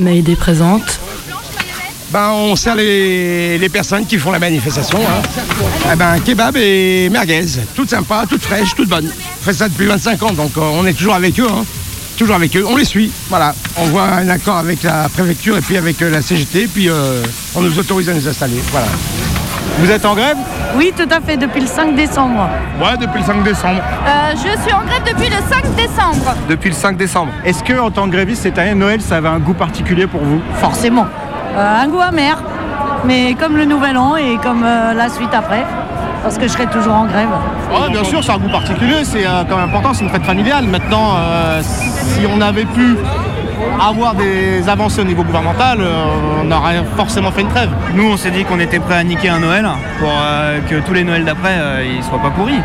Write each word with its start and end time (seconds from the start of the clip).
Mayday 0.00 0.36
présente. 0.36 1.00
Ben, 2.10 2.30
on 2.30 2.56
sert 2.56 2.74
les, 2.74 3.56
les 3.58 3.68
personnes 3.68 4.04
qui 4.04 4.18
font 4.18 4.32
la 4.32 4.40
manifestation. 4.40 4.98
Hein. 4.98 5.22
Eh 5.92 5.96
ben, 5.96 6.18
kebab 6.20 6.56
et 6.56 7.08
merguez. 7.08 7.44
Toutes 7.76 7.90
sympas, 7.90 8.26
toutes 8.26 8.42
fraîches, 8.42 8.74
toutes 8.74 8.88
bonnes. 8.88 9.08
On 9.40 9.44
fait 9.44 9.52
ça 9.52 9.68
depuis 9.68 9.86
25 9.86 10.22
ans, 10.24 10.32
donc 10.32 10.50
euh, 10.56 10.60
on 10.60 10.84
est 10.86 10.92
toujours 10.94 11.14
avec 11.14 11.38
eux. 11.38 11.46
hein. 11.48 11.64
Toujours 12.18 12.34
avec 12.34 12.54
eux. 12.56 12.64
On 12.68 12.76
les 12.76 12.84
suit. 12.84 13.10
Voilà. 13.28 13.54
On 13.76 13.84
voit 13.86 14.02
un 14.04 14.28
accord 14.28 14.56
avec 14.56 14.82
la 14.82 15.08
préfecture 15.08 15.56
et 15.56 15.60
puis 15.62 15.76
avec 15.76 16.02
euh, 16.02 16.10
la 16.10 16.20
CGT. 16.20 16.66
Puis 16.66 16.88
euh, 16.90 17.22
on 17.54 17.60
nous 17.62 17.78
autorise 17.78 18.08
à 18.08 18.12
nous 18.14 18.26
installer. 18.28 18.60
Voilà. 18.72 18.88
Vous 19.80 19.90
êtes 19.90 20.04
en 20.04 20.14
grève? 20.14 20.36
Oui, 20.76 20.92
tout 20.94 21.08
à 21.10 21.20
fait, 21.20 21.38
depuis 21.38 21.62
le 21.62 21.66
5 21.66 21.94
décembre. 21.96 22.48
Ouais, 22.78 22.98
depuis 23.00 23.20
le 23.20 23.24
5 23.24 23.42
décembre. 23.42 23.80
Euh, 24.06 24.32
je 24.32 24.60
suis 24.62 24.72
en 24.74 24.84
grève 24.84 25.02
depuis 25.06 25.30
le 25.30 25.36
5 25.48 25.74
décembre. 25.74 26.34
Depuis 26.50 26.68
le 26.68 26.74
5 26.74 26.96
décembre. 26.98 27.32
Est-ce 27.46 27.64
que 27.64 27.78
en 27.80 27.90
tant 27.90 28.04
que 28.06 28.10
gréviste 28.12 28.42
cette 28.42 28.58
année, 28.58 28.74
Noël, 28.74 29.00
ça 29.00 29.16
avait 29.16 29.28
un 29.28 29.38
goût 29.38 29.54
particulier 29.54 30.06
pour 30.06 30.20
vous? 30.20 30.40
Forcément. 30.56 31.06
Euh, 31.56 31.82
un 31.82 31.88
goût 31.88 32.00
amer, 32.00 32.36
mais 33.06 33.34
comme 33.34 33.56
le 33.56 33.64
nouvel 33.64 33.96
an 33.96 34.16
et 34.16 34.36
comme 34.42 34.62
euh, 34.64 34.92
la 34.92 35.08
suite 35.08 35.32
après, 35.32 35.64
parce 36.22 36.36
que 36.36 36.42
je 36.42 36.52
serai 36.52 36.66
toujours 36.66 36.94
en 36.94 37.06
grève. 37.06 37.28
Ouais, 37.72 37.90
bien 37.90 38.04
sûr, 38.04 38.22
c'est 38.22 38.32
un 38.32 38.38
goût 38.38 38.50
particulier, 38.50 39.02
c'est 39.04 39.26
euh, 39.26 39.44
quand 39.48 39.56
même 39.56 39.70
important, 39.70 39.94
c'est 39.94 40.04
une 40.04 40.10
fête 40.10 40.24
familiale. 40.26 40.66
Maintenant, 40.66 41.14
euh, 41.16 41.62
si 41.62 42.26
on 42.26 42.40
avait 42.42 42.66
pu 42.66 42.96
avoir 43.80 44.14
des 44.14 44.68
avancées 44.68 45.00
au 45.00 45.04
niveau 45.04 45.22
gouvernemental, 45.22 45.78
euh, 45.80 46.04
on 46.42 46.50
aurait 46.50 46.84
forcément 46.96 47.30
fait 47.30 47.42
une 47.42 47.48
trêve. 47.48 47.70
Nous, 47.94 48.10
on 48.10 48.16
s'est 48.16 48.30
dit 48.30 48.44
qu'on 48.44 48.60
était 48.60 48.78
prêt 48.78 48.96
à 48.96 49.04
niquer 49.04 49.28
un 49.28 49.40
Noël 49.40 49.66
pour 49.98 50.10
euh, 50.10 50.60
que 50.68 50.76
tous 50.80 50.92
les 50.92 51.04
Noëls 51.04 51.24
d'après, 51.24 51.56
euh, 51.58 51.84
ils 51.96 52.02
soient 52.04 52.20
pas 52.20 52.30
pourris. 52.30 52.60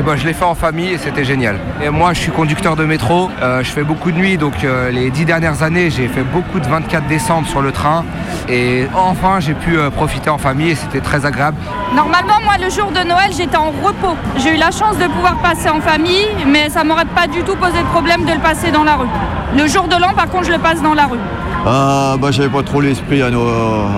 Et 0.00 0.02
ben, 0.02 0.16
je 0.16 0.26
l'ai 0.26 0.32
fait 0.32 0.46
en 0.46 0.54
famille 0.54 0.92
et 0.92 0.96
c'était 0.96 1.26
génial. 1.26 1.58
Et 1.84 1.90
moi, 1.90 2.14
je 2.14 2.20
suis 2.20 2.32
conducteur 2.32 2.74
de 2.74 2.86
métro. 2.86 3.30
euh, 3.42 3.62
je 3.62 3.70
fais 3.70 3.82
beaucoup 3.82 4.10
de 4.10 4.16
nuits, 4.16 4.38
donc 4.38 4.64
euh, 4.64 4.90
les 4.90 5.10
dix 5.10 5.26
dernières 5.26 5.62
années, 5.62 5.90
j'ai 5.90 6.08
fait 6.08 6.22
beaucoup 6.22 6.58
de 6.58 6.66
24 6.66 7.06
décembre 7.06 7.46
sur 7.46 7.60
le 7.60 7.70
train. 7.70 8.06
Et 8.48 8.86
enfin, 8.96 9.40
j'ai 9.40 9.52
pu 9.52 9.76
euh, 9.76 9.90
profiter 9.90 10.30
en 10.30 10.38
famille 10.38 10.70
et 10.70 10.74
c'était 10.74 11.02
très 11.02 11.26
agréable. 11.26 11.58
Normalement, 11.94 12.40
moi, 12.42 12.54
le 12.58 12.70
jour 12.70 12.90
de 12.92 13.06
Noël, 13.06 13.30
j'étais 13.36 13.58
en 13.58 13.72
repos. 13.82 14.16
J'ai 14.38 14.54
eu 14.54 14.56
la 14.56 14.70
chance 14.70 14.96
de 14.96 15.04
pouvoir 15.06 15.36
passer 15.42 15.68
en 15.68 15.82
famille, 15.82 16.28
mais 16.46 16.70
ça 16.70 16.82
m'aurait 16.82 17.04
pas 17.04 17.26
du 17.26 17.42
tout 17.42 17.56
posé 17.56 17.76
de 17.82 17.88
problème 17.88 18.24
de 18.24 18.32
le 18.32 18.40
passer 18.40 18.70
dans 18.70 18.84
la 18.84 18.96
rue. 18.96 19.08
Le 19.54 19.66
jour 19.66 19.86
de 19.86 19.96
l'an, 19.96 20.14
par 20.16 20.30
contre, 20.30 20.46
je 20.46 20.52
le 20.52 20.58
passe 20.58 20.80
dans 20.80 20.94
la 20.94 21.08
rue. 21.08 21.18
Ah, 21.66 22.16
bah, 22.20 22.28
j'avais 22.30 22.48
pas 22.48 22.62
trop 22.62 22.80
l'esprit 22.80 23.22
à, 23.22 23.30
No- 23.30 23.46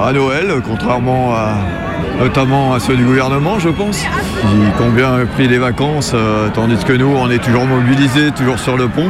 à 0.05 0.13
Noël, 0.13 0.49
contrairement 0.67 1.33
à, 1.35 1.55
notamment 2.21 2.75
à 2.75 2.81
ceux 2.81 2.97
du 2.97 3.05
gouvernement, 3.05 3.59
je 3.59 3.69
pense, 3.69 3.99
qui 4.01 4.83
ont 4.83 4.91
bien 4.91 5.25
pris 5.35 5.47
les 5.49 5.59
vacances, 5.59 6.13
euh, 6.15 6.49
tandis 6.53 6.83
que 6.85 6.93
nous, 6.93 7.15
on 7.17 7.31
est 7.31 7.39
toujours 7.39 7.65
mobilisés, 7.65 8.33
toujours 8.33 8.59
sur 8.59 8.77
le 8.77 8.89
pont. 8.89 9.09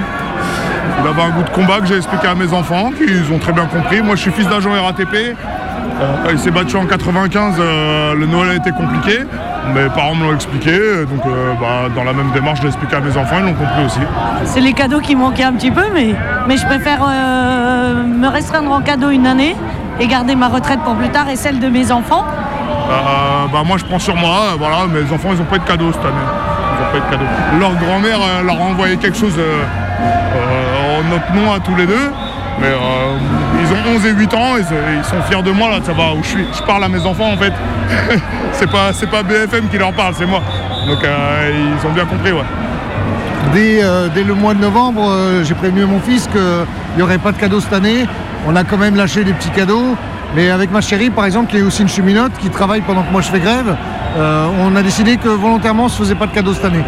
Il 1.03 1.09
avait 1.09 1.23
un 1.23 1.31
goût 1.31 1.43
de 1.43 1.51
combat 1.51 1.81
que 1.81 1.87
j'ai 1.87 1.97
expliqué 1.97 2.27
à 2.29 2.35
mes 2.35 2.53
enfants, 2.53 2.91
qu'ils 2.97 3.33
ont 3.33 3.39
très 3.39 3.53
bien 3.53 3.65
compris. 3.67 4.03
Moi, 4.03 4.15
je 4.17 4.21
suis 4.21 4.31
fils 4.33 4.47
d'agent 4.49 4.71
RATP. 4.71 5.15
Euh, 5.15 6.15
il 6.33 6.39
s'est 6.39 6.51
battu 6.51 6.77
en 6.77 6.87
95, 6.87 7.55
euh, 7.59 8.15
le 8.15 8.27
Noël 8.27 8.51
a 8.51 8.55
été 8.57 8.71
compliqué. 8.71 9.21
Mes 9.69 9.89
parents 9.89 10.15
me 10.15 10.25
l'ont 10.25 10.35
expliqué, 10.35 10.73
donc 11.07 11.25
euh, 11.25 11.55
bah, 11.61 11.89
dans 11.95 12.03
la 12.03 12.13
même 12.13 12.31
démarche, 12.33 12.59
je 12.59 12.65
l'ai 12.65 12.69
expliqué 12.69 12.97
à 12.97 13.01
mes 13.01 13.17
enfants, 13.17 13.37
ils 13.39 13.45
l'ont 13.45 13.55
compris 13.55 13.85
aussi. 13.85 14.01
C'est 14.45 14.61
les 14.61 14.73
cadeaux 14.73 14.99
qui 14.99 15.15
manquaient 15.15 15.45
un 15.45 15.53
petit 15.53 15.71
peu, 15.71 15.85
mais, 15.95 16.15
mais 16.49 16.57
je 16.57 16.67
préfère 16.67 17.01
euh, 17.09 18.03
me 18.03 18.27
restreindre 18.27 18.73
en 18.73 18.81
cadeau 18.81 19.11
une 19.11 19.27
année 19.27 19.57
et 20.01 20.07
garder 20.09 20.35
ma 20.35 20.49
retraite 20.49 20.81
pour 20.81 20.95
plus 20.97 21.11
tard 21.11 21.29
et 21.29 21.37
celle 21.37 21.61
de 21.61 21.69
mes 21.69 21.93
enfants. 21.93 22.25
Euh, 22.27 23.47
bah, 23.53 23.63
moi, 23.65 23.79
je 23.79 23.85
prends 23.85 24.01
sur 24.01 24.17
moi, 24.17 24.57
voilà, 24.59 24.87
mes 24.89 25.11
enfants, 25.13 25.29
ils 25.33 25.39
n'ont 25.39 25.45
pas 25.45 25.57
eu 25.57 25.61
de 25.61 25.65
cadeau 25.65 25.93
cette 25.93 26.05
année. 26.05 26.13
Ils 26.75 26.85
n'ont 26.85 26.91
pas 26.91 26.99
eu 26.99 27.01
de 27.01 27.17
cadeau. 27.17 27.31
Leur 27.61 27.75
grand-mère 27.77 28.19
leur 28.45 28.57
a 28.57 28.65
envoyé 28.65 28.97
quelque 28.97 29.17
chose 29.17 29.39
en 29.39 31.09
notre 31.09 31.33
nom 31.33 31.53
à 31.53 31.61
tous 31.61 31.77
les 31.77 31.87
deux. 31.87 32.13
Mais 32.61 32.69
ils 33.61 33.73
ont 33.73 33.97
11 33.97 34.07
et 34.07 34.11
8 34.11 34.35
ans, 34.35 34.57
ils, 34.57 34.65
ils 34.99 35.05
sont 35.05 35.21
fiers 35.23 35.43
de 35.43 35.51
moi 35.51 35.71
là, 35.71 35.81
de 35.81 35.85
savoir 35.85 36.17
où 36.17 36.23
je 36.23 36.29
suis. 36.29 36.47
Je 36.57 36.63
parle 36.63 36.85
à 36.85 36.89
mes 36.89 37.05
enfants 37.05 37.33
en 37.33 37.37
fait. 37.37 37.53
c'est 38.53 38.71
pas, 38.71 38.93
pas 38.93 39.23
BFM 39.23 39.69
qui 39.69 39.79
leur 39.79 39.93
parle, 39.93 40.15
c'est 40.17 40.27
moi. 40.27 40.43
Donc 40.87 41.03
euh, 41.05 41.51
ils 41.81 41.87
ont 41.87 41.93
bien 41.93 42.05
compris, 42.05 42.33
ouais. 42.33 42.45
Dès, 43.53 43.83
euh, 43.83 44.09
dès 44.15 44.25
le 44.25 44.35
mois 44.35 44.55
de 44.55 44.61
novembre, 44.61 45.03
euh, 45.09 45.45
j'ai 45.45 45.55
prévenu 45.55 45.85
mon 45.85 46.01
fils 46.01 46.29
qu'il 46.29 46.41
n'y 46.97 47.03
aurait 47.03 47.19
pas 47.19 47.33
de 47.33 47.39
cadeaux 47.39 47.61
cette 47.61 47.73
année. 47.73 48.07
On 48.47 48.57
a 48.57 48.65
quand 48.65 48.79
même 48.79 48.97
lâché 48.97 49.25
des 49.25 49.33
petits 49.33 49.51
cadeaux. 49.51 49.97
Mais 50.35 50.51
avec 50.51 50.71
ma 50.71 50.81
chérie, 50.81 51.11
par 51.11 51.27
exemple, 51.27 51.51
qui 51.51 51.59
est 51.59 51.63
aussi 51.63 51.83
une 51.83 51.89
cheminote, 51.89 52.33
qui 52.39 52.49
travaille 52.49 52.81
pendant 52.81 53.03
que 53.03 53.13
moi 53.13 53.21
je 53.21 53.29
fais 53.29 53.39
grève, 53.39 53.77
on 54.17 54.75
a 54.75 54.83
décidé 54.83 55.19
que 55.19 55.29
volontairement 55.29 55.83
on 55.83 55.87
ne 55.87 55.91
se 55.91 55.99
faisait 55.99 56.15
pas 56.15 56.27
de 56.27 56.33
cadeaux 56.33 56.55
cette 56.55 56.65
année. 56.65 56.83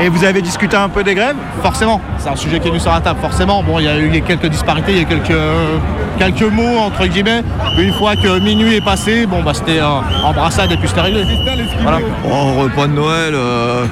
Et 0.00 0.08
vous 0.08 0.24
avez 0.24 0.42
discuté 0.42 0.76
un 0.76 0.88
peu 0.88 1.02
des 1.04 1.14
grèves? 1.14 1.36
Forcément, 1.62 2.00
c'est 2.18 2.28
un 2.28 2.36
sujet 2.36 2.58
qui 2.58 2.66
est 2.66 2.70
venu 2.70 2.80
sur 2.80 2.92
la 2.92 3.00
table, 3.00 3.20
forcément. 3.20 3.62
Bon, 3.62 3.78
il 3.78 3.84
y 3.84 3.88
a 3.88 3.96
eu 3.98 4.10
quelques 4.22 4.46
disparités, 4.46 4.92
il 4.92 4.96
y 4.96 5.00
a 5.00 5.02
eu 5.02 5.06
quelques, 5.06 5.30
euh, 5.30 5.76
quelques 6.18 6.42
mots, 6.52 6.78
entre 6.84 7.06
guillemets. 7.06 7.42
Une 7.78 7.92
fois 7.94 8.16
que 8.16 8.38
minuit 8.40 8.74
est 8.74 8.84
passé, 8.84 9.24
bon, 9.26 9.42
bah, 9.42 9.52
c'était 9.54 9.78
euh, 9.80 9.86
embrassade 10.24 10.70
et 10.72 10.76
puis 10.76 10.88
c'était 10.88 11.00
réglé. 11.00 11.24
Voilà. 11.82 11.98
En 12.30 12.54
repas 12.54 12.88
de 12.88 12.92
Noël, 12.92 13.34
euh, 13.34 13.84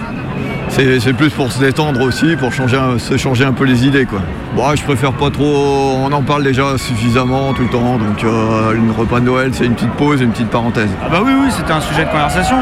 c'est 0.69 0.99
c'est 1.01 1.13
plus 1.13 1.31
pour 1.31 1.53
se 1.53 1.61
détendre 1.61 2.01
aussi, 2.03 2.35
pour 2.37 2.53
changer 2.53 2.79
se 2.99 3.17
changer 3.17 3.45
un 3.45 3.53
peu 3.53 3.65
les 3.65 3.87
idées. 3.87 4.05
Quoi. 4.05 4.19
Bon, 4.57 4.75
je 4.75 4.83
préfère 4.83 5.13
pas 5.13 5.31
trop, 5.31 5.97
on 6.05 6.11
en 6.13 6.23
parle 6.23 6.43
déjà 6.43 6.77
suffisamment 6.79 7.53
tout 7.55 7.63
le 7.63 7.69
temps, 7.71 7.97
donc 7.99 8.23
euh, 8.25 8.75
une 8.75 8.91
repas 8.91 9.21
de 9.21 9.27
Noël, 9.27 9.51
c'est 9.55 9.65
une 9.67 9.75
petite 9.75 9.93
pause, 9.93 10.21
une 10.21 10.31
petite 10.33 10.51
parenthèse. 10.51 10.91
Ah 11.03 11.09
bah 11.11 11.19
oui, 11.25 11.33
oui, 11.45 11.49
c'était 11.57 11.73
un 11.73 11.81
sujet 11.81 12.05
de 12.05 12.11
conversation. 12.11 12.57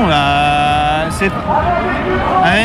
C'est- 1.11 1.31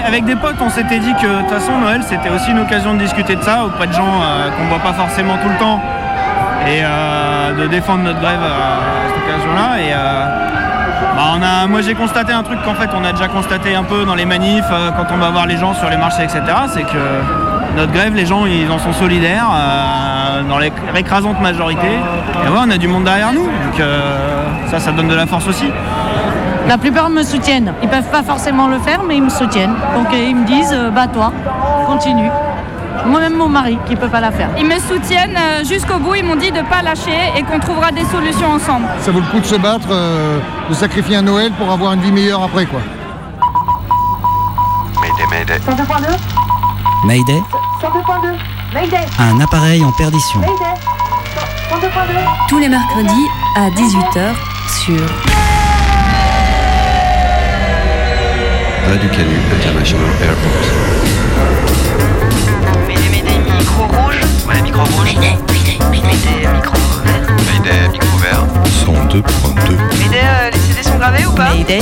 avec, 0.07 0.25
des 0.25 0.35
potes, 0.35 0.55
on 0.61 0.69
s'était 0.69 0.99
dit 0.99 1.13
que 1.15 1.27
de 1.27 1.39
toute 1.41 1.49
façon, 1.49 1.77
Noël, 1.79 2.01
c'était 2.03 2.29
aussi 2.29 2.51
une 2.51 2.59
occasion 2.59 2.93
de 2.93 2.99
discuter 2.99 3.35
de 3.35 3.41
ça 3.43 3.65
auprès 3.65 3.87
de 3.87 3.93
gens 3.93 4.21
euh, 4.21 4.49
qu'on 4.51 4.65
voit 4.65 4.79
pas 4.79 4.93
forcément 4.93 5.37
tout 5.41 5.49
le 5.49 5.57
temps 5.57 5.81
et 6.67 6.79
euh, 6.83 7.53
de 7.61 7.67
défendre 7.67 8.03
notre 8.03 8.19
grève 8.19 8.39
à 8.41 9.07
cette 9.07 9.23
occasion-là. 9.23 9.79
Et 9.81 9.93
euh, 9.93 10.25
bah, 11.15 11.67
moi, 11.67 11.81
j'ai 11.81 11.93
constaté 11.93 12.31
un 12.33 12.43
truc 12.43 12.59
qu'en 12.63 12.73
fait, 12.75 12.89
on 12.95 13.03
a 13.03 13.11
déjà 13.11 13.27
constaté 13.27 13.75
un 13.75 13.83
peu 13.83 14.05
dans 14.05 14.15
les 14.15 14.25
manifs, 14.25 14.65
euh, 14.71 14.91
quand 14.91 15.05
on 15.13 15.17
va 15.17 15.29
voir 15.29 15.45
les 15.45 15.57
gens 15.57 15.73
sur 15.73 15.89
les 15.89 15.97
marchés, 15.97 16.23
etc. 16.23 16.41
C'est 16.67 16.83
que 16.83 17.77
notre 17.77 17.91
grève, 17.91 18.15
les 18.15 18.25
gens, 18.25 18.45
ils 18.45 18.71
en 18.71 18.79
sont 18.79 18.93
solidaires 18.93 19.47
euh, 19.53 20.43
dans 20.49 20.57
l'éc- 20.57 20.73
l'écrasante 20.93 21.39
majorité. 21.41 21.87
Et 22.45 22.49
ouais, 22.49 22.59
on 22.65 22.69
a 22.71 22.77
du 22.77 22.87
monde 22.87 23.03
derrière 23.03 23.33
nous. 23.33 23.45
Donc 23.45 23.79
euh, 23.79 24.45
ça, 24.67 24.79
ça 24.79 24.91
donne 24.91 25.07
de 25.09 25.15
la 25.15 25.25
force 25.25 25.47
aussi. 25.47 25.69
La 26.67 26.77
plupart 26.77 27.09
me 27.09 27.23
soutiennent. 27.23 27.73
Ils 27.83 27.89
peuvent 27.89 28.09
pas 28.11 28.23
forcément 28.23 28.67
le 28.67 28.79
faire, 28.79 29.01
mais 29.07 29.17
ils 29.17 29.23
me 29.23 29.29
soutiennent. 29.29 29.75
Donc 29.95 30.07
euh, 30.13 30.17
ils 30.29 30.35
me 30.35 30.45
disent, 30.45 30.73
euh, 30.73 30.89
bah 30.89 31.07
toi, 31.07 31.31
continue. 31.85 32.29
Moi-même 33.05 33.35
mon 33.35 33.47
mari 33.49 33.77
qui 33.87 33.95
peut 33.95 34.07
pas 34.07 34.19
la 34.19 34.31
faire. 34.31 34.49
Ils 34.57 34.65
me 34.65 34.79
soutiennent 34.79 35.37
euh, 35.37 35.63
jusqu'au 35.63 35.99
bout. 35.99 36.15
Ils 36.15 36.25
m'ont 36.25 36.35
dit 36.35 36.51
de 36.51 36.61
pas 36.61 36.81
lâcher 36.81 37.15
et 37.37 37.43
qu'on 37.43 37.59
trouvera 37.59 37.91
des 37.91 38.03
solutions 38.05 38.49
ensemble. 38.51 38.85
Ça 39.01 39.11
vaut 39.11 39.19
le 39.19 39.25
coup 39.27 39.39
de 39.39 39.45
se 39.45 39.55
battre, 39.55 39.87
euh, 39.91 40.39
de 40.69 40.73
sacrifier 40.73 41.17
un 41.17 41.21
Noël 41.21 41.51
pour 41.51 41.71
avoir 41.71 41.93
une 41.93 42.01
vie 42.01 42.11
meilleure 42.11 42.41
après. 42.43 42.65
quoi. 42.65 42.79
Mayday 47.05 47.41
Un 49.19 49.39
appareil 49.39 49.83
en 49.83 49.91
perdition. 49.91 50.41
Tous 52.49 52.57
les 52.57 52.69
mercredis 52.69 53.27
à 53.55 53.69
18h 53.69 54.33
sur 54.83 55.44
Radio 58.88 59.09
Canu 59.09 59.35
International 59.51 60.09
Airport. 60.22 60.63
Mayday, 62.88 63.09
Mayday, 63.09 63.38
micro 63.57 63.84
rouge. 63.84 64.19
Ouais, 64.47 64.62
micro 64.62 64.84
rouge. 64.84 65.06
Mayday, 65.06 65.35
Mayday, 65.50 65.78
Mayday, 65.90 66.47
micro 66.53 66.78
vert. 67.03 67.28
Mayday, 67.51 67.90
micro 67.91 68.18
vert. 68.18 68.45
102.2. 68.85 69.75
Mayday, 70.00 70.19
euh, 70.24 70.51
les 70.51 70.59
CD 70.59 70.84
sont 70.84 70.97
gravés 70.97 71.25
ou 71.25 71.31
pas 71.31 71.53
Mayday. 71.53 71.81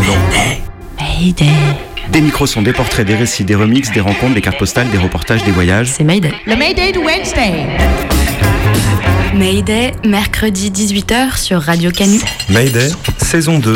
Mayday. 0.00 0.62
Mayday. 0.98 1.52
Des 2.10 2.20
micros 2.20 2.46
sont 2.46 2.62
des 2.62 2.72
portraits, 2.72 3.06
des 3.06 3.16
récits, 3.16 3.44
des 3.44 3.54
remixes, 3.54 3.90
des 3.92 4.00
rencontres, 4.00 4.34
des 4.34 4.40
cartes 4.42 4.58
postales, 4.58 4.88
des 4.90 4.98
reportages, 4.98 5.42
des 5.44 5.52
voyages. 5.52 5.88
C'est 5.88 6.04
Mayday. 6.04 6.32
Le 6.46 6.56
Mayday 6.56 6.92
de 6.92 6.98
Wednesday. 7.00 7.66
Mayday, 9.34 9.92
mercredi 10.04 10.70
18h 10.70 11.36
sur 11.38 11.60
Radio 11.60 11.90
Canu. 11.90 12.20
Mayday, 12.50 12.88
saison 13.18 13.58
2. 13.58 13.74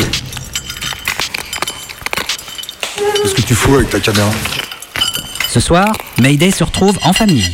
Qu'est-ce 3.21 3.33
que 3.33 3.37
tu 3.49 3.55
fous 3.55 3.73
avec 3.73 3.89
ta 3.89 3.99
caméra 3.99 4.29
Ce 5.49 5.59
soir, 5.59 5.91
Mayday 6.21 6.51
se 6.51 6.63
retrouve 6.63 6.99
en 7.01 7.13
famille. 7.13 7.51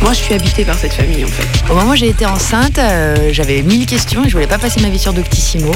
Moi, 0.00 0.12
je 0.12 0.18
suis 0.18 0.32
habitée 0.32 0.64
par 0.64 0.78
cette 0.78 0.92
famille, 0.92 1.24
en 1.24 1.26
fait. 1.26 1.72
Au 1.72 1.74
moment 1.74 1.90
où 1.90 1.96
j'ai 1.96 2.10
été 2.10 2.24
enceinte, 2.24 2.78
euh, 2.78 3.30
j'avais 3.32 3.62
mille 3.62 3.84
questions 3.84 4.24
et 4.24 4.28
je 4.28 4.34
voulais 4.34 4.46
pas 4.46 4.58
passer 4.58 4.80
ma 4.80 4.90
vie 4.90 4.98
sur 5.00 5.12
Doctissimo. 5.12 5.72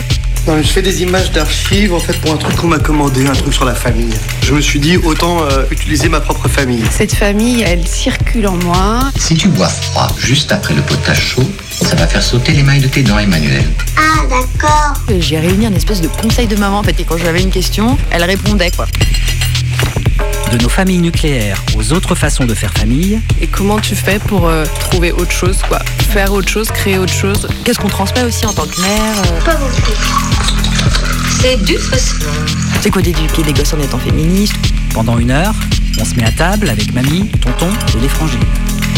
Non, 0.46 0.54
mais 0.54 0.62
je 0.62 0.68
fais 0.68 0.82
des 0.82 1.02
images 1.02 1.32
d'archives 1.32 1.92
en 1.92 1.98
fait 1.98 2.12
pour 2.20 2.32
un 2.32 2.36
truc 2.36 2.54
qu'on 2.54 2.68
m'a 2.68 2.78
commandé, 2.78 3.26
un 3.26 3.32
truc 3.32 3.52
sur 3.52 3.64
la 3.64 3.74
famille. 3.74 4.14
Je 4.44 4.54
me 4.54 4.60
suis 4.60 4.78
dit 4.78 4.96
autant 4.96 5.42
euh, 5.42 5.64
utiliser 5.72 6.08
ma 6.08 6.20
propre 6.20 6.46
famille. 6.46 6.84
Cette 6.92 7.14
famille, 7.14 7.62
elle 7.62 7.84
circule 7.86 8.46
en 8.46 8.56
moi. 8.56 9.10
Si 9.16 9.34
tu 9.34 9.48
bois 9.48 9.68
froid 9.68 10.08
juste 10.18 10.52
après 10.52 10.74
le 10.74 10.82
potage 10.82 11.20
chaud, 11.20 11.50
ça 11.70 11.96
va 11.96 12.06
faire 12.06 12.22
sauter 12.22 12.52
les 12.52 12.62
mailles 12.62 12.80
de 12.80 12.88
tes 12.88 13.02
dents, 13.02 13.18
Emmanuel. 13.18 13.64
Ah, 13.96 14.24
d'accord. 14.28 14.94
J'ai 15.18 15.40
réuni 15.40 15.66
un 15.66 15.74
espèce 15.74 16.00
de 16.00 16.08
conseil 16.08 16.46
de 16.46 16.54
maman 16.54 16.78
en 16.78 16.82
fait 16.84 16.98
et 17.00 17.04
quand 17.04 17.18
j'avais 17.18 17.42
une 17.42 17.50
question, 17.50 17.98
elle 18.10 18.22
répondait 18.22 18.70
quoi. 18.70 18.86
De 20.52 20.58
nos 20.58 20.68
familles 20.68 20.98
nucléaires 20.98 21.62
aux 21.78 21.94
autres 21.94 22.14
façons 22.14 22.44
de 22.44 22.52
faire 22.52 22.74
famille, 22.74 23.20
Et 23.40 23.46
comment 23.46 23.80
tu 23.80 23.94
fais 23.94 24.18
pour 24.18 24.46
euh, 24.46 24.66
trouver 24.80 25.10
autre 25.10 25.32
chose, 25.32 25.58
quoi? 25.66 25.78
Faire 26.10 26.30
autre 26.30 26.50
chose, 26.50 26.68
créer 26.68 26.98
autre 26.98 27.12
chose? 27.12 27.48
Qu'est-ce 27.64 27.78
qu'on 27.78 27.88
transmet 27.88 28.22
aussi 28.22 28.44
en 28.44 28.52
tant 28.52 28.66
que 28.66 28.78
mère 28.82 29.14
euh, 29.32 29.40
Pas 29.46 29.54
beaucoup. 29.54 29.92
C'est 31.40 31.56
du 31.64 31.78
faussement. 31.78 32.30
C'est 32.82 32.90
quoi 32.90 33.00
d'éduquer 33.00 33.42
des 33.42 33.54
gosses 33.54 33.72
en 33.72 33.80
étant 33.80 33.98
féministe 33.98 34.54
Pendant 34.92 35.18
une 35.18 35.30
heure, 35.30 35.54
on 35.98 36.04
se 36.04 36.14
met 36.16 36.24
à 36.24 36.30
table 36.32 36.68
avec 36.68 36.92
mamie, 36.92 37.30
tonton 37.40 37.70
et 37.96 38.00
les 38.02 38.08
frangines. 38.08 38.44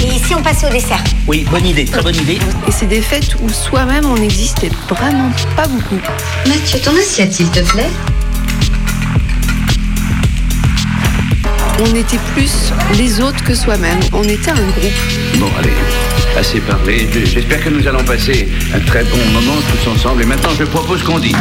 Et 0.02 0.18
si 0.18 0.34
on 0.34 0.42
passait 0.42 0.66
au 0.66 0.70
dessert 0.70 1.04
Oui, 1.28 1.46
bonne 1.48 1.66
idée, 1.66 1.84
très 1.84 2.02
bonne 2.02 2.16
idée. 2.16 2.40
Et 2.66 2.72
c'est 2.72 2.86
des 2.86 3.00
fêtes 3.00 3.36
où 3.40 3.48
soi-même 3.48 4.06
on 4.06 4.16
n'existe 4.16 4.66
vraiment 4.88 5.30
pas 5.54 5.68
beaucoup. 5.68 6.00
Mathieu, 6.48 6.80
ton 6.80 6.96
assiette, 6.96 7.32
s'il 7.32 7.48
te 7.50 7.60
plaît. 7.60 7.90
On 11.80 11.94
était 11.94 12.18
plus 12.34 12.72
les 12.96 13.20
autres 13.20 13.42
que 13.44 13.54
soi-même. 13.54 13.98
On 14.12 14.22
était 14.24 14.50
un 14.50 14.54
groupe. 14.54 15.38
Bon, 15.38 15.48
allez, 15.58 15.72
assez 16.38 16.60
parlé. 16.60 17.08
Je- 17.12 17.24
J'espère 17.26 17.62
que 17.64 17.68
nous 17.70 17.86
allons 17.88 18.04
passer 18.04 18.48
un 18.74 18.80
très 18.80 19.02
bon 19.04 19.18
moment 19.32 19.56
tous 19.70 19.90
ensemble. 19.90 20.22
Et 20.22 20.26
maintenant, 20.26 20.50
je 20.58 20.64
propose 20.64 21.02
qu'on 21.02 21.18
dise. 21.18 21.34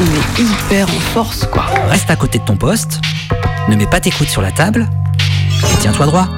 On 0.00 0.04
est 0.04 0.42
hyper 0.42 0.86
en 0.88 1.00
force, 1.12 1.46
quoi. 1.50 1.66
Reste 1.90 2.10
à 2.10 2.16
côté 2.16 2.38
de 2.38 2.44
ton 2.44 2.56
poste, 2.56 3.00
ne 3.68 3.76
mets 3.76 3.86
pas 3.86 4.00
tes 4.00 4.10
coudes 4.10 4.28
sur 4.28 4.42
la 4.42 4.52
table 4.52 4.88
et 5.62 5.76
tiens-toi 5.80 6.06
droit. 6.06 6.28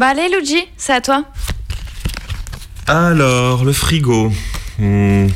Bah 0.00 0.12
allez, 0.12 0.30
Luigi, 0.30 0.56
c'est 0.78 0.94
à 0.94 1.02
toi. 1.02 1.24
Alors, 2.86 3.66
le 3.66 3.72
frigo. 3.74 4.32
Hmm. 4.78 5.26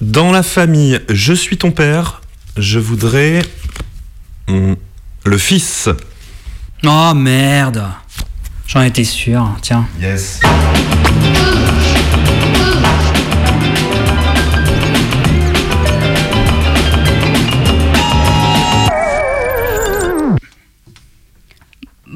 Dans 0.00 0.32
la 0.32 0.42
famille, 0.42 1.00
je 1.08 1.32
suis 1.32 1.56
ton 1.56 1.70
père. 1.70 2.20
Je 2.56 2.80
voudrais. 2.80 3.42
hmm, 4.48 4.72
le 5.24 5.38
fils. 5.38 5.88
Oh 6.84 7.12
merde 7.14 7.84
J'en 8.66 8.82
étais 8.82 9.04
sûr, 9.04 9.48
tiens. 9.62 9.86
Yes. 10.00 10.40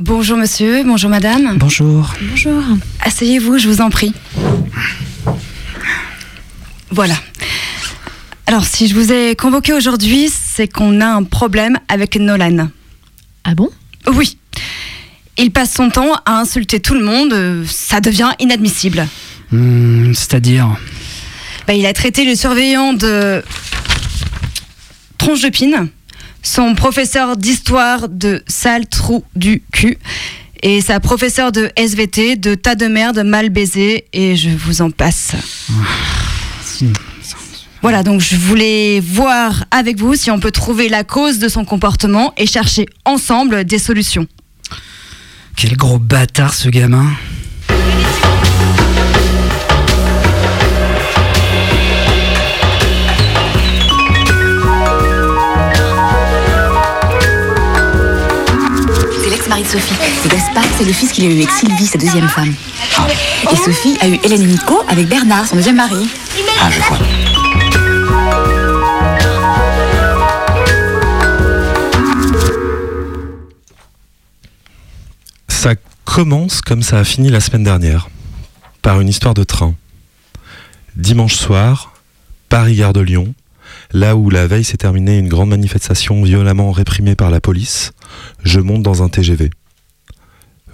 Bonjour 0.06 0.36
monsieur, 0.36 0.84
bonjour 0.84 1.10
madame. 1.10 1.56
Bonjour. 1.58 2.14
Bonjour. 2.30 2.62
Asseyez-vous, 3.00 3.58
je 3.58 3.68
vous 3.68 3.80
en 3.80 3.90
prie. 3.90 4.12
Voilà. 6.90 7.16
Alors, 8.46 8.64
si 8.64 8.86
je 8.86 8.94
vous 8.94 9.12
ai 9.12 9.34
convoqué 9.34 9.72
aujourd'hui, 9.72 10.30
c'est 10.32 10.68
qu'on 10.68 11.00
a 11.00 11.06
un 11.06 11.24
problème 11.24 11.78
avec 11.88 12.16
Nolan. 12.16 12.68
Ah 13.44 13.54
bon? 13.54 13.68
Oui. 14.14 14.38
Il 15.38 15.50
passe 15.50 15.74
son 15.74 15.90
temps 15.90 16.14
à 16.24 16.38
insulter 16.38 16.78
tout 16.80 16.94
le 16.94 17.04
monde, 17.04 17.66
ça 17.66 18.00
devient 18.00 18.30
inadmissible. 18.38 19.06
Hmm, 19.50 20.14
C'est-à-dire? 20.14 20.68
Bah, 21.66 21.74
il 21.74 21.84
a 21.84 21.92
traité 21.92 22.24
le 22.24 22.36
surveillant 22.36 22.92
de 22.92 23.42
tronche 25.18 25.42
de 25.42 25.48
pine, 25.48 25.88
son 26.46 26.76
professeur 26.76 27.36
d'histoire 27.36 28.08
de 28.08 28.42
sale 28.46 28.86
trou 28.86 29.24
du 29.34 29.62
cul, 29.72 29.98
et 30.62 30.80
sa 30.80 31.00
professeure 31.00 31.50
de 31.50 31.70
SVT 31.76 32.36
de 32.36 32.54
tas 32.54 32.76
de 32.76 32.86
merde 32.86 33.18
mal 33.24 33.50
baisé, 33.50 34.06
et 34.12 34.36
je 34.36 34.50
vous 34.50 34.80
en 34.80 34.90
passe. 34.90 35.32
Voilà, 37.82 38.04
donc 38.04 38.20
je 38.20 38.36
voulais 38.36 39.00
voir 39.00 39.64
avec 39.72 39.98
vous 39.98 40.14
si 40.14 40.30
on 40.30 40.38
peut 40.38 40.52
trouver 40.52 40.88
la 40.88 41.02
cause 41.02 41.40
de 41.40 41.48
son 41.48 41.64
comportement 41.64 42.32
et 42.36 42.46
chercher 42.46 42.86
ensemble 43.04 43.64
des 43.64 43.78
solutions. 43.80 44.26
Quel 45.56 45.76
gros 45.76 45.98
bâtard 45.98 46.54
ce 46.54 46.68
gamin. 46.68 47.10
L'ex-mari 59.46 59.62
de 59.62 59.68
Sophie. 59.68 59.94
C'est 60.22 60.30
Gaspard, 60.30 60.64
c'est 60.76 60.84
le 60.84 60.92
fils 60.92 61.12
qu'il 61.12 61.24
a 61.24 61.28
eu 61.28 61.32
avec 61.34 61.50
Sylvie, 61.50 61.86
sa 61.86 61.98
deuxième 61.98 62.28
femme. 62.28 62.54
Et 63.52 63.56
Sophie 63.56 63.96
a 64.00 64.08
eu 64.08 64.18
Hélène 64.24 64.42
et 64.42 64.46
Nico 64.46 64.82
avec 64.88 65.08
Bernard, 65.08 65.46
son 65.46 65.56
deuxième 65.56 65.76
mari. 65.76 66.08
Ah, 66.60 66.70
je 66.70 66.80
vois. 66.80 66.98
Ça 75.48 75.74
commence 76.04 76.60
comme 76.60 76.82
ça 76.82 76.98
a 76.98 77.04
fini 77.04 77.30
la 77.30 77.40
semaine 77.40 77.64
dernière, 77.64 78.08
par 78.82 79.00
une 79.00 79.08
histoire 79.08 79.34
de 79.34 79.44
train. 79.44 79.74
Dimanche 80.96 81.34
soir, 81.34 81.92
Paris-Gare 82.48 82.92
de 82.92 83.00
Lyon, 83.00 83.34
là 83.92 84.16
où 84.16 84.30
la 84.30 84.46
veille 84.46 84.64
s'est 84.64 84.76
terminée 84.76 85.18
une 85.18 85.28
grande 85.28 85.50
manifestation 85.50 86.22
violemment 86.22 86.72
réprimée 86.72 87.14
par 87.14 87.30
la 87.30 87.40
police, 87.40 87.92
je 88.42 88.60
monte 88.60 88.82
dans 88.82 89.02
un 89.02 89.08
TGV. 89.08 89.50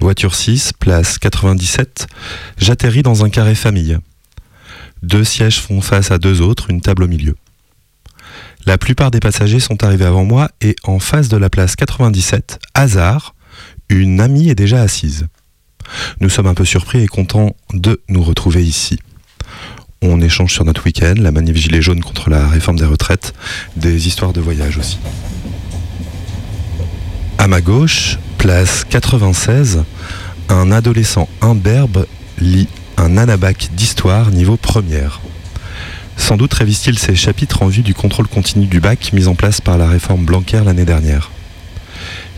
Voiture 0.01 0.35
6, 0.35 0.73
place 0.79 1.19
97, 1.19 2.07
j'atterris 2.59 3.03
dans 3.03 3.25
un 3.25 3.31
carré 3.31 3.55
famille. 3.55 3.99
Deux 5.03 5.25
sièges 5.25 5.61
font 5.61 5.81
face 5.81 6.11
à 6.11 6.19
deux 6.19 6.41
autres, 6.41 6.71
une 6.71 6.81
table 6.81 7.05
au 7.05 7.09
milieu. 7.09 7.37
La 8.67 8.79
plupart 8.79 9.11
des 9.11 9.21
passagers 9.21 9.61
sont 9.61 9.83
arrivés 9.83 10.05
avant 10.05 10.25
moi 10.25 10.51
et 10.61 10.77
en 10.85 10.99
face 10.99 11.29
de 11.29 11.37
la 11.37 11.51
place 11.51 11.77
97, 11.77 12.61
hasard, 12.75 13.35
une 13.89 14.21
amie 14.21 14.49
est 14.49 14.55
déjà 14.55 14.83
assise. 14.83 15.27
Nous 16.21 16.29
sommes 16.29 16.47
un 16.47 16.55
peu 16.55 16.65
surpris 16.65 17.03
et 17.03 17.09
contents 17.09 17.57
de 17.75 18.01
nous 18.09 18.23
retrouver 18.23 18.65
ici. 18.65 18.99
On 20.01 20.21
échange 20.21 20.53
sur 20.53 20.65
notre 20.65 20.85
week-end, 20.85 21.15
la 21.17 21.31
manif 21.31 21.57
gilet 21.57 21.83
jaune 21.83 22.01
contre 22.01 22.31
la 22.31 22.49
réforme 22.49 22.79
des 22.79 22.85
retraites, 22.85 23.35
des 23.77 24.09
histoires 24.09 24.33
de 24.33 24.41
voyage 24.41 24.79
aussi. 24.79 24.99
À 27.43 27.49
ma 27.49 27.61
gauche, 27.61 28.19
place 28.39 28.85
96, 28.89 29.83
un 30.49 30.71
adolescent 30.71 31.29
imberbe 31.41 32.07
lit 32.39 32.69
un 32.97 33.17
anabac 33.17 33.71
d'histoire 33.73 34.31
niveau 34.31 34.57
première. 34.57 35.21
Sans 36.17 36.37
doute 36.37 36.55
révise-t-il 36.55 37.01
ces 37.01 37.17
chapitres 37.17 37.65
en 37.65 37.67
vue 37.67 37.83
du 37.83 37.95
contrôle 37.95 38.29
continu 38.29 38.67
du 38.67 38.79
bac 38.79 39.13
mis 39.13 39.27
en 39.27 39.35
place 39.35 39.61
par 39.61 39.77
la 39.77 39.89
réforme 39.89 40.25
Blanquer 40.25 40.63
l'année 40.65 40.85
dernière. 40.85 41.33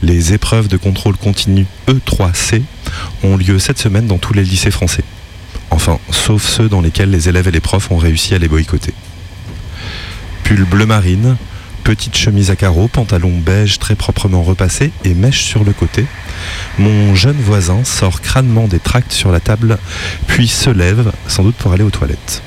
Les 0.00 0.32
épreuves 0.32 0.68
de 0.68 0.78
contrôle 0.78 1.18
continu 1.18 1.66
E3C 1.86 2.62
ont 3.24 3.36
lieu 3.36 3.58
cette 3.58 3.78
semaine 3.78 4.06
dans 4.06 4.16
tous 4.16 4.32
les 4.32 4.42
lycées 4.42 4.70
français. 4.70 5.04
Enfin, 5.70 5.98
sauf 6.12 6.42
ceux 6.42 6.70
dans 6.70 6.80
lesquels 6.80 7.10
les 7.10 7.28
élèves 7.28 7.48
et 7.48 7.52
les 7.52 7.60
profs 7.60 7.90
ont 7.90 7.98
réussi 7.98 8.34
à 8.34 8.38
les 8.38 8.48
boycotter. 8.48 8.94
Pull 10.44 10.64
bleu 10.64 10.86
marine, 10.86 11.36
petite 11.84 12.16
chemise 12.16 12.50
à 12.50 12.56
carreaux, 12.56 12.88
pantalon 12.88 13.38
beige 13.38 13.78
très 13.78 13.94
proprement 13.94 14.42
repassé 14.42 14.90
et 15.04 15.12
mèche 15.12 15.44
sur 15.44 15.64
le 15.64 15.72
côté. 15.72 16.06
Mon 16.78 17.14
jeune 17.14 17.36
voisin 17.36 17.84
sort 17.84 18.22
crânement 18.22 18.66
des 18.66 18.78
tracts 18.78 19.12
sur 19.12 19.30
la 19.30 19.38
table, 19.38 19.78
puis 20.26 20.48
se 20.48 20.70
lève, 20.70 21.12
sans 21.28 21.44
doute 21.44 21.56
pour 21.56 21.72
aller 21.74 21.84
aux 21.84 21.90
toilettes. 21.90 22.42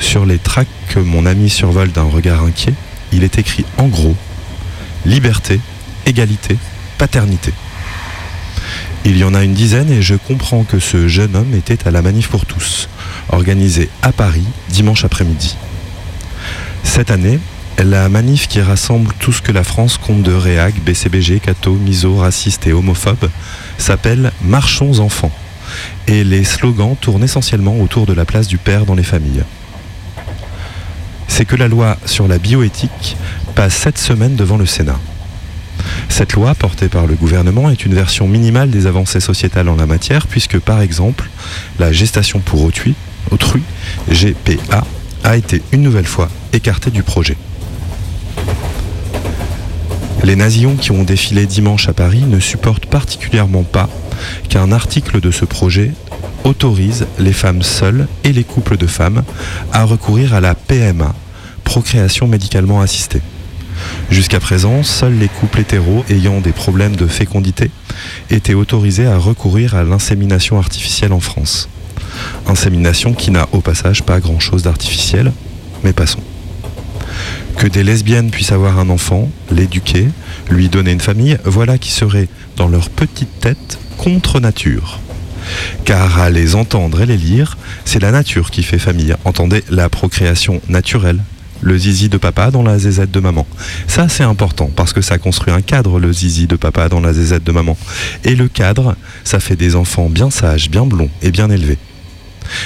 Sur 0.00 0.26
les 0.26 0.38
tracts 0.38 0.68
que 0.88 0.98
mon 0.98 1.26
ami 1.26 1.48
survole 1.48 1.92
d'un 1.92 2.02
regard 2.02 2.42
inquiet, 2.42 2.74
il 3.12 3.22
est 3.22 3.38
écrit 3.38 3.64
en 3.78 3.86
gros 3.86 4.16
Liberté, 5.06 5.60
égalité, 6.06 6.56
paternité. 6.98 7.52
Il 9.04 9.16
y 9.16 9.24
en 9.24 9.34
a 9.34 9.44
une 9.44 9.54
dizaine 9.54 9.92
et 9.92 10.02
je 10.02 10.14
comprends 10.16 10.64
que 10.64 10.80
ce 10.80 11.06
jeune 11.06 11.36
homme 11.36 11.54
était 11.54 11.86
à 11.86 11.90
la 11.92 12.02
manif 12.02 12.28
pour 12.28 12.46
tous, 12.46 12.88
organisée 13.28 13.90
à 14.02 14.12
Paris 14.12 14.46
dimanche 14.70 15.04
après-midi. 15.04 15.56
Cette 16.82 17.10
année, 17.10 17.38
la 17.82 18.08
manif 18.08 18.46
qui 18.46 18.60
rassemble 18.60 19.12
tout 19.18 19.32
ce 19.32 19.42
que 19.42 19.50
la 19.50 19.64
France 19.64 19.98
compte 19.98 20.22
de 20.22 20.32
réac, 20.32 20.74
BCBG, 20.84 21.40
catho, 21.40 21.72
miso, 21.72 22.16
raciste 22.16 22.66
et 22.66 22.72
homophobe 22.72 23.28
s'appelle 23.78 24.32
Marchons 24.42 25.00
enfants. 25.00 25.32
Et 26.06 26.22
les 26.22 26.44
slogans 26.44 26.96
tournent 27.00 27.24
essentiellement 27.24 27.80
autour 27.80 28.06
de 28.06 28.12
la 28.12 28.24
place 28.24 28.46
du 28.46 28.58
père 28.58 28.86
dans 28.86 28.94
les 28.94 29.02
familles. 29.02 29.42
C'est 31.26 31.44
que 31.44 31.56
la 31.56 31.66
loi 31.66 31.96
sur 32.04 32.28
la 32.28 32.38
bioéthique 32.38 33.16
passe 33.56 33.74
cette 33.74 33.98
semaine 33.98 34.36
devant 34.36 34.56
le 34.56 34.66
Sénat. 34.66 35.00
Cette 36.08 36.34
loi, 36.34 36.54
portée 36.54 36.88
par 36.88 37.06
le 37.06 37.14
gouvernement, 37.14 37.70
est 37.70 37.84
une 37.84 37.94
version 37.94 38.28
minimale 38.28 38.70
des 38.70 38.86
avancées 38.86 39.20
sociétales 39.20 39.68
en 39.68 39.76
la 39.76 39.86
matière, 39.86 40.28
puisque 40.28 40.60
par 40.60 40.80
exemple, 40.80 41.28
la 41.80 41.90
gestation 41.90 42.38
pour 42.38 42.62
autrui 42.62 42.94
GPA, 44.08 44.84
a 45.24 45.36
été 45.36 45.62
une 45.72 45.82
nouvelle 45.82 46.06
fois 46.06 46.28
écartée 46.52 46.90
du 46.90 47.02
projet. 47.02 47.36
Les 50.24 50.36
nazillons 50.36 50.76
qui 50.76 50.90
ont 50.90 51.02
défilé 51.02 51.44
dimanche 51.44 51.86
à 51.90 51.92
Paris 51.92 52.24
ne 52.26 52.40
supportent 52.40 52.86
particulièrement 52.86 53.62
pas 53.62 53.90
qu'un 54.48 54.72
article 54.72 55.20
de 55.20 55.30
ce 55.30 55.44
projet 55.44 55.92
autorise 56.44 57.06
les 57.18 57.34
femmes 57.34 57.62
seules 57.62 58.08
et 58.24 58.32
les 58.32 58.42
couples 58.42 58.78
de 58.78 58.86
femmes 58.86 59.22
à 59.70 59.84
recourir 59.84 60.32
à 60.32 60.40
la 60.40 60.54
PMA, 60.54 61.14
procréation 61.62 62.26
médicalement 62.26 62.80
assistée. 62.80 63.20
Jusqu'à 64.10 64.40
présent, 64.40 64.82
seuls 64.82 65.18
les 65.18 65.28
couples 65.28 65.60
hétéros 65.60 66.06
ayant 66.08 66.40
des 66.40 66.52
problèmes 66.52 66.96
de 66.96 67.06
fécondité 67.06 67.70
étaient 68.30 68.54
autorisés 68.54 69.06
à 69.06 69.18
recourir 69.18 69.74
à 69.74 69.84
l'insémination 69.84 70.56
artificielle 70.56 71.12
en 71.12 71.20
France. 71.20 71.68
Insémination 72.46 73.12
qui 73.12 73.30
n'a 73.30 73.46
au 73.52 73.60
passage 73.60 74.02
pas 74.02 74.20
grand-chose 74.20 74.62
d'artificiel, 74.62 75.32
mais 75.82 75.92
passons. 75.92 76.22
Que 77.56 77.66
des 77.66 77.84
lesbiennes 77.84 78.30
puissent 78.30 78.52
avoir 78.52 78.78
un 78.78 78.90
enfant, 78.90 79.30
l'éduquer, 79.50 80.08
lui 80.50 80.68
donner 80.68 80.92
une 80.92 81.00
famille, 81.00 81.38
voilà 81.44 81.78
qui 81.78 81.90
serait, 81.90 82.28
dans 82.56 82.68
leur 82.68 82.90
petite 82.90 83.40
tête, 83.40 83.78
contre 83.96 84.40
nature. 84.40 85.00
Car 85.84 86.20
à 86.20 86.30
les 86.30 86.54
entendre 86.54 87.02
et 87.02 87.06
les 87.06 87.16
lire, 87.16 87.56
c'est 87.84 88.00
la 88.00 88.10
nature 88.10 88.50
qui 88.50 88.62
fait 88.62 88.78
famille. 88.78 89.14
Entendez 89.24 89.62
la 89.70 89.88
procréation 89.88 90.60
naturelle, 90.68 91.20
le 91.60 91.78
zizi 91.78 92.08
de 92.08 92.18
papa 92.18 92.50
dans 92.50 92.62
la 92.62 92.78
zézette 92.78 93.10
de 93.10 93.20
maman. 93.20 93.46
Ça, 93.86 94.08
c'est 94.08 94.24
important 94.24 94.70
parce 94.74 94.92
que 94.92 95.00
ça 95.00 95.18
construit 95.18 95.52
un 95.52 95.62
cadre, 95.62 95.98
le 95.98 96.12
zizi 96.12 96.46
de 96.46 96.56
papa 96.56 96.88
dans 96.88 97.00
la 97.00 97.12
zézette 97.12 97.44
de 97.44 97.52
maman. 97.52 97.76
Et 98.24 98.34
le 98.34 98.48
cadre, 98.48 98.96
ça 99.22 99.40
fait 99.40 99.56
des 99.56 99.76
enfants 99.76 100.08
bien 100.08 100.30
sages, 100.30 100.70
bien 100.70 100.86
blonds 100.86 101.10
et 101.22 101.30
bien 101.30 101.50
élevés. 101.50 101.78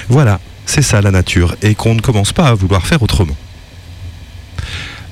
Voilà, 0.08 0.40
c'est 0.66 0.82
ça 0.82 1.00
la 1.00 1.10
nature 1.10 1.56
et 1.62 1.74
qu'on 1.74 1.94
ne 1.94 2.00
commence 2.00 2.32
pas 2.32 2.48
à 2.48 2.54
vouloir 2.54 2.86
faire 2.86 3.02
autrement. 3.02 3.36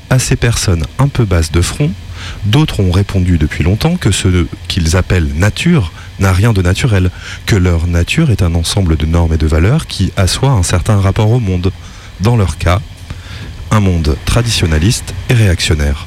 À 0.08 0.20
ces 0.20 0.36
personnes 0.36 0.84
un 0.98 1.08
peu 1.08 1.24
basses 1.24 1.50
de 1.50 1.60
front, 1.60 1.90
d'autres 2.44 2.80
ont 2.80 2.92
répondu 2.92 3.38
depuis 3.38 3.64
longtemps 3.64 3.96
que 3.96 4.12
ce 4.12 4.46
qu'ils 4.68 4.96
appellent 4.96 5.32
nature 5.34 5.92
n'a 6.20 6.32
rien 6.32 6.52
de 6.52 6.62
naturel, 6.62 7.10
que 7.44 7.56
leur 7.56 7.88
nature 7.88 8.30
est 8.30 8.42
un 8.42 8.54
ensemble 8.54 8.96
de 8.96 9.04
normes 9.04 9.34
et 9.34 9.38
de 9.38 9.48
valeurs 9.48 9.86
qui 9.86 10.12
assoient 10.16 10.50
un 10.50 10.62
certain 10.62 11.00
rapport 11.00 11.30
au 11.30 11.40
monde. 11.40 11.72
Dans 12.20 12.36
leur 12.36 12.56
cas, 12.56 12.80
un 13.72 13.80
monde 13.80 14.16
traditionnaliste 14.26 15.12
et 15.28 15.34
réactionnaire. 15.34 16.06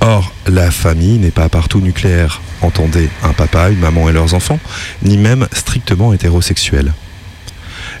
Or, 0.00 0.32
la 0.46 0.70
famille 0.70 1.18
n'est 1.18 1.30
pas 1.32 1.48
partout 1.48 1.80
nucléaire, 1.80 2.42
entendez 2.62 3.10
un 3.24 3.32
papa, 3.32 3.70
une 3.70 3.80
maman 3.80 4.08
et 4.08 4.12
leurs 4.12 4.34
enfants, 4.34 4.60
ni 5.02 5.16
même 5.16 5.48
strictement 5.52 6.12
hétérosexuelle. 6.12 6.92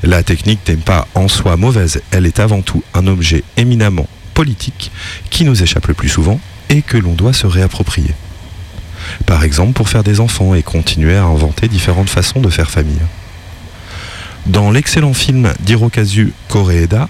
La 0.02 0.22
technique 0.22 0.60
n'est 0.68 0.76
pas 0.76 1.08
en 1.14 1.28
soi 1.28 1.56
mauvaise, 1.56 2.00
elle 2.12 2.26
est 2.26 2.38
avant 2.38 2.62
tout 2.62 2.82
un 2.94 3.06
objet 3.06 3.42
éminemment 3.56 4.06
politique 4.34 4.90
qui 5.30 5.44
nous 5.44 5.62
échappe 5.62 5.86
le 5.86 5.94
plus 5.94 6.08
souvent 6.08 6.40
et 6.68 6.82
que 6.82 6.98
l'on 6.98 7.14
doit 7.14 7.32
se 7.32 7.46
réapproprier. 7.46 8.14
Par 9.26 9.44
exemple 9.44 9.72
pour 9.72 9.88
faire 9.88 10.04
des 10.04 10.20
enfants 10.20 10.54
et 10.54 10.62
continuer 10.62 11.16
à 11.16 11.24
inventer 11.24 11.68
différentes 11.68 12.10
façons 12.10 12.40
de 12.40 12.50
faire 12.50 12.70
famille. 12.70 13.02
Dans 14.46 14.70
l'excellent 14.70 15.14
film 15.14 15.52
d'Hirokazu 15.60 16.32
Koreeda, 16.48 17.08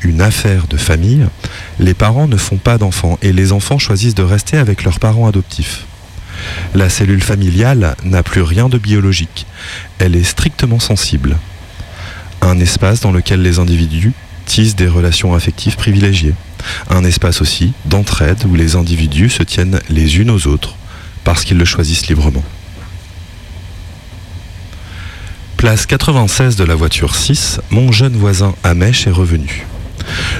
Une 0.00 0.20
affaire 0.20 0.66
de 0.66 0.76
famille, 0.76 1.26
les 1.78 1.94
parents 1.94 2.28
ne 2.28 2.36
font 2.36 2.58
pas 2.58 2.76
d'enfants 2.76 3.18
et 3.22 3.32
les 3.32 3.52
enfants 3.52 3.78
choisissent 3.78 4.14
de 4.14 4.22
rester 4.22 4.58
avec 4.58 4.84
leurs 4.84 5.00
parents 5.00 5.26
adoptifs. 5.26 5.86
La 6.74 6.90
cellule 6.90 7.22
familiale 7.22 7.96
n'a 8.04 8.22
plus 8.22 8.42
rien 8.42 8.68
de 8.68 8.76
biologique, 8.76 9.46
elle 9.98 10.14
est 10.14 10.24
strictement 10.24 10.78
sensible. 10.78 11.38
Un 12.42 12.60
espace 12.60 13.00
dans 13.00 13.12
lequel 13.12 13.40
les 13.40 13.58
individus 13.58 14.12
des 14.76 14.86
relations 14.86 15.34
affectives 15.34 15.76
privilégiées. 15.76 16.34
Un 16.88 17.04
espace 17.04 17.40
aussi 17.40 17.72
d'entraide 17.86 18.44
où 18.48 18.54
les 18.54 18.76
individus 18.76 19.30
se 19.30 19.42
tiennent 19.42 19.80
les 19.88 20.18
unes 20.18 20.30
aux 20.30 20.46
autres 20.46 20.76
parce 21.24 21.44
qu'ils 21.44 21.58
le 21.58 21.64
choisissent 21.64 22.06
librement. 22.06 22.44
Place 25.56 25.86
96 25.86 26.56
de 26.56 26.64
la 26.64 26.74
voiture 26.74 27.16
6, 27.16 27.60
mon 27.70 27.90
jeune 27.90 28.16
voisin 28.16 28.54
Amèche 28.62 29.06
est 29.06 29.10
revenu. 29.10 29.66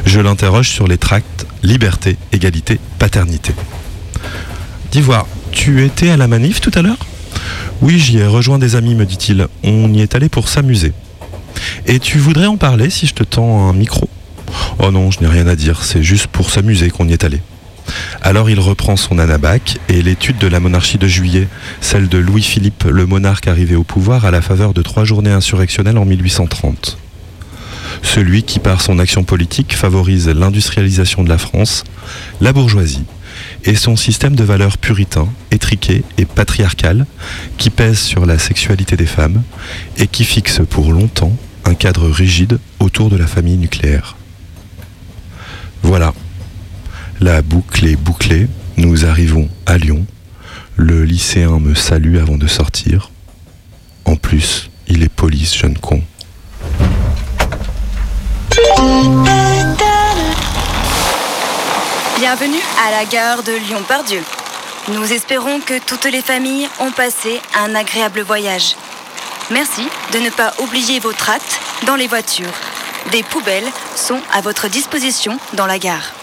Je 0.05 0.21
l'interroge 0.21 0.69
sur 0.69 0.87
les 0.87 0.99
tracts 0.99 1.47
liberté, 1.63 2.17
égalité, 2.31 2.79
paternité. 2.99 3.55
Dis 4.93 5.01
voir, 5.01 5.27
tu 5.51 5.83
étais 5.85 6.11
à 6.11 6.17
la 6.17 6.29
manif 6.29 6.61
tout 6.61 6.73
à 6.75 6.83
l'heure? 6.83 7.07
Oui, 7.81 7.99
j'y 7.99 8.19
ai 8.19 8.27
rejoint 8.27 8.59
des 8.59 8.77
amis, 8.77 8.95
me 8.95 9.07
dit-il. 9.07 9.49
On 9.65 9.93
y 9.93 10.03
est 10.03 10.15
allé 10.15 10.29
pour 10.29 10.49
s'amuser. 10.49 10.93
Et 11.87 11.99
tu 11.99 12.19
voudrais 12.19 12.47
en 12.47 12.57
parler 12.57 12.91
si 12.91 13.07
je 13.07 13.15
te 13.15 13.25
tends 13.25 13.69
un 13.69 13.73
micro? 13.73 14.09
Oh 14.79 14.91
non, 14.91 15.11
je 15.11 15.21
n'ai 15.21 15.29
rien 15.29 15.47
à 15.47 15.57
dire, 15.57 15.85
c'est 15.85 16.03
juste 16.03 16.27
pour 16.29 16.51
s'amuser 16.51 16.91
qu'on 16.91 17.09
y 17.09 17.13
est 17.13 17.25
allé. 17.25 17.41
Alors 18.23 18.49
il 18.49 18.61
reprend 18.61 18.97
son 18.97 19.19
anabac 19.19 19.79
et 19.89 20.03
l'étude 20.03 20.39
de 20.39 20.47
la 20.47 20.61
monarchie 20.61 20.99
de 20.99 21.07
juillet, 21.07 21.49
celle 21.81 22.09
de 22.09 22.19
Louis-Philippe, 22.19 22.85
le 22.85 23.07
monarque 23.07 23.47
arrivé 23.47 23.77
au 23.77 23.85
pouvoir 23.85 24.25
à 24.25 24.31
la 24.31 24.41
faveur 24.41 24.73
de 24.73 24.83
trois 24.83 25.05
journées 25.05 25.31
insurrectionnelles 25.31 25.99
en 25.99 26.05
1830. 26.05 26.99
Celui 28.03 28.43
qui, 28.43 28.59
par 28.59 28.81
son 28.81 28.99
action 28.99 29.25
politique, 29.25 29.77
favorise 29.77 30.29
l'industrialisation 30.29 31.23
de 31.23 31.29
la 31.29 31.39
France, 31.39 31.85
la 32.41 32.53
bourgeoisie 32.53 33.05
et 33.65 33.75
son 33.75 33.97
système 33.97 34.37
de 34.37 34.45
valeurs 34.45 34.79
puritain, 34.79 35.29
étriqué 35.51 36.05
et 36.19 36.25
patriarcal 36.25 37.07
qui 37.59 37.71
pèse 37.71 37.99
sur 37.99 38.27
la 38.27 38.39
sexualité 38.39 38.97
des 38.97 39.07
femmes 39.07 39.43
et 39.97 40.07
qui 40.07 40.25
fixe 40.25 40.61
pour 40.69 40.93
longtemps 40.93 41.37
un 41.65 41.75
cadre 41.75 42.09
rigide 42.09 42.59
autour 42.81 43.11
de 43.11 43.17
la 43.17 43.27
famille 43.27 43.57
nucléaire. 43.57 44.17
Voilà, 45.83 46.13
la 47.21 47.43
boucle 47.43 47.87
est 47.87 47.97
bouclée, 47.97 48.49
nous 48.77 49.05
arrivons 49.05 49.49
à 49.67 49.79
Lyon. 49.79 50.07
Le 50.77 51.05
lycéen 51.05 51.59
me 51.61 51.75
salue 51.75 52.19
avant 52.19 52.37
de 52.37 52.47
sortir. 52.47 53.11
En 54.05 54.17
plus, 54.17 54.71
il 54.89 55.03
est 55.03 55.09
police, 55.09 55.57
jeune 55.57 55.79
con. 55.79 56.03
Bienvenue 62.19 62.63
à 62.87 62.91
la 62.91 63.05
gare 63.05 63.43
de 63.43 63.53
Lyon-Pardieu. 63.53 64.23
Nous 64.89 65.13
espérons 65.13 65.61
que 65.61 65.79
toutes 65.79 66.11
les 66.11 66.21
familles 66.21 66.69
ont 66.81 66.91
passé 66.91 67.41
un 67.55 67.75
agréable 67.75 68.21
voyage. 68.21 68.77
Merci 69.51 69.83
de 70.15 70.19
ne 70.21 70.31
pas 70.31 70.55
oublier 70.63 71.01
vos 71.01 71.13
tracts 71.13 71.61
dans 71.87 71.97
les 71.97 72.07
voitures. 72.07 72.55
Des 73.13 73.23
poubelles 73.23 73.69
sont 73.95 74.21
à 74.33 74.41
votre 74.41 74.69
disposition 74.69 75.39
dans 75.55 75.67
la 75.67 75.79
gare. 75.79 76.15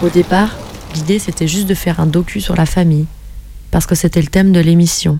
Au 0.00 0.08
départ, 0.08 0.50
l'idée 0.94 1.18
c'était 1.18 1.48
juste 1.48 1.66
de 1.66 1.74
faire 1.74 1.98
un 1.98 2.06
docu 2.06 2.40
sur 2.40 2.54
la 2.54 2.66
famille, 2.66 3.06
parce 3.72 3.86
que 3.86 3.96
c'était 3.96 4.20
le 4.20 4.28
thème 4.28 4.52
de 4.52 4.60
l'émission. 4.60 5.18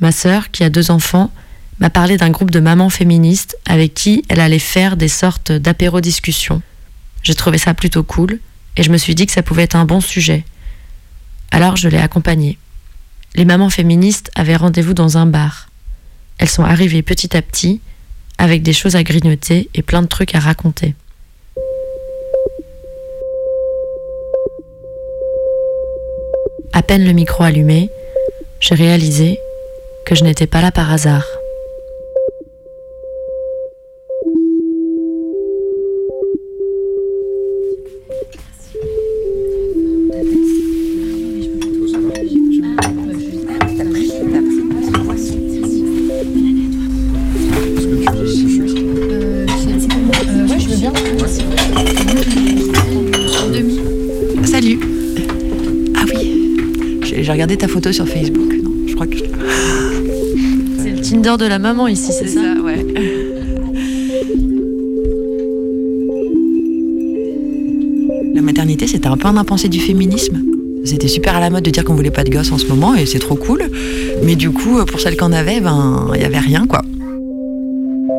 Ma 0.00 0.12
sœur, 0.12 0.50
qui 0.50 0.64
a 0.64 0.70
deux 0.70 0.90
enfants, 0.90 1.30
m'a 1.80 1.90
parlé 1.90 2.16
d'un 2.16 2.30
groupe 2.30 2.50
de 2.50 2.60
mamans 2.60 2.88
féministes 2.88 3.58
avec 3.66 3.92
qui 3.92 4.24
elle 4.30 4.40
allait 4.40 4.58
faire 4.58 4.96
des 4.96 5.08
sortes 5.08 5.52
d'apéro-discussions. 5.52 6.62
J'ai 7.22 7.34
trouvé 7.34 7.58
ça 7.58 7.74
plutôt 7.74 8.04
cool 8.04 8.38
et 8.78 8.82
je 8.82 8.90
me 8.90 8.96
suis 8.96 9.14
dit 9.14 9.26
que 9.26 9.32
ça 9.32 9.42
pouvait 9.42 9.64
être 9.64 9.76
un 9.76 9.84
bon 9.84 10.00
sujet. 10.00 10.44
Alors 11.50 11.76
je 11.76 11.88
l'ai 11.88 11.98
accompagnée. 11.98 12.58
Les 13.34 13.44
mamans 13.44 13.70
féministes 13.70 14.30
avaient 14.34 14.56
rendez-vous 14.56 14.94
dans 14.94 15.16
un 15.16 15.26
bar. 15.26 15.68
Elles 16.38 16.48
sont 16.48 16.64
arrivées 16.64 17.02
petit 17.02 17.36
à 17.36 17.42
petit, 17.42 17.80
avec 18.38 18.62
des 18.62 18.72
choses 18.72 18.96
à 18.96 19.02
grignoter 19.02 19.68
et 19.74 19.82
plein 19.82 20.02
de 20.02 20.06
trucs 20.06 20.34
à 20.34 20.40
raconter. 20.40 20.94
À 26.72 26.82
peine 26.82 27.04
le 27.04 27.12
micro 27.12 27.42
allumé, 27.42 27.90
j'ai 28.60 28.74
réalisé 28.74 29.38
que 30.06 30.14
je 30.14 30.24
n'étais 30.24 30.46
pas 30.46 30.62
là 30.62 30.72
par 30.72 30.90
hasard. 30.90 31.26
Sur 57.88 58.06
Facebook. 58.06 58.54
Non, 58.62 58.70
je 58.86 58.94
crois 58.94 59.06
que. 59.06 59.16
C'est 60.78 60.90
le 60.90 61.00
Tinder 61.00 61.36
de 61.38 61.46
la 61.46 61.58
maman 61.58 61.88
ici, 61.88 62.12
c'est 62.12 62.28
ça, 62.28 62.54
ouais. 62.62 62.86
La 68.34 68.42
maternité, 68.42 68.86
c'était 68.86 69.08
un 69.08 69.16
peu 69.16 69.26
un 69.28 69.36
impensé 69.36 69.68
du 69.68 69.80
féminisme. 69.80 70.42
C'était 70.84 71.08
super 71.08 71.36
à 71.36 71.40
la 71.40 71.50
mode 71.50 71.64
de 71.64 71.70
dire 71.70 71.84
qu'on 71.84 71.94
voulait 71.94 72.10
pas 72.10 72.24
de 72.24 72.30
gosses 72.30 72.52
en 72.52 72.58
ce 72.58 72.66
moment 72.66 72.94
et 72.94 73.04
c'est 73.04 73.18
trop 73.18 73.34
cool. 73.34 73.64
Mais 74.22 74.34
du 74.34 74.50
coup, 74.50 74.84
pour 74.86 75.00
celles 75.00 75.16
qu'on 75.16 75.32
avait, 75.32 75.60
ben, 75.60 76.10
il 76.14 76.22
y 76.22 76.24
avait 76.24 76.38
rien, 76.38 76.66
quoi. 76.66 76.82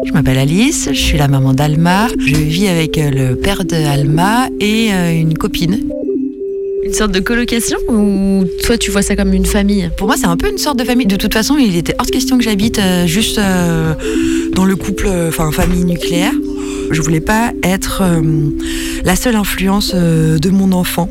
Je 0.06 0.14
m'appelle 0.14 0.38
Alice, 0.38 0.90
je 0.92 1.00
suis 1.00 1.18
la 1.18 1.28
maman 1.28 1.54
d'Alma. 1.54 2.08
Je 2.20 2.36
vis 2.36 2.68
avec 2.68 2.98
euh, 2.98 3.10
le 3.10 3.36
père 3.36 3.64
d'Alma 3.66 4.48
et 4.60 4.92
euh, 4.92 5.12
une 5.14 5.38
copine. 5.38 5.80
Une 6.92 6.98
sorte 6.98 7.14
de 7.14 7.22
colocation 7.22 7.78
ou 7.88 8.44
toi 8.66 8.78
tu 8.78 8.92
vois 8.92 9.02
ça 9.02 9.16
comme 9.16 9.32
une 9.32 9.46
famille? 9.46 9.90
Pour 9.96 10.08
moi, 10.08 10.18
c'est 10.18 10.26
un 10.26 10.36
peu 10.36 10.52
une 10.52 10.58
sorte 10.58 10.78
de 10.78 10.84
famille. 10.84 11.08
De 11.08 11.16
toute 11.16 11.34
façon, 11.34 11.58
il 11.58 11.78
était 11.78 11.96
hors 11.98 12.06
de 12.06 12.12
question 12.12 12.38
que 12.38 12.44
j'habite 12.44 12.80
euh, 12.80 13.08
juste 13.08 13.38
euh, 13.38 13.94
dans 14.52 14.66
le 14.66 14.76
couple, 14.76 15.08
euh, 15.08 15.30
enfin 15.30 15.50
famille 15.54 15.86
nucléaire. 15.86 16.34
Je 16.92 17.02
voulais 17.02 17.22
pas 17.22 17.54
être 17.64 18.04
la 19.06 19.16
seule 19.16 19.38
influence 19.38 19.96
de 19.96 20.50
mon 20.50 20.74
enfant. 20.74 21.08